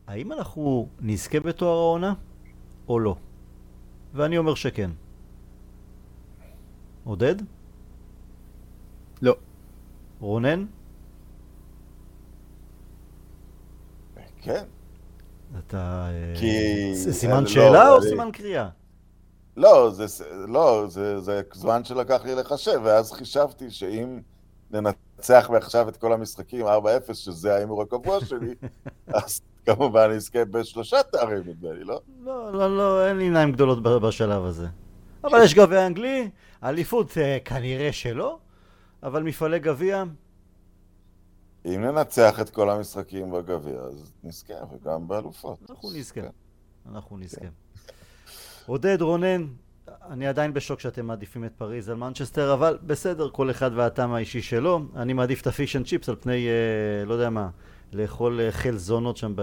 האם 0.07 0.31
אנחנו 0.31 0.87
נזכה 1.01 1.39
בתואר 1.39 1.77
העונה 1.77 2.13
או 2.89 2.99
לא? 2.99 3.15
ואני 4.13 4.37
אומר 4.37 4.55
שכן. 4.55 4.91
עודד? 7.03 7.35
לא. 9.21 9.35
רונן? 10.19 10.65
כן. 14.41 14.63
אתה... 15.59 16.07
כי- 16.39 16.95
סימן 16.95 17.41
לא, 17.43 17.47
שאלה 17.49 17.89
או 17.91 17.97
אני- 17.97 18.09
סימן 18.09 18.29
קריאה? 18.33 18.69
לא, 19.57 19.89
זה, 19.89 20.25
לא 20.47 20.85
זה, 20.87 21.19
זה 21.19 21.41
זמן 21.53 21.83
שלקח 21.83 22.21
לי 22.25 22.35
לחשב, 22.35 22.79
ואז 22.83 23.11
חישבתי 23.11 23.71
שאם 23.71 24.19
ננצח 24.71 25.49
מעכשיו 25.49 25.89
את 25.89 25.97
כל 25.97 26.13
המשחקים 26.13 26.65
4-0, 26.65 26.69
שזה 27.13 27.55
ההימור 27.55 27.81
הקבוע 27.81 28.25
שלי, 28.25 28.55
אז 29.07 29.41
כמובן 29.65 30.11
נזכה 30.11 30.45
בשלושה 30.45 31.03
תארים, 31.03 31.43
נדמה 31.45 31.71
לי, 31.71 31.83
לא? 31.83 32.01
לא, 32.23 32.53
לא, 32.53 32.77
לא, 32.77 33.07
אין 33.07 33.17
לי 33.17 33.23
עיניים 33.23 33.51
גדולות 33.51 33.83
בשלב 33.83 34.45
הזה. 34.45 34.67
אבל 35.23 35.43
יש 35.43 35.53
גביע 35.53 35.87
אנגלי, 35.87 36.29
אליפות 36.63 37.17
אה, 37.17 37.37
כנראה 37.45 37.91
שלא, 37.91 38.39
אבל 39.03 39.23
מפעלי 39.23 39.59
גביע, 39.59 40.03
אם 41.65 41.81
ננצח 41.81 42.39
את 42.41 42.49
כל 42.49 42.69
המשחקים 42.69 43.31
בגביע, 43.31 43.79
אז 43.79 44.11
נזכה, 44.23 44.53
וגם 44.71 45.07
באלופות. 45.07 45.59
אנחנו 45.69 45.91
נזכה. 45.91 46.21
כן. 46.21 46.29
אנחנו 46.91 47.17
נזכה. 47.17 47.45
עודד, 48.67 49.01
רונן, 49.01 49.47
אני 50.09 50.27
עדיין 50.27 50.53
בשוק 50.53 50.79
שאתם 50.79 51.05
מעדיפים 51.05 51.45
את 51.45 51.51
פריז 51.57 51.89
על 51.89 51.95
מנצ'סטר, 51.95 52.53
אבל 52.53 52.77
בסדר, 52.85 53.29
כל 53.29 53.51
אחד 53.51 53.71
והטעם 53.75 54.13
האישי 54.13 54.41
שלו. 54.41 54.79
אני 54.95 55.13
מעדיף 55.13 55.41
את 55.41 55.47
ה 55.47 55.53
fish 55.53 55.75
and 55.75 55.85
chips 55.85 56.09
על 56.09 56.15
פני, 56.19 56.47
אה, 56.47 57.05
לא 57.05 57.13
יודע 57.13 57.29
מה, 57.29 57.49
לאכול 57.93 58.39
אה, 58.39 58.51
חיל 58.51 58.77
זונות 58.77 59.17
שם 59.17 59.33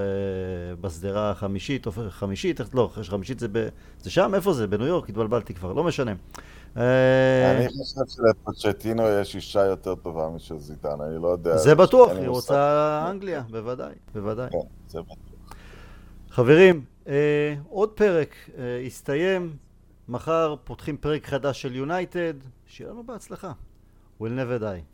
בשדרה 0.80 1.30
החמישית, 1.30 1.86
או 1.86 1.92
חמישית, 2.08 2.60
לא, 2.74 2.90
חמישית 3.02 3.38
זה, 3.38 3.48
ב, 3.52 3.68
זה 4.00 4.10
שם? 4.10 4.34
איפה 4.34 4.52
זה? 4.52 4.66
בניו 4.66 4.86
יורק? 4.86 5.08
התבלבלתי 5.08 5.54
כבר, 5.54 5.72
לא 5.72 5.84
משנה. 5.84 6.12
אה, 6.76 7.56
אני 7.56 7.68
חושב 7.68 8.00
שלפוצ'טינו 8.08 9.08
יש 9.08 9.34
אישה 9.36 9.64
יותר 9.64 9.94
טובה 9.94 10.28
משל 10.28 10.58
זידן, 10.58 11.00
אני 11.08 11.22
לא 11.22 11.28
יודע. 11.28 11.56
זה 11.56 11.74
בטוח, 11.74 12.10
היא. 12.10 12.28
רוצה 12.28 13.06
אנגליה, 13.10 13.42
בוודאי, 13.50 13.94
בוודאי. 14.14 14.50
כן. 14.92 14.98
חברים, 16.30 16.84
אה, 17.08 17.54
עוד 17.68 17.90
פרק 17.90 18.34
אה, 18.58 18.82
הסתיים, 18.86 19.56
מחר 20.08 20.56
פותחים 20.64 20.96
פרק 20.96 21.26
חדש 21.26 21.62
של 21.62 21.76
יונייטד, 21.76 22.34
שיהיה 22.66 22.90
לנו 22.90 23.04
בהצלחה. 23.04 23.52
We'll 24.20 24.24
never 24.24 24.62
die. 24.62 24.84